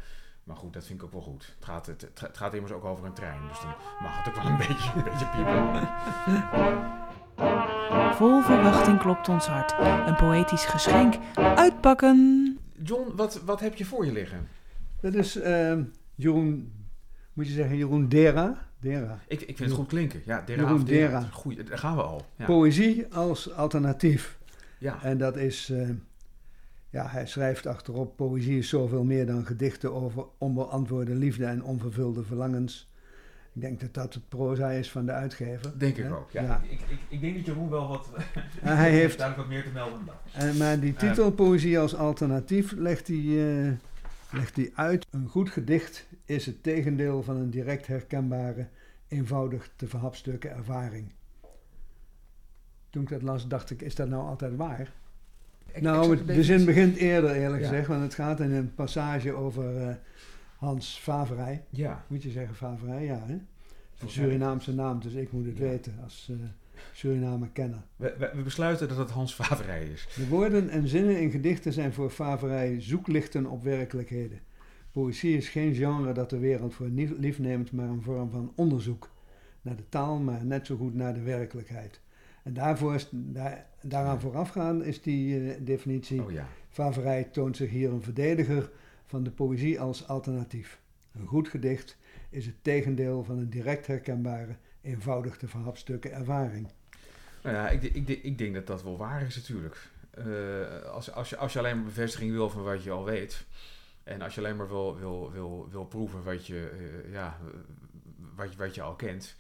Maar 0.50 0.58
goed, 0.58 0.72
dat 0.72 0.86
vind 0.86 0.98
ik 0.98 1.04
ook 1.04 1.12
wel 1.12 1.20
goed. 1.20 1.54
Het 1.58 1.64
gaat, 1.64 1.86
het, 1.86 2.00
het, 2.14 2.36
gaat 2.36 2.54
immers 2.54 2.72
ook 2.72 2.84
over 2.84 3.04
een 3.04 3.12
trein, 3.12 3.40
dus 3.48 3.60
dan 3.60 3.74
mag 4.00 4.24
het 4.24 4.28
ook 4.28 4.42
wel 4.42 4.52
een 4.52 4.56
beetje, 4.66 4.92
een 4.96 5.04
beetje 5.04 5.26
piepen. 5.26 5.88
Vol 8.14 8.42
verwachting 8.42 8.98
klopt 8.98 9.28
ons 9.28 9.46
hart. 9.46 9.74
Een 10.08 10.16
poëtisch 10.16 10.64
geschenk. 10.64 11.14
Uitpakken! 11.34 12.58
John, 12.82 13.12
wat, 13.16 13.40
wat 13.44 13.60
heb 13.60 13.74
je 13.74 13.84
voor 13.84 14.06
je 14.06 14.12
liggen? 14.12 14.48
Dat 15.00 15.14
is 15.14 15.36
eh, 15.36 15.78
Jeroen, 16.14 16.72
moet 17.32 17.46
je 17.46 17.52
zeggen 17.52 17.76
Jeroen 17.76 18.08
Dera. 18.08 18.68
Dera. 18.80 19.18
Ik, 19.28 19.40
ik 19.40 19.56
vind 19.56 19.68
het 19.68 19.78
goed 19.78 19.88
klinken. 19.88 20.22
Ja, 20.24 20.42
Dera 20.46 20.62
Jeroen 20.62 20.84
Dera. 20.84 21.06
Dera. 21.18 21.28
Goeie, 21.32 21.62
daar 21.62 21.78
gaan 21.78 21.96
we 21.96 22.02
al. 22.02 22.26
Ja. 22.36 22.44
Poëzie 22.44 23.14
als 23.14 23.52
alternatief. 23.52 24.38
ja. 24.78 25.02
En 25.02 25.18
dat 25.18 25.36
is, 25.36 25.70
eh, 25.70 25.88
ja, 26.90 27.07
hij 27.09 27.26
schrijft 27.26 27.66
achterop: 27.66 28.16
Poëzie 28.16 28.59
is 28.59 28.68
zoveel 28.68 29.05
meer 29.05 29.26
dan 29.26 29.46
gedichten 29.46 29.94
over 29.94 30.24
onbeantwoorde 30.38 31.14
liefde 31.14 31.44
en 31.44 31.64
onvervulde 31.64 32.22
verlangens. 32.22 32.88
Ik 33.53 33.61
denk 33.61 33.81
dat 33.81 33.94
dat 33.94 34.14
het 34.14 34.29
proza 34.29 34.70
is 34.70 34.90
van 34.90 35.07
de 35.07 35.12
uitgever. 35.12 35.79
Denk 35.79 35.96
ik 35.96 36.12
ook. 36.12 36.31
Ja. 36.31 36.42
Ja. 36.42 36.61
Ik, 36.68 36.81
ik, 36.81 36.98
ik 37.09 37.20
denk 37.20 37.37
dat 37.37 37.46
Jeroen 37.46 37.70
wel 37.70 37.88
wat... 37.88 38.11
En 38.62 38.76
hij 38.83 38.90
heeft, 38.90 39.18
duidelijk 39.18 39.48
wat 39.48 39.57
meer 39.57 39.64
te 39.64 39.72
melden 39.72 40.05
dan 40.07 40.14
en, 40.33 40.57
maar 40.57 40.81
die 40.81 40.94
titel 40.94 41.33
Poëzie 41.33 41.79
als 41.79 41.94
alternatief 41.94 42.72
legt 42.72 43.09
hij, 43.09 43.16
eh, 43.16 43.72
legt 44.31 44.57
hij 44.57 44.70
uit. 44.74 45.07
Een 45.11 45.29
goed 45.29 45.50
gedicht 45.50 46.07
is 46.24 46.46
het 46.46 46.62
tegendeel 46.62 47.22
van 47.22 47.37
een 47.37 47.50
direct 47.50 47.87
herkenbare, 47.87 48.68
eenvoudig 49.09 49.70
te 49.76 49.87
verhapstukken 49.87 50.50
ervaring. 50.50 51.12
Toen 52.90 53.03
ik 53.03 53.09
dat 53.09 53.22
las, 53.22 53.48
dacht 53.48 53.70
ik: 53.70 53.83
is 53.83 53.94
dat 53.94 54.09
nou 54.09 54.26
altijd 54.26 54.57
waar? 54.57 54.92
Ik- 55.74 55.83
nou, 55.83 56.16
ik 56.16 56.26
de 56.26 56.44
zin 56.44 56.64
begint 56.64 56.96
eerder, 56.96 57.30
eerlijk 57.30 57.62
Ja. 57.62 57.68
gezegd, 57.68 57.87
want 57.88 58.02
het 58.02 58.14
gaat 58.14 58.40
in 58.40 58.50
een 58.52 58.74
passage 58.74 59.33
over 59.33 59.76
eh, 59.88 59.94
Hans 60.56 60.98
Faverij. 61.02 61.62
Ja. 61.70 62.04
Moet 62.06 62.22
je 62.22 62.30
zeggen 62.30 62.54
Faverij? 62.54 63.04
Ja, 63.04 63.22
hè? 63.26 63.33
Een 63.98 64.09
Surinaamse 64.09 64.74
naam, 64.74 65.00
dus 65.00 65.12
ik 65.12 65.33
moet 65.33 65.46
het 65.46 65.56
Ja. 65.59 65.64
weten 65.64 65.94
als 66.02 66.28
eh 66.30 66.37
Surinamer 66.92 67.48
kenner. 67.52 67.83
We, 67.96 68.14
we, 68.18 68.30
we 68.35 68.42
besluiten 68.42 68.88
dat 68.88 68.96
het 68.96 69.11
Hans 69.11 69.35
Faverij 69.35 69.85
is. 69.85 70.09
De 70.16 70.28
woorden 70.28 70.68
en 70.68 70.88
zinnen 70.88 71.20
in 71.20 71.30
gedichten 71.30 71.72
zijn 71.72 71.92
voor 71.92 72.11
Faverij 72.11 72.80
zoeklichten 72.80 73.46
op 73.46 73.62
werkelijkheden. 73.62 74.38
Poëzie 74.92 75.37
is 75.37 75.48
geen 75.48 75.74
genre 75.74 76.12
dat 76.12 76.30
de 76.30 76.38
wereld 76.38 76.74
voor 76.74 76.87
lief 77.18 77.38
neemt, 77.38 77.72
maar 77.72 77.88
een 77.88 78.02
vorm 78.02 78.30
van 78.30 78.52
onderzoek 78.56 79.11
naar 79.62 79.76
de 79.76 79.88
taal, 79.88 80.18
maar 80.18 80.44
net 80.44 80.66
zo 80.66 80.76
goed 80.76 80.94
naar 80.94 81.14
de 81.14 81.22
werkelijkheid. 81.22 82.00
En 82.42 82.53
daarvoor 82.55 82.94
is, 82.94 83.09
daar, 83.12 83.66
daaraan 83.83 84.20
voorafgaan 84.20 84.85
is 84.85 85.03
die 85.03 85.50
eh, 85.50 85.57
definitie. 85.61 86.22
Oh 86.22 86.31
ja. 86.33 86.48
Faverij 86.68 87.24
toont 87.24 87.57
zich 87.57 87.70
hier 87.70 87.92
een 87.92 88.03
verdediger 88.03 88.70
van 89.07 89.22
de 89.22 89.31
poëzie 89.31 89.81
als 89.81 90.09
alternatief. 90.09 90.81
Een 91.12 91.26
goed 91.26 91.48
gedicht 91.48 91.96
is 92.31 92.46
het 92.46 92.55
tegendeel 92.62 93.24
van 93.24 93.38
een 93.38 93.50
direct 93.50 93.87
herkenbare, 93.87 94.57
eenvoudig 94.83 95.37
te 95.37 95.48
verhapstukken 95.48 96.12
ervaring. 96.12 96.68
Nou 97.42 97.57
ja, 97.57 97.68
ik, 97.68 97.83
ik, 97.83 98.09
ik 98.09 98.38
denk 98.38 98.55
dat 98.55 98.66
dat 98.66 98.83
wel 98.83 98.96
waar 98.96 99.22
is 99.22 99.37
natuurlijk. 99.37 99.90
Eh, 100.11 100.83
als, 100.83 101.12
als, 101.12 101.31
je, 101.31 101.37
als 101.37 101.53
je 101.53 101.59
alleen 101.59 101.76
maar 101.76 101.85
bevestiging 101.85 102.33
wil 102.33 102.50
van 102.50 102.62
wat 102.62 102.83
je 102.83 102.90
al 102.90 103.05
weet... 103.05 103.46
en 104.05 104.22
als 104.22 104.35
je 104.35 104.40
alleen 104.40 104.57
maar 104.57 104.68
wil, 104.68 104.98
wil, 104.98 105.33
wil, 105.33 105.68
wil 105.70 105.85
proeven 105.85 106.22
wat 106.22 106.46
je, 106.46 106.70
eh, 106.70 107.12
ja, 107.12 107.38
wat, 108.37 108.53
je, 108.53 108.59
wat 108.59 108.74
je 108.74 108.83
al 108.83 108.94
kent... 108.94 109.37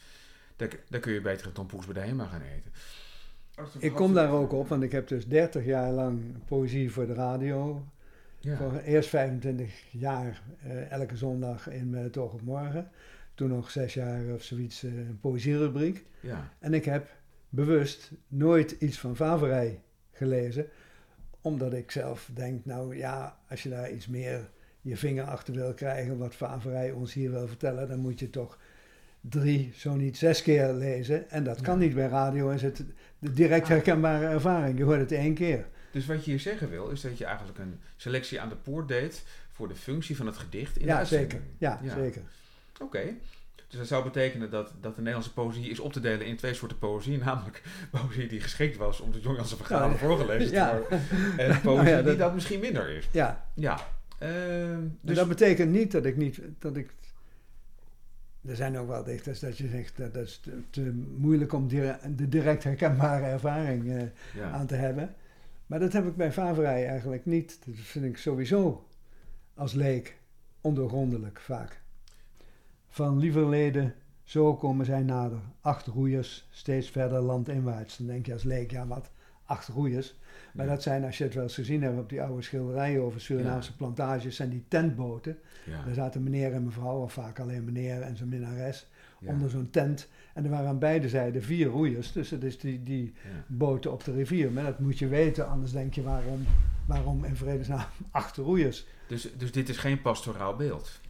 Dan 0.88 1.00
kun 1.00 1.12
je 1.12 1.20
beter 1.20 1.46
een 1.46 1.52
tompoes 1.52 1.84
bij 1.84 1.94
de 1.94 2.00
HEMA 2.00 2.26
gaan 2.26 2.42
eten. 2.42 2.72
Ik 3.78 3.92
kom 3.92 4.14
daar 4.14 4.30
ook 4.30 4.52
op, 4.52 4.68
want 4.68 4.82
ik 4.82 4.92
heb 4.92 5.08
dus 5.08 5.26
30 5.26 5.64
jaar 5.64 5.92
lang 5.92 6.44
poëzie 6.46 6.92
voor 6.92 7.06
de 7.06 7.14
radio. 7.14 7.86
Ja. 8.38 8.56
Voor 8.56 8.78
eerst 8.78 9.08
25 9.08 9.84
jaar 9.90 10.42
eh, 10.62 10.90
elke 10.90 11.16
zondag 11.16 11.68
in 11.68 11.90
Met 11.90 12.02
het 12.02 12.16
Oog 12.16 12.32
op 12.32 12.42
Morgen. 12.42 12.90
Toen 13.34 13.48
nog 13.48 13.70
zes 13.70 13.94
jaar 13.94 14.34
of 14.34 14.42
zoiets 14.42 14.82
eh, 14.82 14.96
een 14.96 15.18
poëzierubriek. 15.20 16.04
ja. 16.20 16.52
En 16.58 16.74
ik 16.74 16.84
heb 16.84 17.08
bewust 17.48 18.10
nooit 18.28 18.70
iets 18.70 18.98
van 18.98 19.16
Faverij 19.16 19.82
gelezen, 20.12 20.66
omdat 21.40 21.72
ik 21.72 21.90
zelf 21.90 22.30
denk, 22.34 22.64
nou 22.64 22.96
ja, 22.96 23.38
als 23.48 23.62
je 23.62 23.68
daar 23.68 23.90
iets 23.90 24.06
meer 24.06 24.50
je 24.80 24.96
vinger 24.96 25.24
achter 25.24 25.54
wil 25.54 25.74
krijgen, 25.74 26.18
wat 26.18 26.34
Faverij 26.34 26.90
ons 26.90 27.12
hier 27.12 27.30
wil 27.30 27.48
vertellen, 27.48 27.88
dan 27.88 27.98
moet 27.98 28.18
je 28.18 28.30
toch 28.30 28.58
drie, 29.20 29.72
zo 29.76 29.94
niet 29.94 30.16
zes 30.18 30.42
keer 30.42 30.72
lezen. 30.72 31.30
En 31.30 31.44
dat 31.44 31.60
kan 31.60 31.78
Ja. 31.80 31.84
niet 31.84 31.94
bij 31.94 32.08
radio, 32.08 32.50
is 32.50 32.62
het 32.62 32.84
de 33.18 33.32
direct 33.32 33.68
herkenbare 33.68 34.26
ervaring. 34.26 34.78
Je 34.78 34.84
hoort 34.84 35.00
het 35.00 35.12
één 35.12 35.34
keer. 35.34 35.66
Dus 35.90 36.06
wat 36.06 36.24
je 36.24 36.30
hier 36.30 36.40
zeggen 36.40 36.70
wil, 36.70 36.88
is 36.88 37.00
dat 37.00 37.18
je 37.18 37.24
eigenlijk 37.24 37.58
een 37.58 37.80
selectie 37.96 38.40
aan 38.40 38.48
de 38.48 38.56
poort 38.56 38.88
deed... 38.88 39.22
voor 39.52 39.68
de 39.68 39.74
functie 39.76 40.16
van 40.16 40.26
het 40.26 40.36
gedicht 40.36 40.76
in 40.76 40.82
de 40.82 40.88
Ja, 40.92 40.98
uitzending. 40.98 41.30
zeker. 41.30 41.46
Ja, 41.58 41.80
Ja. 41.82 41.94
zeker. 41.94 42.22
Oké. 42.82 43.00
Dus 43.68 43.78
dat 43.78 43.88
zou 43.88 44.04
betekenen 44.04 44.50
dat, 44.50 44.72
dat 44.80 44.92
de 44.94 44.98
Nederlandse 45.00 45.32
poëzie 45.32 45.70
is 45.70 45.78
op 45.80 45.92
te 45.92 46.00
delen 46.00 46.26
in 46.26 46.36
twee 46.36 46.54
soorten 46.54 46.78
poëzie. 46.78 47.18
Namelijk 47.24 47.62
poëzie 47.90 48.28
die 48.28 48.40
geschikt 48.40 48.76
was 48.76 49.00
om 49.00 49.12
de 49.12 49.20
Jon 49.20 49.34
Jansen 49.34 49.56
verhalen 49.56 49.90
Ja. 49.90 49.96
voorgelezen 49.96 50.52
te 50.52 50.78
worden. 50.80 51.00
En 51.46 51.60
poëzie 51.60 51.84
Nou 51.84 51.88
ja, 51.88 52.02
die 52.02 52.16
dat- 52.16 52.34
misschien 52.34 52.60
minder 52.60 52.88
is. 52.88 53.08
Ja, 53.12 53.46
Ja. 53.54 53.78
Ehm, 54.18 54.80
dus 54.80 54.88
dus 55.00 55.16
dat 55.16 55.28
betekent 55.28 55.70
niet 55.70 55.92
dat 55.92 56.04
ik 56.04 56.16
niet, 56.16 56.40
dat 56.58 56.76
ik, 56.76 56.90
er 58.46 58.56
zijn 58.56 58.78
ook 58.78 58.88
wel 58.88 59.04
dichters 59.04 59.40
dat 59.40 59.58
je 59.58 59.68
zegt, 59.68 59.96
dat, 59.96 60.14
dat 60.14 60.26
is 60.26 60.38
te, 60.38 60.62
te 60.70 60.92
moeilijk 61.18 61.52
om 61.52 61.68
de 61.68 62.28
direct 62.28 62.64
herkenbare 62.64 63.24
ervaring 63.24 63.88
eh, 63.90 64.02
ja. 64.34 64.50
aan 64.50 64.66
te 64.66 64.74
hebben. 64.74 65.14
Maar 65.66 65.78
dat 65.78 65.92
heb 65.92 66.06
ik 66.06 66.16
bij 66.16 66.32
Faverij 66.32 66.86
eigenlijk 66.86 67.26
niet. 67.26 67.58
Dat 67.66 67.74
vind 67.76 68.04
ik 68.04 68.16
sowieso 68.16 68.86
als 69.54 69.72
leek 69.72 70.18
ondoorgrondelijk 70.60 71.40
vaak. 71.40 71.82
Van 72.88 73.18
lieverleden, 73.18 73.94
zo 74.22 74.56
komen 74.56 74.86
zij 74.86 75.02
nader. 75.02 75.40
Acht 75.60 75.86
roeiers, 75.86 76.48
steeds 76.50 76.90
verder 76.90 77.20
landinwaarts. 77.20 77.96
Dan 77.96 78.06
denk 78.06 78.26
je 78.26 78.32
als 78.32 78.42
leek, 78.42 78.70
ja 78.70 78.86
wat, 78.86 79.10
acht 79.50 79.68
roeiers. 79.68 80.14
Maar 80.52 80.66
Ja. 80.66 80.72
dat 80.72 80.82
zijn, 80.82 81.04
als 81.04 81.18
je 81.18 81.24
het 81.24 81.34
wel 81.34 81.42
eens 81.42 81.54
gezien 81.54 81.82
hebt 81.82 81.98
op 81.98 82.08
die 82.08 82.22
oude 82.22 82.42
schilderijen 82.42 83.02
over 83.02 83.20
Surinaamse 83.20 83.70
Ja. 83.70 83.76
plantages, 83.76 84.36
zijn 84.36 84.48
die 84.50 84.64
tentboten. 84.68 85.38
Ja. 85.64 85.82
Daar 85.84 85.94
zaten 85.94 86.22
meneer 86.22 86.52
en 86.52 86.64
mevrouw, 86.64 87.02
of 87.02 87.12
vaak 87.12 87.38
alleen 87.40 87.64
meneer 87.64 88.00
en 88.02 88.16
zijn 88.16 88.28
minnares, 88.28 88.86
onder 89.24 89.50
zo'n 89.50 89.70
tent. 89.70 90.08
En 90.34 90.44
er 90.44 90.50
waren 90.50 90.68
aan 90.68 90.78
beide 90.78 91.08
zijden 91.08 91.42
vier 91.42 91.66
roeiers. 91.66 92.12
Dus 92.12 92.28
dat 92.28 92.42
is 92.42 92.58
die, 92.58 92.82
die 92.82 93.12
boten 93.46 93.92
op 93.92 94.04
de 94.04 94.12
rivier. 94.12 94.50
Maar 94.52 94.64
dat 94.64 94.78
moet 94.78 94.98
je 94.98 95.08
weten, 95.08 95.48
anders 95.48 95.72
denk 95.72 95.94
je 95.94 96.02
waarom, 96.02 96.46
waarom 96.86 97.24
in 97.24 97.36
vredesnaam 97.36 97.84
acht 98.10 98.36
roeiers. 98.36 98.86
Dus, 99.06 99.28
dus 99.36 99.52
dit 99.52 99.68
is 99.68 99.76
geen 99.76 100.00
pastoraal 100.02 100.56
beeld. 100.56 101.00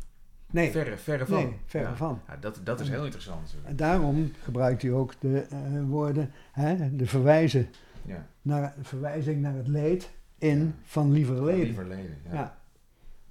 Nee, 0.53 0.71
Verre, 0.71 0.97
verre 0.99 1.27
van. 1.27 1.37
Nee, 1.45 1.57
verre 1.67 1.87
Ja. 1.89 1.97
van. 1.97 2.21
Ja, 2.29 2.37
dat, 2.37 2.61
dat 2.65 2.81
is 2.81 2.89
heel 2.89 3.05
interessant. 3.05 3.55
en 3.65 3.77
daarom 3.77 4.33
gebruikt 4.43 4.83
hij 4.83 4.93
ook 4.93 5.13
de 5.21 5.41
eh, 5.51 5.59
woorden, 5.89 6.31
hè, 6.53 6.97
de 6.97 7.07
verwijzen 7.07 7.69
Ja. 8.05 8.27
naar 8.43 8.75
een 8.77 8.85
verwijzing 8.85 9.41
naar 9.43 9.55
het 9.55 9.69
leed 9.69 10.11
in 10.39 10.59
Ja. 10.65 10.73
van 10.85 11.13
lieverleden. 11.13 11.65
Liever 11.65 11.87
leden. 11.87 12.17
Ja. 12.25 12.33
Ja. 12.33 12.59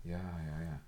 Ja, 0.02 0.20
ja, 0.48 0.60
ja. 0.62 0.82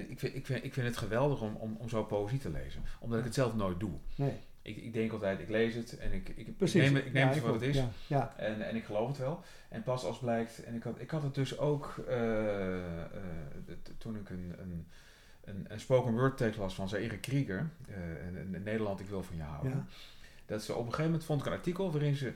Ik 0.00 0.18
vind, 0.18 0.34
ik, 0.34 0.46
vind, 0.46 0.64
ik 0.64 0.72
vind 0.72 0.86
het 0.86 0.96
geweldig 0.96 1.40
om, 1.40 1.54
om, 1.56 1.76
om 1.78 1.88
zo 1.88 2.04
poëzie 2.04 2.38
te 2.38 2.50
lezen. 2.50 2.82
Omdat 3.00 3.18
ik 3.18 3.24
het 3.24 3.34
zelf 3.34 3.54
nooit 3.54 3.80
doe. 3.80 3.90
Nee, 4.14 4.32
Ik, 4.62 4.76
ik 4.76 4.92
denk 4.92 5.12
altijd, 5.12 5.40
ik 5.40 5.48
lees 5.48 5.74
het 5.74 5.98
en 5.98 6.12
ik, 6.12 6.28
ik, 6.28 6.56
precies. 6.56 6.74
ik 6.82 6.86
neem, 6.86 6.94
het- 6.94 7.04
ik 7.06 7.12
neem 7.12 7.22
Ja, 7.22 7.28
het 7.28 7.38
voor 7.38 7.50
wat 7.50 7.60
het 7.60 7.74
is. 7.76 7.82
Ja. 8.06 8.34
En, 8.36 8.68
en 8.68 8.76
ik 8.76 8.84
geloof 8.84 9.08
het 9.08 9.18
wel. 9.18 9.40
En 9.68 9.82
pas 9.82 10.04
als 10.04 10.18
blijkt, 10.18 10.64
en 10.64 10.74
ik 10.74 10.82
had, 10.82 11.00
ik 11.00 11.10
had 11.10 11.22
het 11.22 11.34
dus 11.34 11.58
ook 11.58 11.94
eh, 12.08 12.74
eh, 13.02 13.02
toen 13.98 14.16
ik 14.16 14.30
een, 14.30 14.54
een, 14.58 14.86
een, 15.44 15.66
een 15.68 15.80
spoken 15.80 16.12
word 16.12 16.36
tekst 16.36 16.58
las 16.58 16.74
van 16.74 16.88
Zaire 16.88 17.18
Krieger, 17.18 17.70
eh, 17.88 18.26
in, 18.26 18.54
in 18.54 18.62
Nederland, 18.62 19.00
ik 19.00 19.08
wil 19.08 19.22
van 19.22 19.36
je 19.36 19.42
houden. 19.42 19.70
Ja. 19.72 19.84
Dat 20.46 20.62
ze 20.62 20.72
op 20.72 20.78
een 20.78 20.84
gegeven 20.84 21.04
moment 21.04 21.24
vond 21.24 21.40
ik 21.40 21.46
een 21.46 21.52
artikel 21.52 21.92
waarin 21.92 22.16
ze 22.16 22.32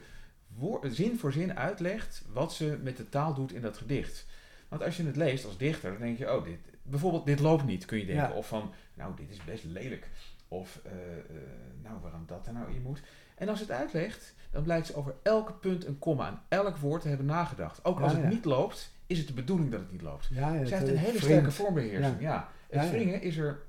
zin 0.83 1.19
voor 1.19 1.33
zin 1.33 1.57
uitlegt 1.57 2.25
wat 2.33 2.53
ze 2.53 2.79
met 2.83 2.97
de 2.97 3.09
taal 3.09 3.35
doet 3.35 3.53
in 3.53 3.61
dat 3.61 3.77
gedicht. 3.77 4.27
Want 4.69 4.83
als 4.83 4.97
je 4.97 5.07
het 5.07 5.17
leest 5.17 5.45
als 5.45 5.59
dichter, 5.59 5.91
dan 5.91 6.01
denk 6.01 6.19
je, 6.19 6.35
oh, 6.37 6.45
dit, 6.45 6.59
bijvoorbeeld 6.83 7.27
dit 7.27 7.41
loopt 7.41 7.65
niet, 7.65 7.85
kun 7.85 7.99
je 7.99 8.07
denken. 8.07 8.29
Ja. 8.29 8.35
Of 8.35 8.49
van, 8.49 8.73
nou, 8.95 9.17
dit 9.17 9.31
is 9.31 9.45
best 9.45 9.65
lelijk. 9.65 10.09
Of, 10.49 10.81
eh, 10.85 10.93
eh, 10.93 11.37
nou, 11.83 12.01
waarom 12.01 12.25
dat 12.27 12.47
er 12.47 12.53
nou 12.53 12.75
in 12.75 12.83
moet. 12.83 13.03
En 13.35 13.49
als 13.49 13.61
het 13.61 13.71
uitlegt, 13.71 14.35
dan 14.51 14.63
blijkt 14.63 14.87
ze 14.87 14.95
over 14.95 15.15
elke 15.23 15.53
punt 15.53 15.87
een 15.87 15.99
komma 15.99 16.29
en 16.29 16.41
elk 16.49 16.77
woord 16.77 17.03
te 17.03 17.09
hebben 17.09 17.27
nagedacht. 17.27 17.85
Ook 17.85 18.01
als 18.01 18.13
het 18.13 18.23
ja. 18.23 18.29
niet 18.29 18.45
loopt, 18.45 18.93
is 19.07 19.19
het 19.19 19.27
de 19.27 19.33
bedoeling 19.33 19.71
dat 19.71 19.81
het 19.81 19.93
niet 19.93 20.03
loopt. 20.03 20.29
Ja, 20.31 20.55
ja, 20.55 20.65
Zij 20.65 20.79
heeft 20.79 20.91
een 20.91 20.97
hele 20.97 21.21
sterke 21.21 21.51
vormbeheersing. 21.51 22.21
Ja. 22.21 22.49
Het 22.69 22.91
wringen 22.91 23.23
is 23.23 23.37
er, 23.37 23.63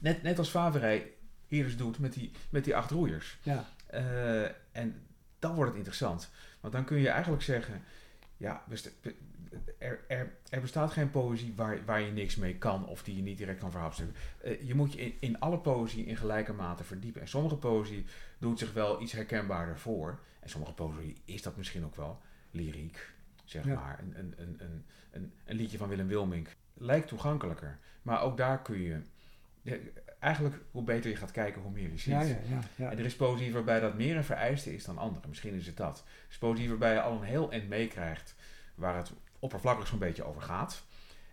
net, 0.00 0.22
net 0.22 0.38
als 0.38 0.48
Faverij 0.48 1.10
hier 1.46 1.64
eens 1.64 1.76
doet 1.76 1.98
met 1.98 2.12
die, 2.12 2.30
met 2.50 2.64
die 2.64 2.76
acht 2.76 2.90
roeiers. 2.90 3.38
Ja, 3.42 3.64
Eh, 3.86 4.44
en 4.72 5.05
dan 5.46 5.54
wordt 5.54 5.70
het 5.70 5.78
interessant. 5.78 6.30
Want 6.60 6.72
dan 6.72 6.84
kun 6.84 6.98
je 6.98 7.08
eigenlijk 7.08 7.42
zeggen, 7.42 7.82
ja, 8.36 8.64
er, 9.78 10.00
er, 10.08 10.32
er 10.48 10.60
bestaat 10.60 10.92
geen 10.92 11.10
poëzie 11.10 11.52
waar, 11.56 11.84
waar 11.84 12.00
je 12.00 12.10
niks 12.12 12.36
mee 12.36 12.56
kan 12.56 12.86
of 12.86 13.02
die 13.02 13.16
je 13.16 13.22
niet 13.22 13.38
direct 13.38 13.60
kan 13.60 13.70
verhapstukken. 13.70 14.16
Eh, 14.42 14.66
je 14.66 14.74
moet 14.74 14.92
je 14.92 14.98
in, 15.00 15.14
in 15.20 15.40
alle 15.40 15.58
poëzie 15.58 16.06
in 16.06 16.16
gelijke 16.16 16.52
mate 16.52 16.84
verdiepen. 16.84 17.20
En 17.20 17.28
sommige 17.28 17.56
poëzie 17.56 18.04
doet 18.38 18.58
zich 18.58 18.72
wel 18.72 19.02
iets 19.02 19.12
herkenbaarder 19.12 19.78
voor. 19.78 20.18
En 20.40 20.48
sommige 20.48 20.72
poëzie 20.72 21.16
is 21.24 21.42
dat 21.42 21.56
misschien 21.56 21.84
ook 21.84 21.96
wel 21.96 22.20
lyriek, 22.50 23.10
zeg 23.44 23.64
Ja. 23.64 23.74
maar. 23.74 23.98
Een, 24.02 24.18
een, 24.18 24.34
een, 24.36 24.56
een, 24.58 24.84
een, 25.10 25.32
een 25.44 25.56
liedje 25.56 25.78
van 25.78 25.88
Willem 25.88 26.06
Wilmink 26.06 26.48
lijkt 26.74 27.08
toegankelijker. 27.08 27.78
Maar 28.02 28.22
ook 28.22 28.36
daar 28.36 28.62
kun 28.62 28.80
je... 28.80 29.00
de- 29.66 29.92
Eigenlijk, 30.20 30.54
hoe 30.70 30.82
beter 30.82 31.10
je 31.10 31.16
gaat 31.16 31.30
kijken, 31.30 31.62
hoe 31.62 31.70
meer 31.70 31.90
je 31.90 31.98
ziet. 31.98 32.12
ja, 32.12 32.20
ja, 32.22 32.36
ja. 32.76 32.90
En 32.90 32.98
er 32.98 33.04
is 33.04 33.16
poëzie 33.16 33.52
waarbij 33.52 33.80
dat 33.80 33.94
meer 33.94 34.16
een 34.16 34.24
vereiste 34.24 34.74
is 34.74 34.84
dan 34.84 34.98
andere. 34.98 35.28
Misschien 35.28 35.54
is 35.54 35.66
het 35.66 35.76
dat. 35.76 35.98
Er 36.06 36.26
is 36.30 36.38
poëzie 36.38 36.68
waarbij 36.68 36.92
je 36.92 37.00
al 37.00 37.12
een 37.16 37.22
heel 37.22 37.50
eind 37.52 37.68
meekrijgt 37.68 38.34
waar 38.74 38.96
het 38.96 39.12
oppervlakkig 39.38 39.86
zo'n 39.86 39.98
beetje 39.98 40.24
over 40.24 40.42
gaat. 40.42 40.84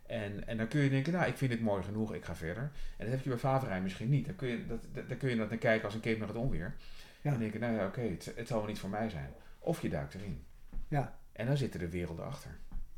En, 0.06 0.48
en 0.48 0.58
dan 0.58 0.67
kun 0.67 0.82
je 0.82 0.89
denken, 0.89 1.13
nou, 1.13 1.26
ik 1.28 1.38
vind 1.38 1.52
dit 1.52 1.62
mooi 1.62 1.84
genoeg, 1.84 2.13
ik 2.13 2.26
ga 2.26 2.36
verder. 2.36 2.63
En 2.98 3.06
dat 3.06 3.10
heb 3.15 3.24
je 3.24 3.30
bij 3.30 3.38
Faverij 3.38 3.82
misschien 3.82 4.10
niet. 4.10 4.26
Dan 4.26 4.36
kun 4.36 4.48
je, 4.48 4.65
dat, 4.67 5.08
dan 5.08 5.17
kun 5.17 5.30
je 5.30 5.36
dat 5.36 5.50
naar 5.50 5.58
kijken 5.58 5.86
als 5.86 5.93
een 5.93 6.00
kip 6.00 6.17
naar 6.19 6.28
het 6.28 6.38
onweer. 6.38 6.76
Ja. 7.22 7.34
En 7.34 7.39
denken, 7.39 7.60
nou 7.60 7.74
ja, 7.74 7.86
oké, 7.86 8.02
het, 8.02 8.34
het 8.36 8.48
zal 8.48 8.58
wel 8.60 8.67
niet 8.67 8.80
voor 8.80 8.89
mij 8.89 9.10
zijn. 9.10 9.30
Of 9.60 9.82
je 9.82 9.89
duikt 9.89 10.13
erin. 10.13 10.43
Ja. 10.88 11.17
En 11.32 11.46
dan 11.46 11.58
zitten 11.58 11.80
de 11.80 11.89
werelden 11.89 12.26
achter. 12.26 12.52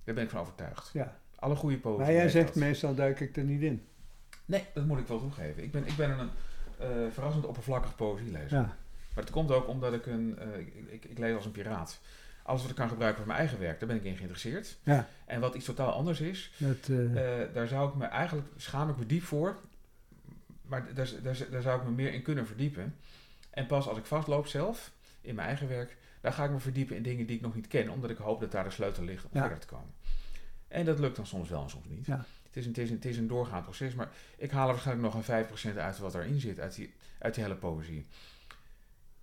Daar 0.04 0.16
ben 0.16 0.24
ik 0.24 0.30
van 0.30 0.40
overtuigd. 0.42 0.90
Ja. 0.94 1.18
Alle 1.36 1.56
goede 1.56 1.78
poëzie 1.78 2.02
Maar 2.04 2.14
jij 2.14 2.30
zegt 2.30 2.48
dat. 2.48 2.56
meestal 2.56 2.96
duik 2.96 3.20
ik 3.20 3.38
er 3.38 3.44
niet 3.44 3.62
in. 3.62 3.88
Nee, 4.46 4.66
dat 4.74 4.86
moet 4.86 5.00
ik 5.00 5.08
wel 5.08 5.20
toegeven. 5.20 5.64
Ik 5.64 5.72
ben, 5.72 5.88
ik 5.88 5.96
ben 5.96 6.20
een 6.20 6.30
eh, 6.80 7.12
verrassend 7.12 7.46
oppervlakkig 7.46 7.96
poëzielezer. 7.96 8.58
Ja, 8.58 8.64
Maar 9.14 9.24
het 9.24 9.30
komt 9.30 9.52
ook 9.52 9.68
omdat 9.68 9.94
ik 9.94 10.06
een. 10.06 10.38
eh, 10.40 10.60
ik, 10.60 10.74
ik, 10.90 11.06
ik 11.06 11.18
lees 11.18 11.36
als 11.36 11.46
een 11.46 11.52
piraat. 11.52 12.00
Alles 12.44 12.62
wat 12.62 12.70
ik 12.70 12.76
kan 12.76 12.90
gebruiken 12.90 13.18
voor 13.18 13.28
mijn 13.28 13.40
eigen 13.40 13.60
werk, 13.60 13.80
daar 13.80 13.88
ben 13.88 13.98
ik 13.98 14.04
in 14.04 14.16
geïnteresseerd. 14.16 14.78
ja. 14.84 15.08
En 15.26 15.40
wat 15.40 15.56
iets 15.56 15.66
totaal 15.66 15.92
anders 15.92 16.22
is, 16.22 16.52
Dat, 16.58 16.90
eh, 16.90 17.54
daar 17.54 17.68
zou 17.68 17.90
ik 17.90 17.96
me 17.96 18.06
eigenlijk. 18.06 18.48
schaam 18.58 18.90
ik 18.90 18.98
me 18.98 19.06
diep 19.06 19.24
voor. 19.24 19.58
Maar 20.62 20.94
daar, 20.94 21.10
daar, 21.24 21.38
daar 21.52 21.62
zou 21.62 21.80
ik 21.80 21.86
me 21.86 21.92
meer 21.92 22.14
in 22.14 22.22
kunnen 22.22 22.48
verdiepen. 22.48 22.96
En 23.50 23.66
pas 23.66 23.88
als 23.88 23.98
ik 23.98 24.06
vastloop 24.06 24.48
zelf, 24.48 24.92
in 25.22 25.36
mijn 25.36 25.48
eigen 25.48 25.68
werk, 25.68 25.98
dan 26.22 26.34
ga 26.34 26.44
ik 26.44 26.52
me 26.52 26.60
verdiepen 26.60 26.96
in 26.96 27.04
dingen 27.04 27.26
die 27.26 27.36
ik 27.36 27.42
nog 27.42 27.56
niet 27.56 27.68
ken, 27.68 27.90
omdat 27.90 28.10
ik 28.10 28.18
hoop 28.18 28.40
dat 28.40 28.52
daar 28.52 28.64
de 28.64 28.70
sleutel 28.70 29.04
ligt 29.04 29.24
om 29.24 29.30
Ja. 29.34 29.40
verder 29.40 29.60
te 29.60 29.68
komen. 29.68 29.94
En 30.68 30.86
dat 30.86 31.00
lukt 31.00 31.16
dan 31.16 31.26
soms 31.28 31.50
wel 31.50 31.64
en 31.64 31.70
soms 31.70 31.86
niet. 31.88 32.06
Ja. 32.06 32.26
Het, 32.56 32.64
is 32.64 32.66
een, 32.70 32.74
het, 32.74 32.84
is 32.84 32.90
een, 32.90 32.96
het 32.96 33.06
is 33.06 33.18
een 33.18 33.28
doorgaand 33.28 33.64
proces, 33.64 33.94
maar 33.96 34.10
ik 34.38 34.52
haal 34.52 34.66
er 34.68 34.72
waarschijnlijk 34.74 35.14
nog 35.14 35.28
een 35.28 35.46
5% 35.74 35.78
uit 35.78 35.98
wat 35.98 36.16
erin 36.16 36.40
zit, 36.40 36.60
uit 36.60 36.76
die, 36.76 36.94
uit 37.20 37.34
die 37.34 37.44
hele 37.44 37.56
poëzie. 37.56 38.06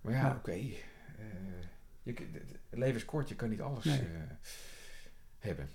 Maar 0.01 0.13
ja, 0.13 0.19
Ja. 0.21 0.35
oké. 0.37 0.51
eh, 0.51 0.65
je 2.03 2.13
k- 2.13 2.19
het 2.19 2.79
leven 2.79 2.95
is 2.95 3.05
kort, 3.05 3.29
je 3.29 3.35
kan 3.35 3.49
niet 3.49 3.61
alles 3.61 3.83
Nee. 3.85 3.99
eh, 3.99 4.05
hebben. 5.39 5.69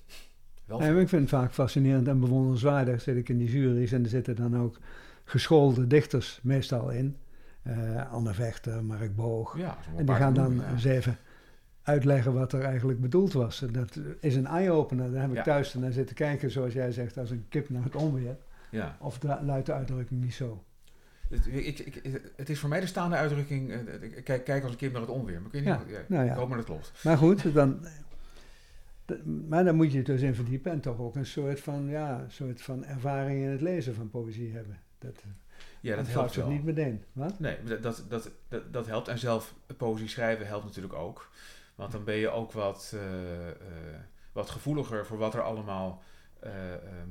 Wel 0.65 0.79
Nee, 0.79 1.01
ik 1.01 1.09
vind 1.09 1.21
het 1.21 1.31
vaak 1.31 1.53
fascinerend 1.53 2.09
en 2.09 2.21
bewonderenswaardig. 2.21 3.01
Zit 3.01 3.17
ik 3.17 3.29
in 3.29 3.39
die 3.39 3.51
jury's 3.51 3.93
en 3.93 4.03
er 4.03 4.09
zitten 4.09 4.37
dan 4.37 4.57
ook 4.61 4.79
geschoolde 5.25 5.87
dichters 5.87 6.41
meestal 6.43 6.91
in. 6.91 7.17
Eh, 7.63 8.13
Anne 8.13 8.35
Vechter, 8.35 8.85
Mark 8.85 9.17
Boog. 9.17 9.57
Ja, 9.59 9.79
En 9.97 10.07
die 10.07 10.15
gaan 10.15 10.35
dan 10.35 10.45
noemen, 10.45 10.65
ja. 10.67 10.73
eens 10.73 10.85
even 10.85 11.19
uitleggen 11.89 12.33
wat 12.33 12.53
er 12.53 12.63
eigenlijk 12.63 13.01
bedoeld 13.01 13.33
was. 13.33 13.63
En 13.63 13.73
dat 13.73 13.99
is 14.21 14.35
een 14.35 14.47
eye-opener. 14.47 15.11
Daar 15.13 15.21
heb 15.21 15.31
ik 15.31 15.37
Ja. 15.37 15.43
thuis 15.43 15.75
naar 15.75 15.93
zitten 15.93 16.15
kijken, 16.17 16.51
zoals 16.51 16.73
jij 16.73 16.93
zegt, 16.93 17.19
als 17.19 17.31
een 17.31 17.45
kip 17.49 17.69
naar 17.69 17.85
het 17.85 17.97
onweer. 17.97 18.37
Ja. 18.71 18.97
Of 19.01 19.19
luidt 19.43 19.67
de 19.67 19.73
uitdrukking 19.73 20.21
niet 20.23 20.35
zo. 20.35 20.63
Het, 21.31 21.47
ik, 21.47 21.79
ik, 21.79 22.21
het 22.37 22.49
is 22.49 22.59
voor 22.59 22.69
mij 22.69 22.81
de 22.81 22.87
staande 22.87 23.17
uitdrukking, 23.17 23.71
eh, 23.73 24.03
ik 24.03 24.25
kijk, 24.25 24.45
kijk 24.45 24.63
als 24.63 24.73
een 24.73 24.79
kind 24.79 24.93
naar 24.93 25.01
het 25.01 25.11
onweer. 25.11 25.37
Maar 25.37 25.47
ik 25.47 25.53
weet 25.53 25.65
niet, 25.65 25.71
Ja, 25.73 25.83
hoe- 25.85 25.93
ja, 25.93 26.01
nou 26.09 26.25
ja. 26.25 26.31
ik 26.33 26.39
hoop 26.39 26.49
maar 26.49 26.57
dat 26.57 26.67
klopt. 26.67 26.93
Maar 27.05 27.17
goed, 27.17 27.53
dan, 27.55 27.81
maar 29.49 29.65
dan 29.65 29.75
moet 29.77 29.91
je 29.93 29.97
het 29.97 30.07
dus 30.07 30.21
in 30.23 30.35
verdiepen 30.35 30.73
en 30.73 30.81
toch 30.81 30.99
ook 30.99 31.17
een 31.17 31.27
soort 31.27 31.61
van, 31.61 31.89
ja, 31.89 32.25
soort 32.29 32.63
van 32.63 32.85
ervaring 32.85 33.41
in 33.43 33.49
het 33.49 33.61
lezen 33.61 33.95
van 33.95 34.11
poëzie 34.11 34.53
hebben. 34.53 34.79
Dat, 34.99 35.23
Ja, 35.81 35.97
dat 35.97 36.07
helpt 36.07 36.35
wel. 36.35 36.49
niet 36.49 36.65
meteen. 36.65 37.03
Wat? 37.13 37.39
Nee, 37.41 37.57
dat, 37.65 37.83
dat, 37.83 38.05
dat, 38.09 38.31
dat 38.71 38.87
helpt. 38.87 39.09
En 39.09 39.19
zelf 39.19 39.55
poëzie 39.77 40.09
schrijven 40.09 40.47
helpt 40.47 40.65
natuurlijk 40.65 40.95
ook. 40.95 41.31
Want 41.79 41.93
dan 41.93 42.05
ben 42.05 42.15
je 42.15 42.29
ook 42.29 42.53
wat, 42.53 42.93
eh, 42.95 43.49
eh, 43.49 43.57
wat 44.33 44.51
gevoeliger 44.51 45.07
voor 45.07 45.19
wat 45.19 45.35
er 45.35 45.43
allemaal 45.43 46.03
eh, 46.41 46.53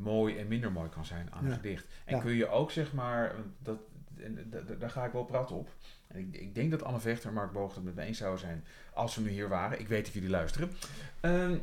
mooi 0.02 0.38
en 0.38 0.48
minder 0.48 0.72
mooi 0.72 0.90
kan 0.90 1.06
zijn 1.06 1.34
aan 1.34 1.46
een 1.46 1.52
gedicht. 1.52 1.86
En 2.06 2.20
kun 2.20 2.34
je 2.34 2.50
ook, 2.50 2.72
zeg 2.72 2.94
maar, 2.94 3.36
dat, 3.60 3.80
en 4.18 4.54
daar 4.80 4.90
ga 4.90 5.06
ik 5.06 5.12
wel 5.12 5.26
prat 5.26 5.52
op. 5.52 5.70
En 6.08 6.20
ik, 6.20 6.42
ik 6.42 6.56
denk 6.56 6.72
dat 6.72 6.84
Anne 6.84 7.00
Vechter 7.00 7.30
en 7.30 7.36
Mark 7.36 7.52
Boog 7.52 7.76
het 7.76 7.84
met 7.84 7.96
me 7.96 8.02
eens 8.02 8.18
zouden 8.18 8.40
zijn 8.40 8.66
als 8.94 9.14
ze 9.14 9.22
nu 9.22 9.30
hier 9.30 9.50
waren. 9.50 9.80
Ik 9.80 9.88
weet 9.88 10.08
of 10.08 10.14
jullie 10.14 10.30
luisteren. 10.30 10.72
Ehm, 11.20 11.58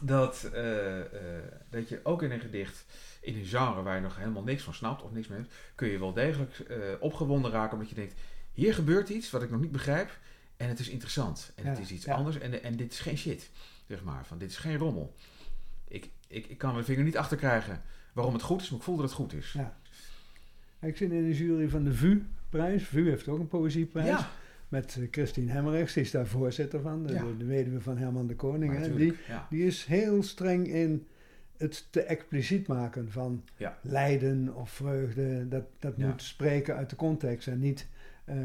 dat, 0.00 0.50
dat 1.70 1.88
je 1.88 2.00
ook 2.02 2.22
in 2.22 2.30
een 2.30 2.40
gedicht, 2.40 2.84
in 3.20 3.36
een 3.36 3.44
genre 3.44 3.82
waar 3.82 3.94
je 3.94 4.02
nog 4.02 4.16
helemaal 4.16 4.42
niks 4.42 4.62
van 4.62 4.74
snapt 4.74 5.02
of 5.02 5.12
niks 5.12 5.28
mee 5.28 5.38
hebt, 5.38 5.54
kun 5.74 5.88
je 5.88 5.98
wel 5.98 6.12
degelijk 6.12 6.66
opgewonden 7.00 7.50
raken 7.50 7.72
omdat 7.72 7.88
je 7.88 7.94
denkt, 7.94 8.14
hier 8.52 8.74
gebeurt 8.74 9.08
iets 9.08 9.30
wat 9.30 9.42
ik 9.42 9.50
nog 9.50 9.60
niet 9.60 9.72
begrijp 9.72 10.10
en 10.60 10.68
het 10.68 10.78
is 10.78 10.88
interessant. 10.88 11.52
En 11.54 11.66
het 11.66 11.78
is 11.78 11.90
iets 11.90 12.04
ja. 12.04 12.14
anders 12.14 12.38
en, 12.38 12.62
en 12.62 12.76
dit 12.76 12.92
is 12.92 12.98
geen 12.98 13.18
shit, 13.18 13.50
zeg 13.88 14.02
maar. 14.02 14.26
Van, 14.26 14.38
dit 14.38 14.50
is 14.50 14.56
geen 14.56 14.76
rommel. 14.76 15.14
Ik, 15.88 16.10
ik, 16.26 16.46
ik 16.46 16.58
kan 16.58 16.72
mijn 16.72 16.84
vinger 16.84 17.04
niet 17.04 17.16
achter 17.16 17.36
krijgen 17.36 17.82
waarom 18.12 18.34
het 18.34 18.42
goed 18.42 18.60
is, 18.60 18.70
maar 18.70 18.78
ik 18.78 18.84
voel 18.84 18.96
dat 18.96 19.04
het 19.04 19.14
goed 19.14 19.32
is. 19.32 19.52
Ja. 19.52 19.78
Ik 20.80 20.96
zit 20.96 21.10
in 21.10 21.28
de 21.28 21.36
jury 21.36 21.68
van 21.68 21.84
de 21.84 21.94
VU-prijs. 21.94 22.84
VU 22.84 23.08
heeft 23.08 23.28
ook 23.28 23.38
een 23.38 23.48
poëzieprijs. 23.48 24.08
Ja, 24.08 24.30
Met 24.68 24.96
eh, 25.00 25.06
Christine 25.10 25.52
Hemmerichs, 25.52 25.92
die 25.92 26.02
is 26.02 26.10
daar 26.10 26.26
voorzitter 26.26 26.80
van. 26.80 27.06
De, 27.06 27.36
de, 27.38 27.44
weduwe 27.44 27.80
van 27.80 27.96
Herman 27.96 28.26
de 28.26 28.36
Koning. 28.36 28.76
hè. 28.76 28.96
Die, 28.96 29.16
die 29.50 29.66
is 29.66 29.84
heel 29.84 30.22
streng 30.22 30.66
in 30.66 31.06
het 31.56 31.86
te 31.90 32.02
expliciet 32.02 32.66
maken 32.66 33.10
van 33.10 33.44
lijden 33.82 34.54
of 34.54 34.70
vreugde. 34.70 35.48
Dat, 35.48 35.64
dat 35.78 35.96
moet 35.96 36.22
spreken 36.22 36.76
uit 36.76 36.90
de 36.90 36.96
context 36.96 37.48
en 37.48 37.58
niet, 37.58 37.86
eh, 38.24 38.36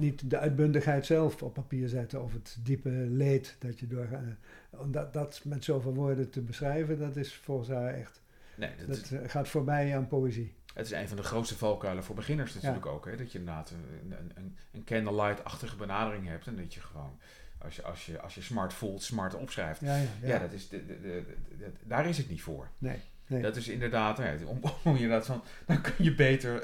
niet 0.00 0.30
de 0.30 0.38
uitbundigheid 0.38 1.06
zelf 1.06 1.42
op 1.42 1.54
papier 1.54 1.88
zetten 1.88 2.22
of 2.22 2.32
het 2.32 2.56
diepe 2.62 2.90
leed 2.90 3.56
dat 3.58 3.80
je 3.80 3.86
door. 3.86 4.06
eh, 4.12 4.80
om 4.80 4.92
dat, 4.92 5.12
dat 5.12 5.40
met 5.44 5.64
zoveel 5.64 5.94
woorden 5.94 6.30
te 6.30 6.40
beschrijven, 6.40 6.98
dat 6.98 7.16
is 7.16 7.34
volgens 7.34 7.68
haar 7.68 7.94
echt. 7.94 8.22
Nee, 8.54 8.70
dat, 8.78 8.86
Dat 8.88 9.10
eh, 9.10 9.28
gaat 9.28 9.48
voorbij 9.48 9.96
aan 9.96 10.06
poëzie. 10.08 10.54
Het 10.74 10.86
is 10.86 10.92
een 10.92 11.08
van 11.08 11.16
de 11.16 11.22
grootste 11.22 11.56
valkuilen 11.56 12.04
voor 12.04 12.14
beginners 12.14 12.54
natuurlijk 12.54 12.86
ook. 12.86 13.04
Hè? 13.06 13.16
Dat 13.16 13.32
je 13.32 13.38
inderdaad 13.38 13.70
een, 13.70 14.12
een, 14.36 14.56
een, 14.72 14.84
candlelight-achtige 14.84 15.76
benadering 15.76 16.26
hebt. 16.26 16.46
En 16.46 16.56
dat 16.56 16.74
je 16.74 16.80
gewoon, 16.80 17.18
als 17.58 17.76
je, 17.76 17.82
als 17.82 18.06
je, 18.06 18.20
als 18.20 18.34
je 18.34 18.40
smart 18.42 18.72
voelt, 18.72 19.02
smart 19.02 19.34
opschrijft. 19.34 19.80
Ja, 19.80 19.96
ja, 19.96 20.02
Ja, 20.22 20.28
ja. 20.28 20.38
dat 20.38 20.52
is 20.52 20.68
de, 20.68 20.86
de, 20.86 21.00
de, 21.00 21.24
de- 21.48 21.56
de- 21.58 21.72
daar 21.84 22.08
is 22.08 22.18
het 22.18 22.28
niet 22.28 22.42
voor. 22.42 22.68
Nee, 22.78 22.98
nee. 23.30 23.42
Dat 23.42 23.56
is 23.56 23.68
inderdaad, 23.68 24.16
ja, 24.18 24.34
om, 24.46 24.60
om 24.84 24.94
inderdaad 24.94 25.26
van, 25.26 25.42
dan 25.66 25.80
kun 25.80 25.92
je 25.96 26.14
beter, 26.14 26.60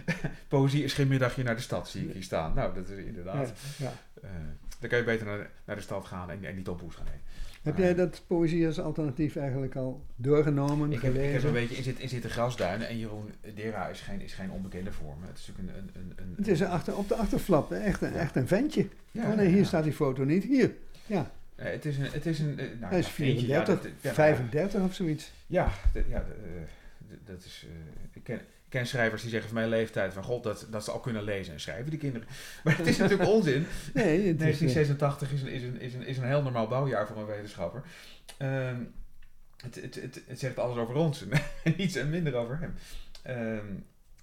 poëzie 0.48 0.84
is 0.84 0.92
geen 0.92 1.08
middagje 1.08 1.42
naar 1.42 1.56
de 1.56 1.62
stad, 1.62 1.88
zie 1.88 2.06
ik 2.06 2.12
hier 2.12 2.22
staan. 2.22 2.54
Nou, 2.54 2.74
dat 2.74 2.88
is 2.88 3.04
inderdaad, 3.04 3.52
Ja, 3.76 3.84
ja. 3.86 3.92
eh, 4.22 4.30
dan 4.78 4.88
kan 4.88 4.98
je 4.98 5.04
beter 5.04 5.26
naar 5.26 5.38
de, 5.38 5.46
naar 5.64 5.76
de 5.76 5.82
stad 5.82 6.04
gaan 6.06 6.30
en, 6.30 6.44
en 6.44 6.54
niet 6.56 6.68
op 6.68 6.78
boes 6.78 6.94
gaan. 6.94 7.04
Nee. 7.04 7.14
Heb 7.62 7.78
jij 7.78 7.94
dat 7.94 8.22
poëzie 8.26 8.66
als 8.66 8.80
alternatief 8.80 9.36
eigenlijk 9.36 9.76
al 9.76 10.04
doorgenomen, 10.16 10.92
Ik 10.92 11.00
heb, 11.00 11.14
ik 11.14 11.32
heb 11.32 11.42
een 11.42 11.52
beetje 11.52 11.76
in, 11.76 11.82
zit, 11.82 11.98
in 11.98 12.08
zitten 12.08 12.30
grasduinen 12.30 12.88
en 12.88 12.98
Jeroen 12.98 13.30
Dera 13.54 13.88
is 13.88 14.00
geen, 14.00 14.20
is 14.20 14.32
geen 14.34 14.50
onbekende 14.50 14.92
voor 14.92 15.14
me. 15.20 15.26
Het 15.26 15.38
is 15.38 15.46
natuurlijk 15.46 15.78
een... 15.78 15.90
een, 16.00 16.12
een, 16.16 16.24
een 16.24 16.34
Het 16.36 16.48
is 16.48 16.60
een 16.60 16.66
achter, 16.68 16.96
op 16.96 17.08
de 17.08 17.14
achterflap, 17.14 17.70
hè, 17.70 17.76
echt 17.78 18.02
een, 18.02 18.12
Ja. 18.12 18.18
echt 18.18 18.36
een 18.36 18.46
ventje. 18.48 18.86
Ja, 19.10 19.30
oh 19.30 19.36
nee, 19.36 19.48
hier 19.48 19.66
staat 19.66 19.84
die 19.84 19.92
foto 19.92 20.24
niet. 20.24 20.44
Hier. 20.44 20.72
Ja. 21.06 21.30
Eh, 21.60 21.70
het 21.72 21.84
is 21.84 21.98
een... 21.98 22.10
Het 22.10 22.26
is 22.26 22.38
een 22.38 22.58
eh, 22.58 22.66
nou, 22.78 22.90
Hij 22.90 22.98
is 22.98 23.16
ja, 23.16 23.24
eentje, 23.24 23.46
ja, 23.46 23.64
34, 23.64 23.92
dat- 23.92 24.02
ja, 24.02 24.12
35 24.12 24.82
of 24.82 24.94
zoiets. 24.94 25.32
Ja, 25.46 25.72
ja 26.08 26.18
eh, 26.18 27.14
dat 27.24 27.44
is... 27.44 27.66
ik, 28.12 28.24
ken, 28.24 28.36
ik 28.36 28.68
ken 28.68 28.86
schrijvers 28.86 29.22
die 29.22 29.30
zeggen 29.30 29.48
van 29.50 29.58
mijn 29.58 29.70
leeftijd 29.70 30.12
van 30.12 30.22
god, 30.22 30.42
dat, 30.42 30.66
dat 30.70 30.84
ze 30.84 30.90
al 30.90 31.00
kunnen 31.00 31.22
lezen 31.22 31.52
en 31.52 31.60
schrijven, 31.60 31.90
die 31.90 31.98
kinderen. 31.98 32.28
Maar 32.64 32.76
het 32.76 32.86
is 32.86 32.96
natuurlijk 32.96 33.30
onzin. 33.36 33.66
Nee, 33.94 34.26
het 34.26 34.40
is, 34.40 34.60
eh, 34.60 34.74
1986 34.74 35.32
is 35.32 35.42
een, 35.42 35.48
is, 35.48 35.62
een, 35.62 35.80
is, 35.80 35.94
een, 35.94 36.06
is 36.06 36.16
een 36.18 36.24
heel 36.24 36.42
normaal 36.42 36.68
bouwjaar 36.68 37.06
voor 37.06 37.16
een 37.16 37.26
wetenschapper. 37.26 37.82
Ehm, 38.38 38.82
het, 39.56 39.74
het, 39.74 39.94
het, 39.94 40.22
het 40.26 40.38
zegt 40.38 40.58
alles 40.58 40.76
over 40.76 40.94
ons 40.94 41.24
en 41.64 41.74
niets 41.76 41.94
en 41.96 42.10
minder 42.10 42.34
over 42.34 42.58
hem. 42.58 42.74
Ehm, 43.22 43.66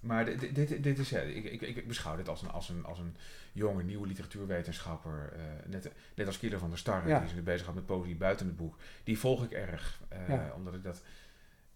maar 0.00 0.24
dit, 0.24 0.54
dit, 0.54 0.82
dit 0.82 0.98
is, 0.98 1.10
ja, 1.10 1.18
ik, 1.20 1.44
ik, 1.44 1.60
ik 1.76 1.88
beschouw 1.88 2.16
dit 2.16 2.28
als 2.28 2.42
een, 2.42 2.50
als 2.50 2.68
een, 2.68 2.84
als 2.84 2.98
een 2.98 3.16
jonge, 3.52 3.82
nieuwe 3.82 4.06
literatuurwetenschapper. 4.06 5.32
eh, 5.32 5.40
net, 5.66 5.90
net 6.14 6.26
als 6.26 6.38
Kieler 6.38 6.58
van 6.58 6.68
der 6.68 6.78
Starre, 6.78 7.08
Ja. 7.08 7.20
die 7.20 7.28
zich 7.28 7.42
bezig 7.42 7.66
gaat 7.66 7.74
met 7.74 7.86
poëzie 7.86 8.16
buiten 8.16 8.46
het 8.46 8.56
boek. 8.56 8.76
Die 9.04 9.18
volg 9.18 9.44
ik 9.44 9.50
erg, 9.50 10.00
eh, 10.08 10.28
Ja. 10.28 10.52
omdat 10.56 10.74
ik 10.74 10.82
dat 10.82 11.02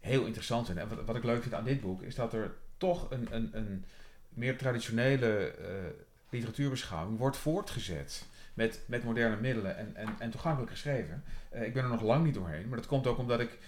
heel 0.00 0.24
interessant 0.24 0.66
vind. 0.66 0.78
En 0.78 0.88
wat, 0.88 1.04
wat 1.04 1.16
ik 1.16 1.24
leuk 1.24 1.42
vind 1.42 1.54
aan 1.54 1.64
dit 1.64 1.80
boek, 1.80 2.02
is 2.02 2.14
dat 2.14 2.32
er 2.32 2.54
toch 2.76 3.10
een, 3.10 3.26
een, 3.30 3.50
een 3.52 3.84
meer 4.28 4.56
traditionele 4.58 5.50
eh, 5.50 5.68
literatuurbeschouwing 6.30 7.18
wordt 7.18 7.36
voortgezet. 7.36 8.26
Met, 8.54 8.80
met 8.86 9.04
moderne 9.04 9.36
middelen 9.36 9.76
en, 9.76 9.96
en, 9.96 10.08
en 10.18 10.30
toegankelijk 10.30 10.70
geschreven. 10.70 11.24
Ik 11.50 11.74
ben 11.74 11.82
er 11.82 11.88
nog 11.88 12.02
lang 12.02 12.24
niet 12.24 12.34
doorheen, 12.34 12.68
maar 12.68 12.78
dat 12.78 12.86
komt 12.86 13.06
ook 13.06 13.18
omdat 13.18 13.40
ik 13.40 13.58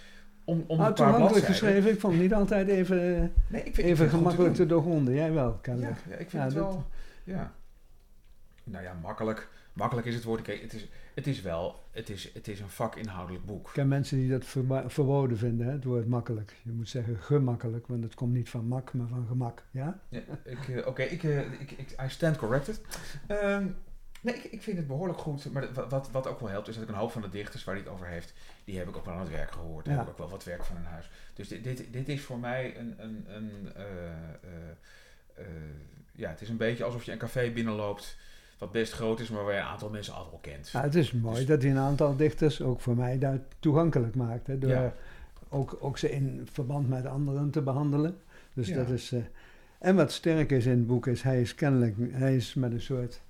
om, 0.45 0.65
om 0.67 0.81
een 0.81 0.93
paar 0.95 1.15
bladzijden... 1.15 1.43
geschreven. 1.51 1.91
Ik 1.91 2.01
vond 2.01 2.13
het 2.13 2.23
niet 2.23 2.35
altijd 2.35 2.69
even, 2.69 2.97
Nee, 2.99 3.63
ik 3.63 3.65
vind, 3.65 3.67
ik 3.67 3.75
vind 3.75 3.89
even 3.89 4.09
gemakkelijk 4.09 4.55
te 4.55 4.67
doorgronden. 4.67 5.15
Jij 5.15 5.33
wel, 5.33 5.49
Ja, 5.49 5.59
kennelijk. 5.61 5.99
ja, 6.09 6.13
ik 6.15 6.31
vind 6.31 6.33
Ja, 6.33 6.45
het 6.45 6.53
wel... 6.53 6.85
Ja. 7.25 7.53
Nou 8.65 8.85
ja, 8.85 8.93
makkelijk. 9.03 9.49
Makkelijk 9.73 10.07
is 10.07 10.15
het 10.15 10.25
woord. 10.25 10.43
Kijk, 10.43 10.63
het 10.63 10.73
is, 10.73 10.89
het 11.15 11.27
is 11.27 11.41
wel... 11.43 11.83
Het 11.91 12.11
is, 12.11 12.31
het 12.35 12.49
is 12.49 12.61
een 12.61 12.69
vakinhoudelijk 12.69 13.45
boek. 13.45 13.67
Ik 13.67 13.73
ken 13.73 13.89
mensen 13.89 14.17
die 14.19 14.29
dat 14.31 14.45
verboden 14.87 15.39
vinden, 15.39 15.67
hè, 15.67 15.73
het 15.73 15.85
woord 15.85 16.07
makkelijk. 16.09 16.57
Je 16.63 16.73
moet 16.73 16.89
zeggen 16.89 17.17
gemakkelijk, 17.17 17.87
want 17.87 18.03
het 18.03 18.15
komt 18.15 18.33
niet 18.33 18.49
van 18.51 18.67
mak, 18.67 18.93
maar 18.95 19.09
van 19.09 19.27
gemak. 19.29 19.63
Ja? 19.71 19.99
Ja, 20.09 20.21
eh, 20.45 20.87
Oké, 20.87 21.03
ik, 21.03 21.23
eh, 21.23 21.39
ik, 21.61 21.71
ik, 21.71 21.91
I 21.91 22.09
stand 22.09 22.37
corrected. 22.37 22.81
Ehm, 23.27 23.67
nee, 24.25 24.35
ik, 24.35 24.45
ik 24.45 24.63
vind 24.63 24.77
het 24.77 24.87
behoorlijk 24.87 25.19
goed. 25.19 25.53
Maar 25.53 25.73
wat, 25.89 26.11
wat, 26.11 26.27
ook 26.27 26.41
wel 26.41 26.49
helpt, 26.49 26.69
is 26.69 26.75
dat 26.75 26.83
ik 26.83 26.89
een 26.89 26.95
hoop 26.95 27.11
van 27.13 27.23
de 27.23 27.29
dichters 27.29 27.65
waar 27.65 27.75
hij 27.75 27.85
het 27.85 27.93
over 27.93 28.07
heeft, 28.07 28.33
die 28.65 28.79
heb 28.79 28.89
ik 28.89 28.97
ook 28.97 29.05
wel 29.05 29.15
aan 29.15 29.21
het 29.21 29.31
werk 29.31 29.51
gehoord. 29.51 29.85
Daar 29.85 29.95
Ja. 29.95 30.01
heb 30.01 30.09
ik 30.09 30.15
ook 30.15 30.19
wel 30.21 30.31
wat 30.37 30.45
werk 30.45 30.65
van 30.65 30.77
in 30.77 30.83
huis. 30.83 31.11
Dus 31.35 31.49
dit, 31.49 31.65
dit, 31.65 31.93
dit 31.93 32.09
is 32.09 32.21
voor 32.21 32.39
mij 32.39 32.79
een... 32.79 32.95
een, 32.99 33.25
een 33.29 33.51
eh, 33.75 33.85
eh, 33.85 34.71
eh, 35.35 35.45
ja, 36.13 36.31
het 36.31 36.41
is 36.41 36.49
een 36.49 36.57
beetje 36.57 36.85
alsof 36.85 37.05
je 37.05 37.13
een 37.13 37.19
café 37.19 37.51
binnenloopt 37.51 38.17
wat 38.59 38.73
best 38.73 38.93
groot 38.93 39.21
is, 39.21 39.29
maar 39.29 39.45
waar 39.45 39.55
je 39.55 39.61
een 39.61 39.67
aantal 39.67 39.91
mensen 39.91 40.15
al 40.15 40.29
wel 40.31 40.39
kent. 40.39 40.73
Nou, 40.73 40.85
het 40.85 40.95
is 40.95 41.13
mooi 41.13 41.37
Dus- 41.37 41.47
dat 41.47 41.63
hij 41.63 41.71
een 41.71 41.79
aantal 41.79 42.17
dichters, 42.17 42.63
ook 42.63 42.81
voor 42.81 42.97
mij, 42.97 43.19
daar 43.19 43.39
toegankelijk 43.59 44.15
maakt. 44.15 44.47
Hè, 44.47 44.59
door 44.59 44.71
Ja. 44.71 44.95
ook, 45.49 45.77
ook 45.81 45.99
ze 45.99 46.11
in 46.11 46.49
verband 46.53 46.89
met 46.89 47.07
anderen 47.07 47.51
te 47.51 47.63
behandelen. 47.63 48.17
Dus 48.53 48.69
Ja. 48.69 48.77
dat 48.77 48.89
is... 48.89 49.13
en 49.79 49.97
wat 49.97 50.13
sterk 50.13 50.51
is 50.51 50.65
in 50.67 50.71
het 50.71 50.87
boek 50.87 51.07
is, 51.07 51.23
hij 51.23 51.41
is 51.41 51.55
kennelijk 51.55 51.97
hij 52.13 52.37
is 52.37 52.55
met 52.55 52.73
een 52.73 52.81
soort 52.81 53.21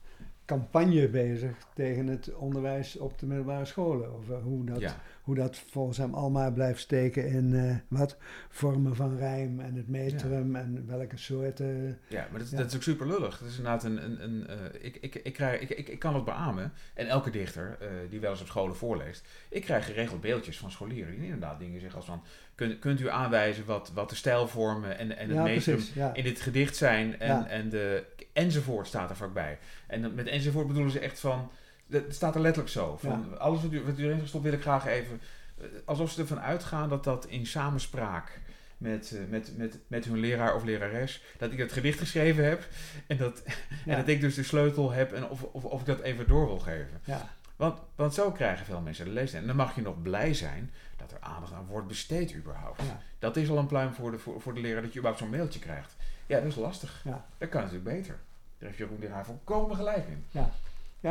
campagne 0.44 1.08
bezig 1.08 1.56
tegen 1.74 2.06
het 2.06 2.34
onderwijs 2.34 2.96
op 2.96 3.18
de 3.18 3.26
middelbare 3.26 3.64
scholen. 3.64 4.12
Over 4.12 4.40
hoe 4.40 4.64
dat. 4.64 4.96
Hoe 5.24 5.34
dat 5.34 5.56
volgens 5.70 5.98
hem 5.98 6.14
allemaal 6.14 6.52
blijft 6.52 6.80
steken 6.80 7.26
in 7.26 7.54
eh, 7.54 7.76
wat 7.98 8.16
vormen 8.48 8.96
van 8.96 9.16
rijm 9.16 9.60
en 9.60 9.74
het 9.74 9.88
metrum 9.88 10.56
en 10.56 10.84
welke 10.86 11.16
soorten. 11.16 11.98
Ja, 12.08 12.26
maar 12.30 12.40
dat, 12.40 12.50
Ja. 12.50 12.56
dat 12.56 12.66
is 12.66 12.74
ook 12.76 12.82
super 12.82 13.06
lullig. 13.06 13.38
Dat 13.38 13.48
is 13.48 13.56
inderdaad 13.56 13.84
een. 13.84 14.04
een, 14.04 14.22
een 14.22 14.46
eh, 14.46 14.56
ik, 14.80 14.96
ik, 15.00 15.14
ik, 15.14 15.32
krijg, 15.32 15.60
ik, 15.60 15.70
ik, 15.70 15.88
ik 15.88 15.98
kan 15.98 16.14
het 16.14 16.24
beamen. 16.24 16.72
En 16.94 17.06
elke 17.06 17.30
dichter 17.30 17.76
eh, 17.80 17.88
die 18.10 18.20
wel 18.20 18.30
eens 18.30 18.40
op 18.40 18.46
scholen 18.46 18.76
voorleest. 18.76 19.26
Ik 19.48 19.62
krijg 19.62 19.84
geregeld 19.84 20.20
beeldjes 20.20 20.58
van 20.58 20.70
scholieren 20.70 21.14
die 21.14 21.24
inderdaad 21.24 21.58
dingen 21.58 21.80
zeggen 21.80 21.98
als 21.98 22.08
van. 22.08 22.22
Kunt, 22.54 22.78
kunt 22.78 23.00
u 23.00 23.08
aanwijzen 23.08 23.64
wat, 23.64 23.90
wat 23.94 24.08
de 24.08 24.16
stijlvormen 24.16 24.98
en, 24.98 25.16
en 25.16 25.28
het 25.28 25.36
ja, 25.36 25.42
metrum 25.42 25.76
precies. 25.76 25.96
In 26.12 26.24
dit 26.24 26.40
gedicht 26.40 26.76
zijn. 26.76 27.20
En, 27.20 27.46
en 27.48 27.68
de 27.68 28.04
enzovoort 28.32 28.86
staat 28.86 29.10
er 29.10 29.16
vaak 29.16 29.32
bij. 29.32 29.58
En 29.86 30.14
met 30.14 30.26
enzovoort 30.26 30.66
bedoelen 30.66 30.92
ze 30.92 30.98
echt 30.98 31.20
van. 31.20 31.50
Het 31.90 32.14
staat 32.14 32.34
er 32.34 32.40
letterlijk 32.40 32.72
zo. 32.72 32.96
Van, 32.96 33.38
Alles 33.38 33.62
wat 33.62 33.72
u, 33.72 33.82
wat 33.82 33.98
u 33.98 34.04
erin 34.04 34.20
gestopt 34.20 34.44
wil 34.44 34.52
ik 34.52 34.60
graag 34.62 34.86
even. 34.86 35.20
eh, 35.58 35.64
Alsof 35.84 36.10
ze 36.10 36.20
ervan 36.20 36.40
uitgaan 36.40 36.88
dat 36.88 37.04
dat 37.04 37.26
in 37.26 37.46
samenspraak 37.46 38.40
met, 38.78 39.12
eh, 39.12 39.20
met, 39.28 39.56
met, 39.56 39.78
met 39.86 40.04
hun 40.04 40.18
leraar 40.18 40.54
of 40.54 40.64
lerares. 40.64 41.22
Dat 41.38 41.52
ik 41.52 41.58
het 41.58 41.72
gedicht 41.72 41.98
geschreven 41.98 42.44
heb. 42.44 42.66
En 43.06 43.16
dat, 43.16 43.42
Ja. 43.84 43.92
en 43.92 43.96
dat 43.98 44.08
ik 44.08 44.20
dus 44.20 44.34
de 44.34 44.42
sleutel 44.42 44.90
heb. 44.92 45.12
En 45.12 45.28
of, 45.28 45.42
of, 45.42 45.64
of 45.64 45.80
ik 45.80 45.86
dat 45.86 46.00
even 46.00 46.26
door 46.28 46.46
wil 46.46 46.58
geven. 46.58 47.00
Ja. 47.04 47.28
Want, 47.56 47.78
want 47.94 48.14
zo 48.14 48.30
krijgen 48.32 48.66
veel 48.66 48.80
mensen 48.80 49.04
de 49.04 49.10
lezen. 49.10 49.40
En 49.40 49.46
dan 49.46 49.56
mag 49.56 49.74
je 49.74 49.82
nog 49.82 50.02
blij 50.02 50.34
zijn 50.34 50.72
dat 50.96 51.12
er 51.12 51.18
aandacht 51.20 51.52
aan 51.52 51.66
wordt 51.66 51.86
besteed 51.88 52.34
überhaupt. 52.34 52.82
Ja. 52.82 53.00
Dat 53.18 53.36
is 53.36 53.50
al 53.50 53.58
een 53.58 53.66
pluim 53.66 53.92
voor 53.92 54.10
de, 54.10 54.18
voor, 54.18 54.40
voor 54.40 54.54
de 54.54 54.60
leraar 54.60 54.82
dat 54.82 54.92
je 54.92 54.98
überhaupt 54.98 55.18
zo'n 55.18 55.30
mailtje 55.36 55.60
krijgt. 55.60 55.96
Ja, 56.26 56.38
dat 56.40 56.48
is 56.48 56.54
lastig. 56.56 57.00
Ja. 57.04 57.26
Dat 57.38 57.48
kan 57.48 57.60
natuurlijk 57.62 57.96
beter. 57.96 58.18
Daar 58.58 58.68
heeft 58.68 58.78
Jeroen 58.78 59.00
de 59.00 59.08
Haar 59.08 59.24
volkomen 59.24 59.76
gelijk 59.76 60.06
in. 60.08 60.24
Ja, 60.30 60.50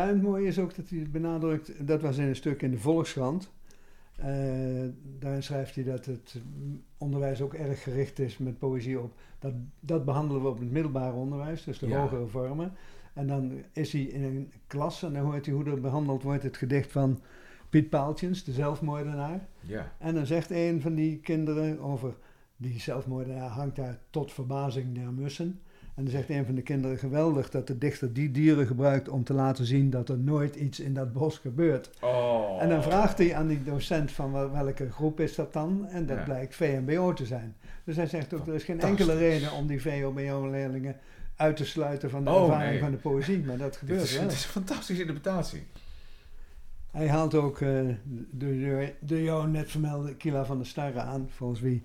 en 0.02 0.08
het 0.08 0.22
mooie 0.22 0.48
is 0.48 0.60
ook 0.60 0.76
dat 0.76 0.90
hij 0.90 1.00
het 1.00 1.12
benadrukt, 1.12 1.88
dat 1.88 2.02
was 2.02 2.18
in 2.18 2.28
een 2.28 2.36
stuk 2.36 2.62
in 2.62 2.72
de 2.72 2.78
Volkskrant. 2.80 3.52
Eh, 4.16 4.26
daarin 5.20 5.44
schrijft 5.44 5.76
hij 5.76 5.84
dat 5.84 6.06
het 6.06 6.42
onderwijs 6.98 7.42
ook 7.42 7.54
erg 7.54 7.84
gericht 7.84 8.20
is 8.20 8.38
met 8.38 8.60
poëzie 8.60 9.00
op. 9.00 9.14
Dat, 9.40 9.54
dat 9.80 10.06
behandelen 10.06 10.42
we 10.42 10.48
op 10.48 10.60
het 10.60 10.72
middelbare 10.72 11.16
onderwijs, 11.16 11.64
dus 11.64 11.80
de 11.80 11.88
Ja. 11.88 12.00
hogere 12.02 12.28
vormen. 12.28 12.74
En 13.14 13.28
dan 13.28 13.64
is 13.72 13.92
hij 13.94 14.02
in 14.02 14.24
een 14.24 14.52
klas 14.68 15.04
en 15.04 15.14
dan 15.14 15.24
hoort 15.24 15.46
hij 15.46 15.56
hoe 15.56 15.66
er 15.66 15.82
behandeld 15.82 16.24
wordt 16.24 16.44
het 16.44 16.58
gedicht 16.58 16.92
van 16.92 17.20
Piet 17.70 17.90
Paaltjens, 17.90 18.44
de 18.44 18.52
zelfmoordenaar. 18.52 19.48
Ja. 19.60 19.92
En 20.00 20.16
dan 20.16 20.26
zegt 20.26 20.52
een 20.52 20.82
van 20.82 20.96
die 20.96 21.20
kinderen 21.20 21.80
over 21.80 22.16
die 22.58 22.80
zelfmoordenaar 22.80 23.50
hangt 23.50 23.76
daar 23.76 24.00
tot 24.10 24.32
verbazing 24.32 24.94
naar 24.94 25.14
mussen. 25.14 25.60
En 25.96 26.04
dan 26.04 26.12
zegt 26.14 26.30
een 26.30 26.46
van 26.46 26.56
de 26.56 26.62
kinderen 26.62 26.98
geweldig 26.98 27.50
dat 27.50 27.68
de 27.68 27.78
dichter 27.78 28.14
die 28.14 28.32
dieren 28.32 28.68
gebruikt 28.68 29.10
om 29.10 29.24
te 29.24 29.34
laten 29.34 29.66
zien 29.66 29.90
dat 29.90 30.10
er 30.10 30.18
nooit 30.18 30.56
iets 30.56 30.80
in 30.80 30.94
dat 30.94 31.14
bos 31.14 31.38
gebeurt. 31.38 31.90
Oh. 32.02 32.62
En 32.62 32.70
dan 32.70 32.84
vraagt 32.84 33.18
hij 33.18 33.36
aan 33.36 33.48
die 33.48 33.64
docent 33.64 34.12
van 34.12 34.32
wel- 34.32 34.52
welke 34.52 34.92
groep 34.92 35.20
is 35.20 35.36
dat 35.36 35.54
dan? 35.54 35.86
En 35.88 36.06
dat 36.06 36.18
Ja. 36.18 36.24
blijkt 36.24 36.56
VMBO 36.56 37.14
te 37.14 37.26
zijn. 37.26 37.56
Dus 37.84 37.96
hij 37.96 38.08
zegt 38.08 38.34
ook 38.34 38.48
er 38.48 38.54
is 38.54 38.64
geen 38.64 38.80
enkele 38.82 39.16
reden 39.18 39.52
om 39.52 39.68
die 39.68 39.82
VMBO-leerlingen 39.82 40.96
uit 41.36 41.56
te 41.56 41.66
sluiten 41.66 42.10
van 42.10 42.24
de 42.24 42.30
Oh, 42.30 42.42
ervaring 42.42 42.72
nee. 42.72 42.80
van 42.80 42.92
de 42.92 42.98
poëzie. 42.98 43.40
Maar 43.44 43.58
dat 43.58 43.78
gebeurt 43.82 44.02
is, 44.02 44.14
wel. 44.18 44.22
dit 44.24 44.32
is 44.32 44.44
een 44.44 44.50
fantastische 44.50 45.02
interpretatie. 45.02 45.64
Hij 46.92 47.08
haalt 47.08 47.36
ook 47.36 47.56
eh, 47.62 47.70
de, 47.70 47.98
de, 48.32 48.94
de 49.00 49.24
jou 49.24 49.48
net 49.48 49.72
vermelde 49.72 50.16
Kila 50.16 50.46
van 50.46 50.58
der 50.58 50.68
Starre 50.68 51.00
aan, 51.00 51.28
volgens 51.30 51.60
wie 51.60 51.84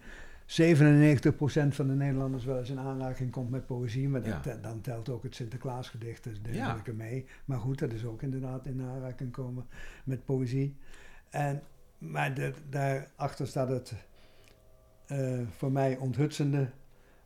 97% 0.49 1.75
van 1.75 1.87
de 1.87 1.95
Nederlanders 1.95 2.45
wel 2.45 2.59
eens 2.59 2.71
in 2.71 2.79
aanraking 2.79 3.31
komt 3.31 3.51
met 3.51 3.67
poëzie. 3.67 4.09
Maar 4.09 4.27
Ja. 4.27 4.41
dan 4.63 4.81
telt 4.81 5.09
ook 5.09 5.23
het 5.23 5.35
Sinterklaasgedicht 5.35 6.25
dus 6.25 6.39
Ja. 6.51 6.83
mee. 6.95 7.27
Maar 7.45 7.59
goed, 7.59 7.79
dat 7.79 7.93
is 7.93 8.05
ook 8.05 8.23
inderdaad 8.23 8.67
in 8.67 8.83
aanraking 8.83 9.31
komen 9.33 9.67
met 10.05 10.25
poëzie. 10.25 10.77
En, 11.31 11.63
maar 11.99 12.35
de, 12.35 12.53
daarachter 12.71 13.47
staat 13.47 13.69
het 13.69 13.95
eh, 15.07 15.41
voor 15.57 15.73
mij 15.73 15.97
onthutsende, 15.97 16.71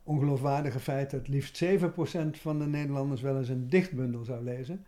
ongeloofwaardige 0.03 0.79
feit 0.79 1.11
dat 1.11 1.27
liefst 1.27 1.63
7% 1.63 2.37
van 2.39 2.59
de 2.59 2.65
Nederlanders 2.65 3.21
wel 3.21 3.37
eens 3.37 3.49
een 3.49 3.69
dichtbundel 3.69 4.23
zou 4.23 4.43
lezen. 4.43 4.85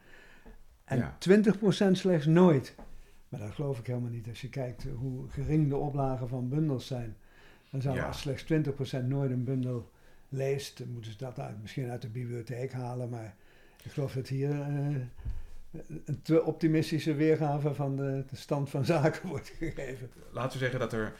En 0.83 0.97
Ja. 0.97 1.15
20% 1.19 1.97
slechts 1.97 2.25
nooit. 2.25 2.75
Maar 3.29 3.39
dat 3.39 3.51
geloof 3.51 3.79
ik 3.79 3.87
helemaal 3.87 4.09
niet. 4.11 4.27
Als 4.27 4.41
je 4.41 4.49
kijkt 4.49 4.83
hoe 4.95 5.29
gering 5.29 5.69
de 5.69 5.77
oplagen 5.77 6.27
van 6.27 6.49
bundels 6.49 6.87
zijn. 6.87 7.15
Dan 7.69 7.81
zou 7.81 7.95
Ja. 7.95 8.05
als 8.07 8.19
slechts 8.19 8.43
20% 8.43 9.07
nooit 9.07 9.31
een 9.31 9.43
bundel 9.43 9.91
leest, 10.29 10.77
dan 10.77 10.89
moeten 10.89 11.11
ze 11.11 11.17
dat 11.17 11.39
uit, 11.39 11.61
misschien 11.61 11.89
uit 11.89 12.01
de 12.01 12.09
bibliotheek 12.09 12.73
halen. 12.73 13.09
Maar 13.09 13.35
ik 13.83 13.91
geloof 13.91 14.13
dat 14.13 14.27
hier 14.27 14.49
eh, 14.49 14.95
een 16.05 16.21
te 16.21 16.43
optimistische 16.43 17.13
weergave 17.15 17.73
van 17.73 17.95
de, 17.95 18.23
de 18.29 18.35
stand 18.35 18.69
van 18.69 18.85
zaken 18.85 19.29
wordt 19.29 19.51
gegeven. 19.57 20.09
Laten 20.31 20.51
we 20.51 20.57
zeggen 20.57 20.79
dat 20.79 20.93
er 20.93 21.13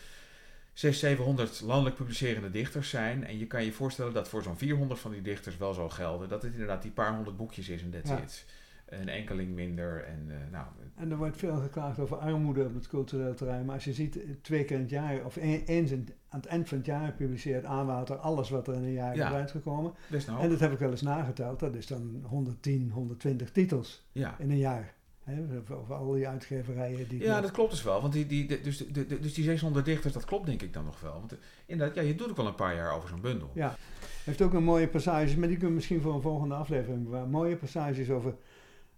600, 0.74 1.00
700 1.00 1.62
landelijk 1.62 1.96
publicerende 1.96 2.52
dichters 2.52 2.90
zijn. 2.90 3.26
En 3.26 3.38
je 3.38 3.48
kan 3.48 3.66
je 3.66 3.72
voorstellen 3.74 4.14
dat 4.14 4.30
voor 4.30 4.44
zo'n 4.44 4.58
400 4.58 5.00
van 5.00 5.12
die 5.12 5.22
dichters 5.22 5.58
wel 5.58 5.74
zal 5.74 5.90
gelden. 5.90 6.30
Dat 6.30 6.42
het 6.42 6.52
inderdaad 6.52 6.82
die 6.82 6.92
paar 6.92 7.16
honderd 7.16 7.38
boekjes 7.38 7.70
is 7.70 7.82
en 7.82 7.90
that's 7.90 8.10
Ja. 8.10 8.54
Een 8.86 9.10
enkeling 9.10 9.54
minder. 9.54 10.04
En, 10.04 10.26
eh, 10.30 10.52
nou, 10.52 10.66
En 10.96 11.12
er 11.12 11.18
wordt 11.18 11.38
veel 11.38 11.56
geklaagd 11.56 12.00
over 12.00 12.18
armoede 12.18 12.64
op 12.66 12.74
het 12.74 12.88
cultureel 12.88 13.34
terrein. 13.34 13.66
Maar 13.66 13.76
als 13.76 13.84
je 13.84 13.94
ziet, 13.94 14.20
twee 14.42 14.64
keer 14.66 14.76
in 14.76 14.82
het 14.82 14.92
jaar, 14.92 15.26
of 15.26 15.36
een- 15.36 15.64
eens 15.66 15.92
in, 15.92 16.08
aan 16.30 16.40
het 16.40 16.50
eind 16.50 16.68
van 16.70 16.78
het 16.78 16.86
jaar 16.86 17.12
publiceert 17.14 17.66
Aanwater 17.66 18.16
alles 18.16 18.50
wat 18.50 18.68
er 18.68 18.74
in 18.74 18.84
een 18.84 18.92
jaar 18.92 19.16
Ja. 19.16 19.28
is 19.28 19.34
uitgekomen. 19.34 19.94
nou. 20.28 20.42
En 20.42 20.50
dat 20.50 20.60
heb 20.60 20.72
ik 20.72 20.80
wel 20.80 20.92
eens 20.92 21.02
nageteld. 21.02 21.60
Dat 21.60 21.76
is 21.76 21.88
dan 21.88 22.24
110, 22.28 22.92
120 22.92 23.52
titels 23.52 24.06
ja. 24.12 24.36
in 24.40 24.52
een 24.52 24.58
jaar. 24.58 24.94
Hè, 25.24 25.42
over, 25.72 25.94
al 25.96 26.12
die 26.12 26.28
uitgeverijen 26.28 27.08
die... 27.08 27.22
Ja, 27.24 27.42
dat 27.42 27.52
klopt 27.52 27.72
dus 27.72 27.84
wel. 27.84 28.02
Want 28.02 28.14
die, 28.14 28.26
die, 28.26 28.62
dus, 28.62 28.78
de, 28.78 29.06
de- 29.06 29.20
dus 29.20 29.34
die 29.34 29.44
600 29.44 29.86
dichters, 29.86 30.14
dat 30.14 30.26
klopt 30.26 30.46
denk 30.46 30.62
ik 30.62 30.74
dan 30.74 30.86
nog 30.86 31.00
wel. 31.00 31.14
Want 31.14 31.32
eh, 31.32 31.38
inderdaad, 31.66 31.96
ja, 31.96 32.02
je 32.02 32.16
doet 32.16 32.30
ook 32.30 32.38
wel 32.38 32.48
een 32.48 32.56
paar 32.56 32.76
jaar 32.76 32.94
over 32.96 33.10
zo'n 33.10 33.22
bundel. 33.22 33.52
Ja, 33.54 33.76
heeft 34.24 34.42
ook 34.42 34.54
een 34.54 34.64
mooie 34.64 34.88
passages, 34.88 35.36
maar 35.36 35.48
die 35.48 35.58
kunnen 35.58 35.70
we 35.70 35.76
misschien 35.76 36.02
voor 36.02 36.14
een 36.14 36.22
volgende 36.22 36.56
aflevering 36.56 37.04
bewaren. 37.04 37.30
Mooie 37.30 37.56
passages 37.56 38.10
over 38.10 38.36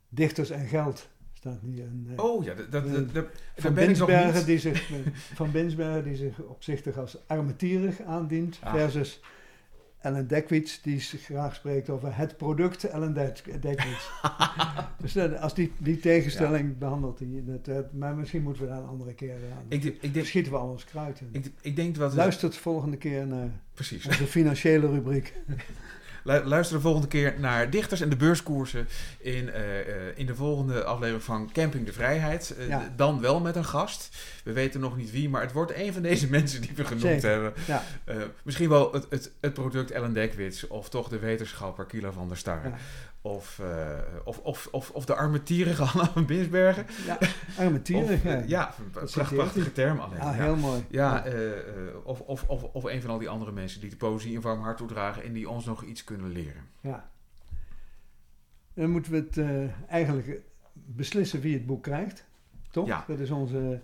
dichters 0.10 0.50
en 0.50 0.68
geld 0.68 1.08
staat 1.34 1.60
hier 1.62 1.84
een... 1.84 2.08
eh, 2.16 2.24
Oh 2.24 2.44
ja, 2.44 2.54
dat, 2.54 2.72
dat, 2.72 2.92
dat, 2.94 3.14
dat- 3.14 3.26
van 3.58 3.72
ik 3.78 3.78
nog 3.78 4.08
Binsbergen 4.08 4.46
die 4.46 4.60
zich, 4.60 4.90
van 5.34 5.52
Binsbergen 5.52 6.04
die 6.04 6.16
zich 6.16 6.40
opzichtig 6.40 6.98
als 6.98 7.18
armetierig 7.28 8.02
aandient, 8.02 8.60
Ah. 8.64 8.74
versus 8.74 9.20
Ellen 10.02 10.28
Dekwits 10.28 10.82
die 10.82 11.00
zich 11.00 11.22
graag 11.22 11.56
spreekt 11.56 11.90
over 11.90 12.18
het 12.18 12.38
product 12.38 12.84
Ellen 12.84 13.14
Dek- 13.14 13.62
Dekwits. 13.62 14.10
dus 15.02 15.14
dat- 15.14 15.40
als 15.40 15.54
die, 15.54 15.72
die 15.78 15.98
tegenstelling 16.00 16.78
behandelt 16.78 17.20
hij, 17.20 17.44
dat, 17.46 17.66
dat- 17.66 17.94
maar 17.94 18.16
misschien 18.16 18.44
moeten 18.44 18.64
we 18.64 18.70
daar 18.70 18.78
een 18.82 18.88
andere 18.88 19.14
keer 19.14 19.34
aan. 19.34 19.66
Ik, 19.68 19.84
ik, 20.02 20.14
denk, 20.14 20.26
schieten 20.26 20.52
we 20.52 20.58
al 20.58 20.70
ons 20.70 20.84
kruid 20.86 21.20
in. 21.22 21.30
ik, 21.32 21.52
ik 21.62 21.76
denk 21.76 21.96
wat... 21.96 22.14
Luister 22.14 22.50
de 22.50 22.56
volgende 22.56 22.98
keer 22.98 23.28
naar 23.28 23.50
Precies. 23.74 24.06
onze 24.08 24.26
financiële 24.28 24.88
rubriek. 24.88 25.34
Lu- 26.28 26.44
Luister 26.44 26.76
de 26.76 26.82
volgende 26.82 27.08
keer 27.08 27.34
naar 27.40 27.70
Dichters 27.70 28.02
en 28.02 28.10
de 28.10 28.16
beurskoersen 28.16 28.88
in, 29.20 29.50
eh, 29.52 29.80
eh, 29.80 29.86
in 30.16 30.26
de 30.26 30.36
volgende 30.36 30.84
aflevering 30.84 31.24
van 31.24 31.50
Camping 31.54 31.86
de 31.86 31.94
Vrijheid. 31.94 32.56
Eh, 32.58 32.68
Ja. 32.68 32.94
Dan 32.96 33.22
wel 33.22 33.40
met 33.40 33.56
een 33.56 33.66
gast. 33.66 34.18
We 34.44 34.52
weten 34.54 34.80
nog 34.80 34.98
niet 34.98 35.12
wie, 35.12 35.30
maar 35.30 35.42
het 35.42 35.52
wordt 35.52 35.72
een 35.76 35.94
van 35.94 36.02
deze 36.02 36.30
mensen 36.38 36.62
die 36.62 36.72
we 36.76 36.84
genoemd 36.86 37.02
Zeker. 37.22 37.30
hebben. 37.30 37.54
Ja. 37.68 37.84
Misschien 38.44 38.70
wel 38.70 38.94
het, 38.94 39.06
het, 39.10 39.32
het 39.42 39.54
product 39.54 39.92
Ellen 39.92 40.14
Dekwits 40.14 40.68
of 40.68 40.90
toch 40.90 41.08
de 41.10 41.20
wetenschapper 41.20 41.86
Kilo 41.86 42.12
van 42.12 42.28
der 42.28 42.38
Star. 42.38 42.62
Of, 43.28 43.60
eh, 43.60 44.00
of, 44.24 44.40
of, 44.40 44.68
of, 44.72 44.92
of 44.92 45.06
de 45.06 45.16
armetierige 45.16 45.84
Hanna 45.90 46.12
van 46.12 46.26
Binsbergen. 46.26 46.86
Ja, 47.06 47.20
eh, 47.20 48.48
ja, 48.48 48.74
een 48.80 48.90
pracht- 48.90 49.36
prachtige 49.36 49.72
term 49.72 50.00
alleen. 50.00 50.20
Ah, 50.20 50.36
ja. 50.38 50.44
heel 50.44 50.56
mooi. 50.56 50.86
Ja, 50.90 51.26
eh, 51.26 51.36
of, 52.04 52.22
of, 52.22 52.44
of, 52.48 52.64
of 52.64 52.84
een 52.84 53.02
van 53.02 53.10
al 53.10 53.18
die 53.18 53.30
andere 53.30 53.52
mensen 53.52 53.82
die 53.82 53.90
de 53.90 53.96
poëzie 53.96 54.36
een 54.36 54.42
warm 54.42 54.62
hart 54.62 54.78
toedragen 54.78 55.24
en 55.24 55.34
die 55.34 55.50
ons 55.50 55.66
nog 55.66 55.84
iets 55.84 56.04
kunnen 56.04 56.32
leren. 56.32 56.62
Ja. 56.82 57.10
Dan 58.74 58.90
moeten 58.90 59.12
we 59.12 59.18
het 59.18 59.70
eigenlijk 59.90 60.42
beslissen 60.74 61.42
wie 61.42 61.54
het 61.54 61.66
boek 61.66 61.84
krijgt. 61.84 62.26
Toch? 62.72 62.88
Ja. 62.88 63.04
Dat 63.08 63.20
is 63.20 63.32
onze... 63.32 63.82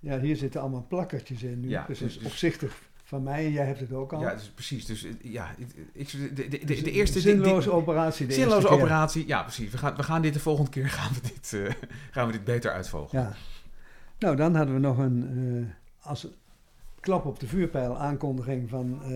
Ja, 0.00 0.20
hier 0.20 0.36
zitten 0.36 0.60
allemaal 0.60 0.86
plakkertjes 0.88 1.42
in 1.42 1.60
nu. 1.60 1.68
Ja, 1.68 1.84
dus, 1.86 1.98
dus- 1.98 2.18
dus- 2.18 2.26
opzichtig 2.26 2.90
van 3.12 3.22
mij 3.22 3.44
en 3.44 3.52
jij 3.52 3.66
hebt 3.66 3.80
het 3.80 3.92
ook 3.92 4.12
al. 4.12 4.20
Ja, 4.20 4.34
dus 4.34 4.48
precies. 4.54 4.84
Dus 4.86 5.04
eh, 5.04 5.10
ja, 5.22 5.46
ik- 5.58 5.74
ik, 5.92 6.10
de, 6.10 6.32
de, 6.34 6.48
de, 6.48 6.64
Dus 6.64 6.82
de 6.82 6.90
eerste... 6.90 7.20
Zinloze 7.20 7.68
die- 7.68 7.76
operatie. 7.78 8.26
De 8.26 8.32
zinloze 8.32 8.54
eerste 8.56 8.70
keer. 8.72 8.78
operatie. 8.82 9.26
Ja, 9.26 9.42
precies. 9.42 9.70
We 9.70 9.78
gaan, 9.78 9.96
we 9.96 10.02
gaan 10.02 10.22
dit 10.22 10.32
de 10.34 10.40
volgende 10.40 10.70
keer 10.70 10.88
gaan 10.98 11.12
we 11.12 11.20
dit, 11.20 11.52
eh, 11.52 11.74
gaan 12.10 12.26
we 12.26 12.32
dit 12.32 12.44
beter 12.44 12.72
uitvogelen. 12.72 13.22
Ja. 13.22 13.32
Nou, 14.18 14.36
dan 14.36 14.54
hadden 14.54 14.74
we 14.74 14.80
nog 14.80 14.98
een... 14.98 15.28
eh, 16.00 16.08
als 16.08 16.26
klap 17.00 17.24
op 17.26 17.40
de 17.40 17.46
vuurpijl 17.46 17.98
aankondiging 17.98 18.68
van 18.70 19.00
eh, 19.02 19.08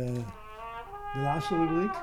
de 1.14 1.20
laatste 1.22 1.56
rubriek. 1.56 1.94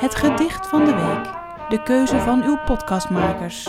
Het 0.00 0.14
gedicht 0.14 0.66
van 0.66 0.84
de 0.84 0.94
week. 0.94 1.34
De 1.68 1.82
keuze 1.82 2.18
van 2.18 2.42
uw 2.44 2.58
podcastmakers. 2.66 3.68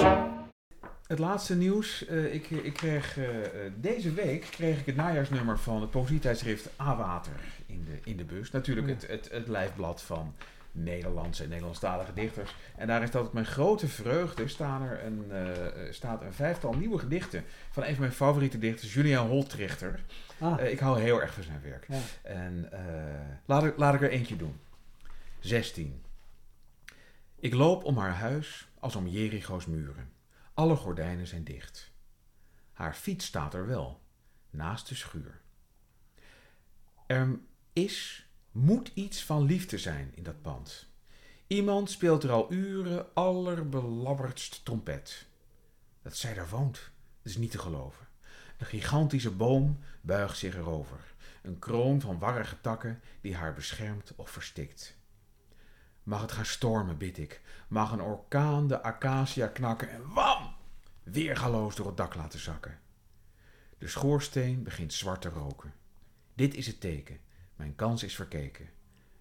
Het 1.10 1.20
laatste 1.20 1.56
nieuws. 1.56 2.06
eh, 2.06 2.34
ik, 2.34 2.50
ik 2.50 2.74
kreeg, 2.74 3.18
eh, 3.18 3.46
eh, 3.46 3.72
deze 3.76 4.14
week 4.14 4.42
kreeg 4.42 4.80
ik 4.80 4.86
het 4.86 4.96
najaarsnummer 4.96 5.60
van 5.60 5.82
het 5.82 5.90
poëzietijdschrift 5.92 6.70
A-Water 6.82 7.32
in 7.66 7.84
de, 7.86 8.10
in 8.10 8.18
de 8.18 8.24
bus. 8.24 8.52
Natuurlijk 8.52 8.88
Ja. 8.88 8.94
het, 8.94 9.08
het, 9.08 9.30
het 9.32 9.48
lijfblad 9.48 10.02
van 10.02 10.36
Nederlandse 10.72 11.44
en 11.44 11.50
Nederlandstalige 11.50 12.14
dichters. 12.14 12.56
En 12.76 12.88
daar 12.88 13.04
is 13.04 13.12
dat 13.12 13.28
op 13.28 13.34
mijn 13.34 13.46
grote 13.46 13.88
vreugde 13.88 14.48
staan 14.48 14.82
er 14.82 15.06
een, 15.06 15.32
staat 15.94 16.22
een 16.22 16.34
vijftal 16.34 16.74
nieuwe 16.74 17.00
gedichten 17.00 17.44
van 17.72 17.84
een 17.84 17.92
van 17.92 18.00
mijn 18.00 18.12
favoriete 18.14 18.58
dichters, 18.60 18.94
Julian 18.94 19.28
Holtrichter. 19.28 20.00
Ah, 20.40 20.62
ik 20.64 20.80
hou 20.80 21.00
heel 21.02 21.22
erg 21.22 21.34
van 21.34 21.44
zijn 21.44 21.62
werk. 21.64 21.86
ja. 21.88 22.00
En 22.22 22.70
laat, 23.46 23.64
ik, 23.64 23.78
laat 23.78 23.94
ik 23.94 24.02
er 24.02 24.10
eentje 24.10 24.36
doen. 24.36 24.60
16. 25.40 26.02
Ik 27.40 27.54
loop 27.54 27.84
om 27.84 27.98
haar 27.98 28.16
huis 28.16 28.68
als 28.80 28.96
om 28.96 29.08
Jericho's 29.08 29.66
muren. 29.66 30.18
Alle 30.60 30.76
gordijnen 30.76 31.28
zijn 31.28 31.44
dicht. 31.44 31.92
Haar 32.72 32.94
fiets 32.94 33.26
staat 33.26 33.54
er 33.54 33.68
wel, 33.68 34.02
naast 34.50 34.88
de 34.88 34.96
schuur. 34.96 35.42
Er 37.08 37.40
is, 37.74 38.28
moet 38.52 38.92
iets 38.94 39.24
van 39.24 39.44
liefde 39.44 39.78
zijn 39.78 40.12
in 40.16 40.24
dat 40.24 40.42
pand. 40.42 40.88
Iemand 41.48 41.92
speelt 41.92 42.24
er 42.24 42.32
al 42.32 42.52
uren 42.52 43.14
allerbelabberdst 43.14 44.66
trompet. 44.66 45.28
Dat 46.02 46.16
zij 46.16 46.34
daar 46.34 46.50
woont, 46.50 46.92
is 47.22 47.38
niet 47.38 47.52
te 47.52 47.60
geloven. 47.60 48.08
Een 48.58 48.66
gigantische 48.66 49.32
boom 49.32 49.80
buigt 50.02 50.38
zich 50.38 50.56
erover. 50.56 51.14
Een 51.42 51.60
kroon 51.60 52.02
van 52.02 52.20
warrige 52.20 52.62
takken 52.62 53.02
die 53.22 53.36
haar 53.36 53.54
beschermt 53.54 54.14
of 54.16 54.30
verstikt. 54.30 54.98
Mag 56.04 56.22
het 56.22 56.32
gaan 56.32 56.46
stormen, 56.46 56.98
bid 56.98 57.18
ik. 57.18 57.42
Mag 57.68 57.92
een 57.92 58.02
orkaan 58.02 58.68
de 58.68 58.82
acacia 58.82 59.48
knakken 59.48 59.90
en 59.90 60.14
wam! 60.14 60.39
Weergaloos 61.12 61.76
door 61.76 61.88
het 61.88 61.98
dak 61.98 62.16
laten 62.16 62.40
zakken. 62.40 62.80
De 63.78 63.88
schoorsteen 63.88 64.64
begint 64.64 64.94
zwart 64.94 65.22
te 65.22 65.30
roken. 65.30 65.74
Dit 66.34 66.54
is 66.56 66.68
het 66.68 66.80
teken. 66.82 67.18
Mijn 67.56 67.76
kans 67.76 68.04
is 68.04 68.16
verkeken. 68.16 68.70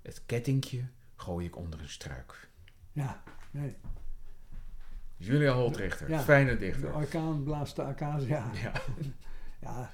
Het 0.03 0.23
kettinkje 0.27 0.85
gooi 1.17 1.47
ik 1.47 1.57
onder 1.57 1.81
een 1.81 1.89
struik. 1.89 2.49
ja. 2.93 3.23
Nee. 3.51 3.77
Julia 5.17 5.53
Holtrichter, 5.53 6.09
Ja. 6.11 6.21
fijne 6.21 6.51
De 6.51 6.57
dichter. 6.59 6.95
orkaan 6.95 7.43
blaast 7.43 7.77
de 7.77 7.83
acacia. 7.83 8.51
Ja. 8.55 8.73
Ja, 9.61 9.91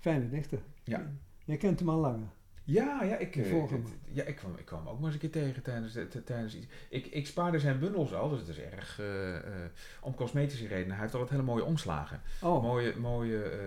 fijne 0.00 0.28
dichter. 0.30 0.58
Ja. 0.84 1.06
Je 1.44 1.56
kent 1.56 1.78
hem 1.78 1.88
al 1.88 1.98
langer. 1.98 2.28
Ja, 2.72 3.02
ja, 3.02 3.16
ik, 3.16 3.34
het- 3.34 3.46
ja, 4.12 4.22
ik, 4.24 4.36
kwam, 4.36 4.54
ik 4.58 4.64
kwam 4.64 4.88
ook 4.88 5.00
maar 5.00 5.12
eens 5.12 5.22
een 5.22 5.30
keer 5.30 5.42
tegen 5.42 5.62
tijdens, 5.62 5.96
tijdens 6.24 6.54
iets. 6.54 6.66
Ik, 6.88 7.06
ik 7.06 7.26
spaarde 7.26 7.58
zijn 7.58 7.78
bundels 7.78 8.14
al, 8.14 8.28
dus 8.28 8.38
het 8.38 8.48
is 8.48 8.58
erg 8.58 8.98
eh, 9.00 9.36
eh, 9.36 9.42
om 10.00 10.14
cosmetische 10.14 10.66
redenen. 10.66 10.90
Hij 10.92 11.00
heeft 11.00 11.12
altijd 11.12 11.30
hele 11.30 11.42
mooie 11.42 11.64
omslagen. 11.64 12.20
Oh, 12.40 12.62
Mooie, 12.62 12.96
mooie 12.96 13.42
eh, 13.42 13.58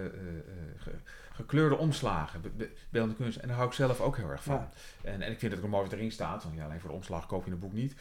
ge- 0.78 0.92
gekleurde 1.34 1.78
omslagen, 1.78 2.42
be- 2.42 2.50
be- 2.58 2.70
beeldende 2.90 3.16
kunst. 3.18 3.38
En 3.38 3.48
daar 3.48 3.56
hou 3.58 3.70
ik 3.70 3.76
zelf 3.76 4.02
ook 4.02 4.18
heel 4.18 4.30
erg 4.30 4.44
van. 4.44 4.56
Ja. 4.56 4.70
En, 5.12 5.22
en 5.22 5.32
ik 5.32 5.40
vind 5.40 5.52
het 5.54 5.64
ook 5.64 5.70
mooi 5.70 5.84
wat 5.84 5.94
erin 5.94 6.12
staat, 6.12 6.44
want 6.44 6.56
ja, 6.56 6.66
alleen 6.66 6.80
voor 6.80 6.90
de 6.90 6.96
omslag 6.96 7.26
koop 7.26 7.46
je 7.46 7.52
een 7.52 7.60
boek 7.60 7.74
niet. 7.74 7.96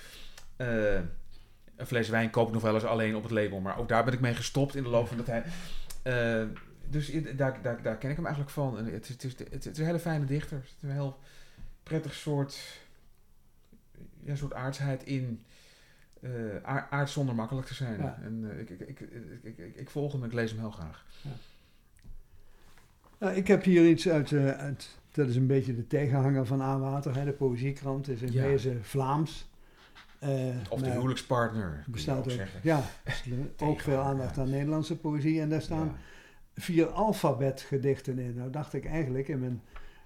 Een 1.76 1.86
fles 1.86 2.08
wijn 2.08 2.30
koop 2.30 2.46
ik 2.46 2.52
nog 2.54 2.62
wel 2.62 2.74
eens 2.74 2.84
alleen 2.84 3.16
op 3.16 3.22
het 3.22 3.32
label, 3.32 3.60
maar 3.60 3.78
ook 3.78 3.88
daar 3.88 4.04
ben 4.04 4.12
ik 4.14 4.20
mee 4.20 4.34
gestopt 4.34 4.74
in 4.74 4.82
de 4.82 4.88
loop 4.88 5.08
van 5.08 5.16
de 5.16 5.22
tijd. 5.22 5.46
Dus 6.92 7.12
daar, 7.36 7.62
daar, 7.62 7.82
daar 7.82 7.96
ken 7.96 8.10
ik 8.10 8.16
hem 8.16 8.24
eigenlijk 8.26 8.54
van. 8.54 8.78
En 8.78 8.84
het, 8.92 9.02
is- 9.08 9.08
het, 9.08 9.24
is, 9.24 9.34
het, 9.50 9.66
is 9.66 9.78
een 9.78 9.84
hele 9.84 9.98
fijne 9.98 10.24
dichter. 10.24 10.56
Het 10.56 10.66
is 10.66 10.88
een 10.88 10.90
heel 10.94 11.18
prettig 11.82 12.14
soort, 12.14 12.80
ja, 14.20 14.34
soort 14.34 14.54
aardsheid 14.54 15.04
in. 15.04 15.42
eh 16.20 16.30
aard, 16.90 17.10
zonder 17.10 17.34
makkelijk 17.34 17.66
te 17.66 17.74
zijn. 17.74 18.00
Ja. 18.00 18.18
En 18.22 18.50
eh, 18.50 18.58
ik, 18.60 18.70
ik, 18.70 19.00
ik, 19.00 19.58
ik, 19.58 19.76
ik, 19.76 19.90
volg 19.90 20.12
hem 20.12 20.20
en 20.22 20.26
ik 20.28 20.34
lees 20.34 20.50
hem 20.50 20.60
heel 20.60 20.70
graag. 20.70 21.04
Nou, 23.18 23.34
ik 23.34 23.46
heb 23.48 23.62
hier 23.64 23.88
iets 23.88 24.08
uit, 24.08 24.32
eh, 24.32 24.50
uit, 24.50 24.98
dat 25.12 25.28
is 25.28 25.36
een 25.36 25.46
beetje 25.46 25.74
de 25.76 25.86
tegenhanger 25.86 26.46
van 26.46 26.62
Aanwater, 26.62 27.14
hè, 27.16 27.24
de 27.24 27.32
poëziekrant, 27.32 28.08
is 28.08 28.22
in 28.22 28.32
Ja. 28.32 28.42
deze 28.42 28.76
Vlaams. 28.82 29.50
Of 30.68 30.80
de 30.82 30.90
huwelijkspartner, 30.90 31.84
bestaat 31.86 32.32
ook 32.32 32.46
ja, 32.62 32.82
ook 33.58 33.80
veel 33.80 33.98
aandacht 34.00 34.36
ja. 34.36 34.42
aan 34.42 34.50
Nederlandse 34.50 34.96
poëzie 34.96 35.40
en 35.40 35.48
daar 35.48 35.62
staan 35.62 35.86
Ja. 35.86 35.94
Vier 36.54 36.86
alfabetgedichten 36.86 38.18
in. 38.18 38.34
Nou 38.34 38.50
dacht 38.50 38.72
ik 38.72 38.84
eigenlijk 38.86 39.28
in 39.28 39.40
mijn 39.40 39.60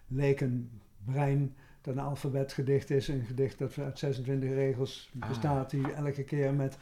lekenbrein 0.09 1.55
dat 1.81 1.95
een 1.95 2.01
alfabetgedicht 2.01 2.91
is, 2.91 3.09
een 3.09 3.25
gedicht 3.27 3.59
dat 3.59 3.79
uit 3.79 3.99
26 3.99 4.51
regels 4.51 5.11
Ah. 5.21 5.29
bestaat, 5.29 5.71
die 5.71 5.93
elke 5.93 6.23
keer 6.25 6.55
met 6.55 6.77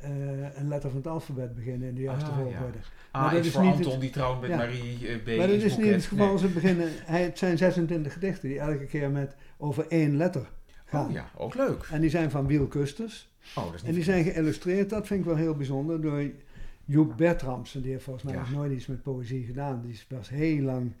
eh, 0.00 0.10
een 0.56 0.68
letter 0.68 0.90
van 0.90 0.98
het 0.98 1.06
alfabet 1.08 1.54
beginnen 1.54 1.88
in 1.88 1.94
de 1.94 2.00
juiste 2.00 2.30
Ah, 2.30 2.36
ja. 2.36 2.42
volgorde. 2.42 2.78
A 3.16 3.20
Maar 3.22 3.34
dat 3.34 3.44
is 3.44 3.52
voor 3.52 3.62
niet 3.62 3.72
Anton 3.74 3.92
het- 3.92 4.00
die 4.00 4.10
trouwt 4.10 4.40
met 4.40 4.50
Ja. 4.50 4.56
Marie. 4.56 5.08
eh, 5.08 5.16
B 5.22 5.26
maar 5.26 5.46
dat 5.46 5.56
is 5.62 5.76
niet 5.76 5.90
het 5.90 6.04
geval. 6.04 6.28
Nee. 6.28 6.38
Ze 6.38 6.48
beginnen, 6.48 6.88
hij, 7.04 7.22
het 7.22 7.38
zijn 7.38 7.58
26 7.58 8.12
gedichten 8.12 8.48
die 8.48 8.58
elke 8.58 8.84
keer 8.86 9.10
met 9.10 9.34
over 9.58 9.86
één 9.88 10.16
letter 10.16 10.50
gaan. 10.84 11.06
Oh 11.06 11.12
ja, 11.12 11.30
ook 11.36 11.54
leuk. 11.54 11.88
En 11.90 12.00
die 12.00 12.10
zijn 12.10 12.30
van 12.30 12.46
Wiel 12.46 12.66
Kusters. 12.66 13.30
Oh, 13.56 13.64
dat 13.64 13.74
is 13.74 13.80
niet 13.80 13.88
En 13.88 13.94
die 13.94 14.04
zijn 14.04 14.24
geïllustreerd, 14.24 14.90
dat 14.90 15.06
vind 15.06 15.20
ik 15.20 15.26
wel 15.26 15.36
heel 15.36 15.54
bijzonder, 15.54 16.00
door 16.00 16.22
Joep 16.92 17.16
Bertrams. 17.16 17.74
En 17.74 17.80
die 17.80 17.90
heeft 17.90 18.04
volgens 18.04 18.24
mij 18.24 18.34
Ja. 18.34 18.40
nog 18.40 18.50
nooit 18.52 18.72
iets 18.72 18.86
met 18.86 19.02
poëzie 19.02 19.44
gedaan. 19.44 19.80
Die 19.82 20.00
was 20.08 20.28
heel 20.28 20.62
lang 20.62 20.92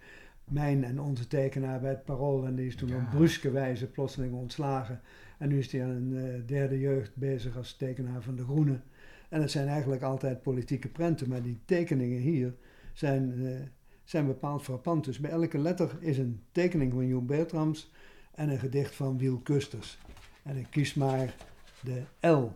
mijn 0.44 0.84
en 0.84 1.00
onze 1.00 1.26
tekenaar 1.26 1.80
bij 1.80 1.90
het 1.90 2.04
Parool. 2.04 2.46
En 2.46 2.54
die 2.54 2.66
is 2.66 2.76
toen 2.76 2.88
Ja. 2.88 2.96
op 2.96 3.10
bruske 3.10 3.50
wijze 3.50 3.86
plotseling 3.90 4.34
ontslagen. 4.34 5.00
En 5.38 5.48
nu 5.48 5.58
is 5.58 5.72
hij 5.72 5.84
aan 5.84 5.90
een 5.90 6.16
eh, 6.16 6.40
derde 6.46 6.78
jeugd 6.78 7.16
bezig 7.16 7.56
als 7.56 7.76
tekenaar 7.76 8.22
van 8.22 8.36
De 8.36 8.42
Groene. 8.44 8.80
En 9.28 9.40
het 9.40 9.50
zijn 9.50 9.68
eigenlijk 9.68 10.02
altijd 10.02 10.42
politieke 10.42 10.88
prenten. 10.88 11.28
Maar 11.28 11.42
die 11.42 11.60
tekeningen 11.64 12.18
hier 12.20 12.54
zijn, 12.92 13.46
eh, 13.46 13.60
zijn 14.04 14.26
bepaald 14.26 14.62
frappant. 14.62 15.04
Dus 15.04 15.18
bij 15.20 15.30
elke 15.30 15.58
letter 15.58 15.96
is 16.00 16.18
een 16.18 16.42
tekening 16.52 16.92
van 16.92 17.06
Joep 17.06 17.26
Bertrams 17.26 17.90
en 18.34 18.48
een 18.48 18.58
gedicht 18.58 18.94
van 18.94 19.18
Wiel 19.18 19.38
Kusters. 19.38 19.98
En 20.42 20.56
ik 20.56 20.66
kies 20.70 20.94
maar 20.94 21.34
de 21.80 22.02
L. 22.28 22.50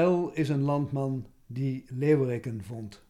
L 0.00 0.30
is 0.32 0.48
een 0.48 0.60
landman 0.62 1.26
die 1.52 1.84
leeuweriken 1.88 2.64
vond. 2.64 3.02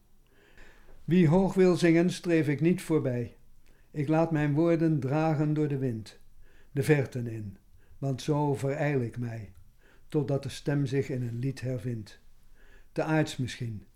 Wie 1.05 1.29
hoog 1.29 1.55
wil 1.55 1.77
zingen, 1.77 2.11
streef 2.11 2.49
ik 2.49 2.61
niet 2.61 2.83
voorbij. 2.83 3.37
Ik 3.91 4.09
laat 4.09 4.31
mijn 4.31 4.53
woorden 4.53 5.01
dragen 5.01 5.55
door 5.55 5.69
de 5.69 5.79
wind, 5.79 6.19
de 6.71 6.83
verten 6.83 7.27
in, 7.27 7.57
want 7.99 8.23
zo 8.23 8.55
vereil 8.55 9.01
ik 9.01 9.19
mij, 9.19 9.53
totdat 10.09 10.43
de 10.43 10.49
stem 10.49 10.87
zich 10.87 11.09
in 11.09 11.23
een 11.23 11.39
lied 11.39 11.61
hervindt. 11.61 12.21
te 12.93 13.03
aards 13.03 13.37
misschien. 13.37 13.87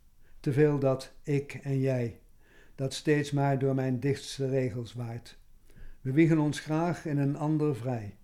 Te 0.41 0.53
veel 0.53 0.79
dat 0.79 1.13
ik 1.23 1.55
en 1.63 1.79
jij, 1.79 2.21
dat 2.75 2.95
steeds 2.95 3.31
maar 3.31 3.59
door 3.59 3.75
mijn 3.75 4.01
dichtste 4.01 4.49
regels 4.49 4.93
waait. 4.93 5.39
We 6.01 6.13
wiegen 6.13 6.39
ons 6.39 6.61
graag 6.61 7.07
in 7.07 7.19
een 7.19 7.37
ander 7.37 7.77
vrij, 7.77 8.17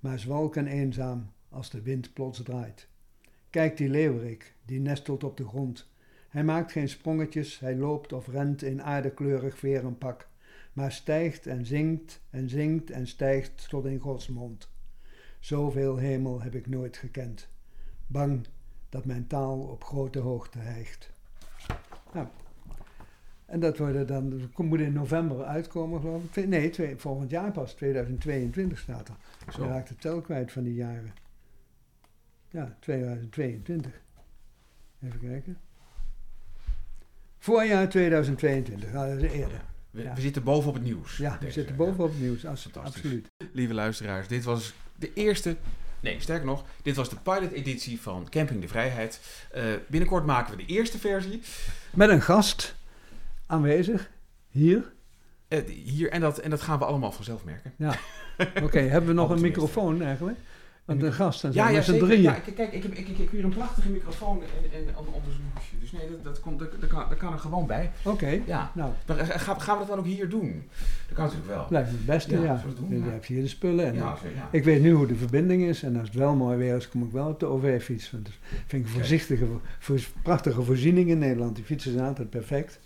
maar 0.00 0.18
zwalken 0.18 0.66
eenzaam 0.66 1.32
als 1.48 1.70
de 1.70 1.82
wind 1.82 2.12
plots 2.12 2.42
draait. 2.42 2.88
Kijk 3.52 3.76
die 3.76 3.88
leeuwerik, 3.88 4.54
die 4.64 4.80
nestelt 4.80 5.24
op 5.24 5.36
de 5.36 5.46
grond. 5.46 5.90
Hij 6.28 6.44
maakt 6.44 6.72
geen 6.72 6.88
sprongetjes, 6.88 7.58
hij 7.58 7.76
loopt 7.76 8.12
of 8.12 8.28
rent 8.28 8.62
in 8.62 8.82
aardekleurig 8.82 9.58
verenpak, 9.58 10.28
maar 10.72 10.92
stijgt 10.92 11.46
en 11.46 11.66
zingt 11.66 12.20
en 12.30 12.48
zingt 12.48 12.90
en 12.90 13.06
stijgt 13.06 13.68
tot 13.68 13.84
in 13.84 13.98
Gods 13.98 14.28
mond. 14.28 14.70
Zoveel 15.40 15.96
hemel 15.96 16.42
heb 16.42 16.54
ik 16.54 16.66
nooit 16.66 16.96
gekend, 16.96 17.48
bang 18.06 18.46
dat 18.88 19.04
mijn 19.04 19.26
taal 19.26 19.60
op 19.60 19.84
grote 19.84 20.18
hoogte 20.18 20.58
hijgt. 20.58 21.10
Nou, 22.12 22.26
en 23.46 23.60
dat 23.60 23.78
worden 23.78 24.06
dan, 24.06 24.30
dat 24.30 24.66
moet 24.66 24.80
in 24.80 24.92
november 24.92 25.44
uitkomen, 25.44 26.00
geloof 26.00 26.36
ik. 26.36 26.48
Nee, 26.48 26.70
twee, 26.70 26.96
volgend 26.96 27.30
jaar 27.30 27.52
pas, 27.52 27.72
2022 27.72 28.78
staat 28.78 29.08
er. 29.08 29.14
Zo. 29.52 29.62
Je 29.62 29.68
raakt 29.68 29.88
de 29.88 29.96
tel 29.96 30.20
kwijt 30.20 30.52
van 30.52 30.62
die 30.62 30.74
jaren. 30.74 31.21
Ja, 32.52 32.76
2022. 32.80 33.90
Even 35.04 35.20
kijken. 35.20 35.56
Voorjaar 37.38 37.88
2022, 37.88 38.92
nou, 38.92 39.14
dat 39.14 39.22
is 39.24 39.30
eerder. 39.32 39.60
We, 39.90 40.02
Ja. 40.02 40.14
we 40.14 40.20
zitten 40.20 40.42
bovenop 40.42 40.74
het 40.74 40.82
nieuws. 40.82 41.16
Ja, 41.16 41.38
we 41.40 41.50
zitten 41.50 41.76
bovenop 41.76 42.08
het 42.10 42.20
nieuws, 42.20 42.46
als- 42.46 42.68
absoluut. 42.72 43.26
Lieve 43.52 43.74
luisteraars, 43.74 44.28
dit 44.28 44.44
was 44.44 44.72
de 44.96 45.12
eerste. 45.14 45.56
Nee, 46.00 46.20
sterker 46.20 46.46
nog, 46.46 46.64
dit 46.82 46.96
was 46.96 47.08
de 47.08 47.16
pilot-editie 47.16 48.00
van 48.00 48.26
Camping 48.30 48.60
de 48.60 48.68
Vrijheid. 48.68 49.20
Eh, 49.52 49.64
binnenkort 49.88 50.24
maken 50.26 50.56
we 50.56 50.64
de 50.66 50.72
eerste 50.72 50.98
versie. 50.98 51.42
Met 51.94 52.08
een 52.08 52.22
gast 52.22 52.74
aanwezig, 53.46 54.10
hier. 54.48 54.92
Eh, 55.48 55.64
hier, 55.84 56.10
en, 56.10 56.20
dat, 56.20 56.38
en 56.38 56.50
dat 56.50 56.60
gaan 56.62 56.78
we 56.78 56.84
allemaal 56.84 57.12
vanzelf 57.12 57.44
merken. 57.44 57.72
Oké, 58.62 58.78
hebben 58.80 59.08
we 59.10 59.14
nog 59.16 59.30
een 59.34 59.40
microfoon 59.40 60.02
eigenlijk? 60.02 60.38
Want 60.92 61.02
een 61.02 61.12
gast, 61.12 61.42
dan 61.42 61.52
Ja, 61.52 61.68
ja, 61.68 61.74
met 61.74 61.84
z'n 61.84 61.98
drieën. 61.98 62.22
Ja, 62.22 62.32
kijk, 62.32 62.72
ik, 62.72 62.82
heb, 62.82 62.92
ik, 62.92 63.08
ik 63.08 63.16
heb 63.16 63.30
hier 63.30 63.44
een 63.44 63.50
prachtige 63.54 63.88
microfoon 63.88 64.40
en, 64.40 64.78
en 64.78 64.88
een 64.88 65.22
hoesje. 65.24 65.40
Dus 65.80 65.92
nee, 65.92 66.10
dat, 66.10 66.24
dat, 66.24 66.40
komt, 66.40 66.58
dat, 66.58 66.80
dat, 66.80 66.88
kan, 66.90 67.04
dat 67.08 67.18
kan 67.18 67.32
er 67.32 67.38
gewoon 67.38 67.66
bij. 67.66 67.90
Oké, 68.04 68.40
Ja. 68.46 68.70
nou, 68.74 68.90
Maar 69.06 69.18
eh, 69.18 69.40
gaan, 69.40 69.60
gaan 69.60 69.74
we 69.74 69.80
dat 69.80 69.88
dan 69.88 69.98
ook 69.98 70.04
hier 70.04 70.28
doen? 70.28 70.64
Dat 71.06 71.16
kan 71.16 71.24
natuurlijk 71.24 71.52
wel. 71.52 71.66
me 71.70 71.78
het 71.78 72.06
beste, 72.06 72.34
Ja, 72.34 72.42
ja. 72.42 72.62
doen? 72.78 73.00
Dan 73.02 73.12
heb 73.12 73.24
je 73.24 73.34
hier 73.34 73.42
de 73.42 73.48
spullen. 73.48 73.86
En 73.86 73.98
dan-. 73.98 74.14
Ik 74.50 74.64
weet 74.64 74.82
nu 74.82 74.92
hoe 74.92 75.06
de 75.06 75.16
verbinding 75.16 75.62
is 75.62 75.82
en 75.82 75.96
als 75.98 76.08
het 76.08 76.16
wel 76.16 76.34
mooi 76.34 76.56
weer 76.56 76.76
is, 76.76 76.88
kom 76.88 77.02
ik 77.02 77.12
wel 77.12 77.28
op 77.28 77.40
de 77.40 77.46
OV-fiets. 77.46 78.10
Want 78.10 78.24
dat 78.24 78.34
vind 78.66 78.86
ik 78.86 78.90
voorzichtige, 78.92 79.46
voor, 79.78 80.00
prachtige 80.22 80.62
voorziening 80.62 81.08
in 81.08 81.18
Nederland. 81.18 81.56
Die 81.56 81.64
fietsen 81.64 81.92
zijn 81.92 82.06
altijd 82.06 82.30
perfect. 82.30 82.80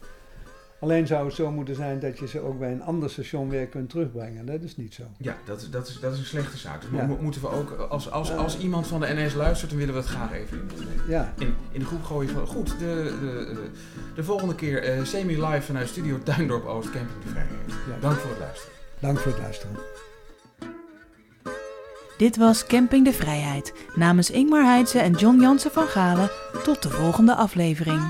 Alleen 0.80 1.06
zou 1.06 1.26
het 1.26 1.34
zo 1.34 1.50
moeten 1.50 1.74
zijn 1.74 2.00
dat 2.00 2.18
je 2.18 2.28
ze 2.28 2.40
ook 2.40 2.58
bij 2.58 2.72
een 2.72 2.82
ander 2.82 3.10
station 3.10 3.48
weer 3.48 3.66
kunt 3.66 3.90
terugbrengen. 3.90 4.46
Dat 4.46 4.62
is 4.62 4.76
niet 4.76 4.94
zo. 4.94 5.02
Ja, 5.18 5.36
dat, 5.44 5.60
is- 5.60 5.70
dat, 5.70 5.88
is, 5.88 6.00
dat 6.00 6.12
is 6.12 6.18
een 6.18 6.24
slechte 6.24 6.56
zaak. 6.56 6.80
Dus 6.80 6.90
Ja. 6.92 7.06
mo- 7.06 7.18
moeten 7.20 7.40
we 7.40 7.48
ook, 7.50 7.70
als, 7.90 8.10
als, 8.10 8.32
als 8.36 8.58
iemand 8.58 8.86
van 8.86 9.00
de 9.00 9.06
NS 9.14 9.34
luistert, 9.34 9.70
dan 9.70 9.78
willen 9.78 9.94
we 9.94 10.00
het 10.00 10.08
graag 10.08 10.32
even 10.32 10.58
in, 10.58 10.86
Ja, 11.08 11.32
in, 11.38 11.54
in 11.72 11.80
de 11.80 11.86
groep 11.86 12.02
gooien 12.04 12.30
van... 12.30 12.46
Goed, 12.46 12.68
de, 12.68 12.74
de, 13.20 13.54
de, 13.54 13.70
de 14.14 14.24
volgende 14.24 14.54
keer 14.54 14.82
eh, 14.82 15.04
semi-live 15.04 15.62
vanuit 15.62 15.88
Studio 15.88 16.18
Tuindorp 16.22 16.64
Oost, 16.66 16.90
Camping 16.90 17.22
de 17.22 17.28
Vrijheid. 17.28 17.58
Ja. 17.68 18.00
Dank 18.00 18.16
voor 18.18 18.30
het 18.30 18.38
luisteren. 18.38 18.72
dank 19.00 19.18
voor 19.18 19.32
het 19.32 19.40
luisteren. 19.40 19.76
Dit 22.18 22.36
was 22.36 22.66
Camping 22.66 23.04
de 23.04 23.12
Vrijheid. 23.12 23.72
Namens 23.94 24.30
Ingmar 24.30 24.64
Heidse 24.64 24.98
en 24.98 25.12
John 25.12 25.40
Jansen 25.40 25.70
van 25.70 25.86
Galen. 25.86 26.30
Tot 26.64 26.82
de 26.82 26.90
volgende 26.90 27.34
aflevering. 27.34 28.02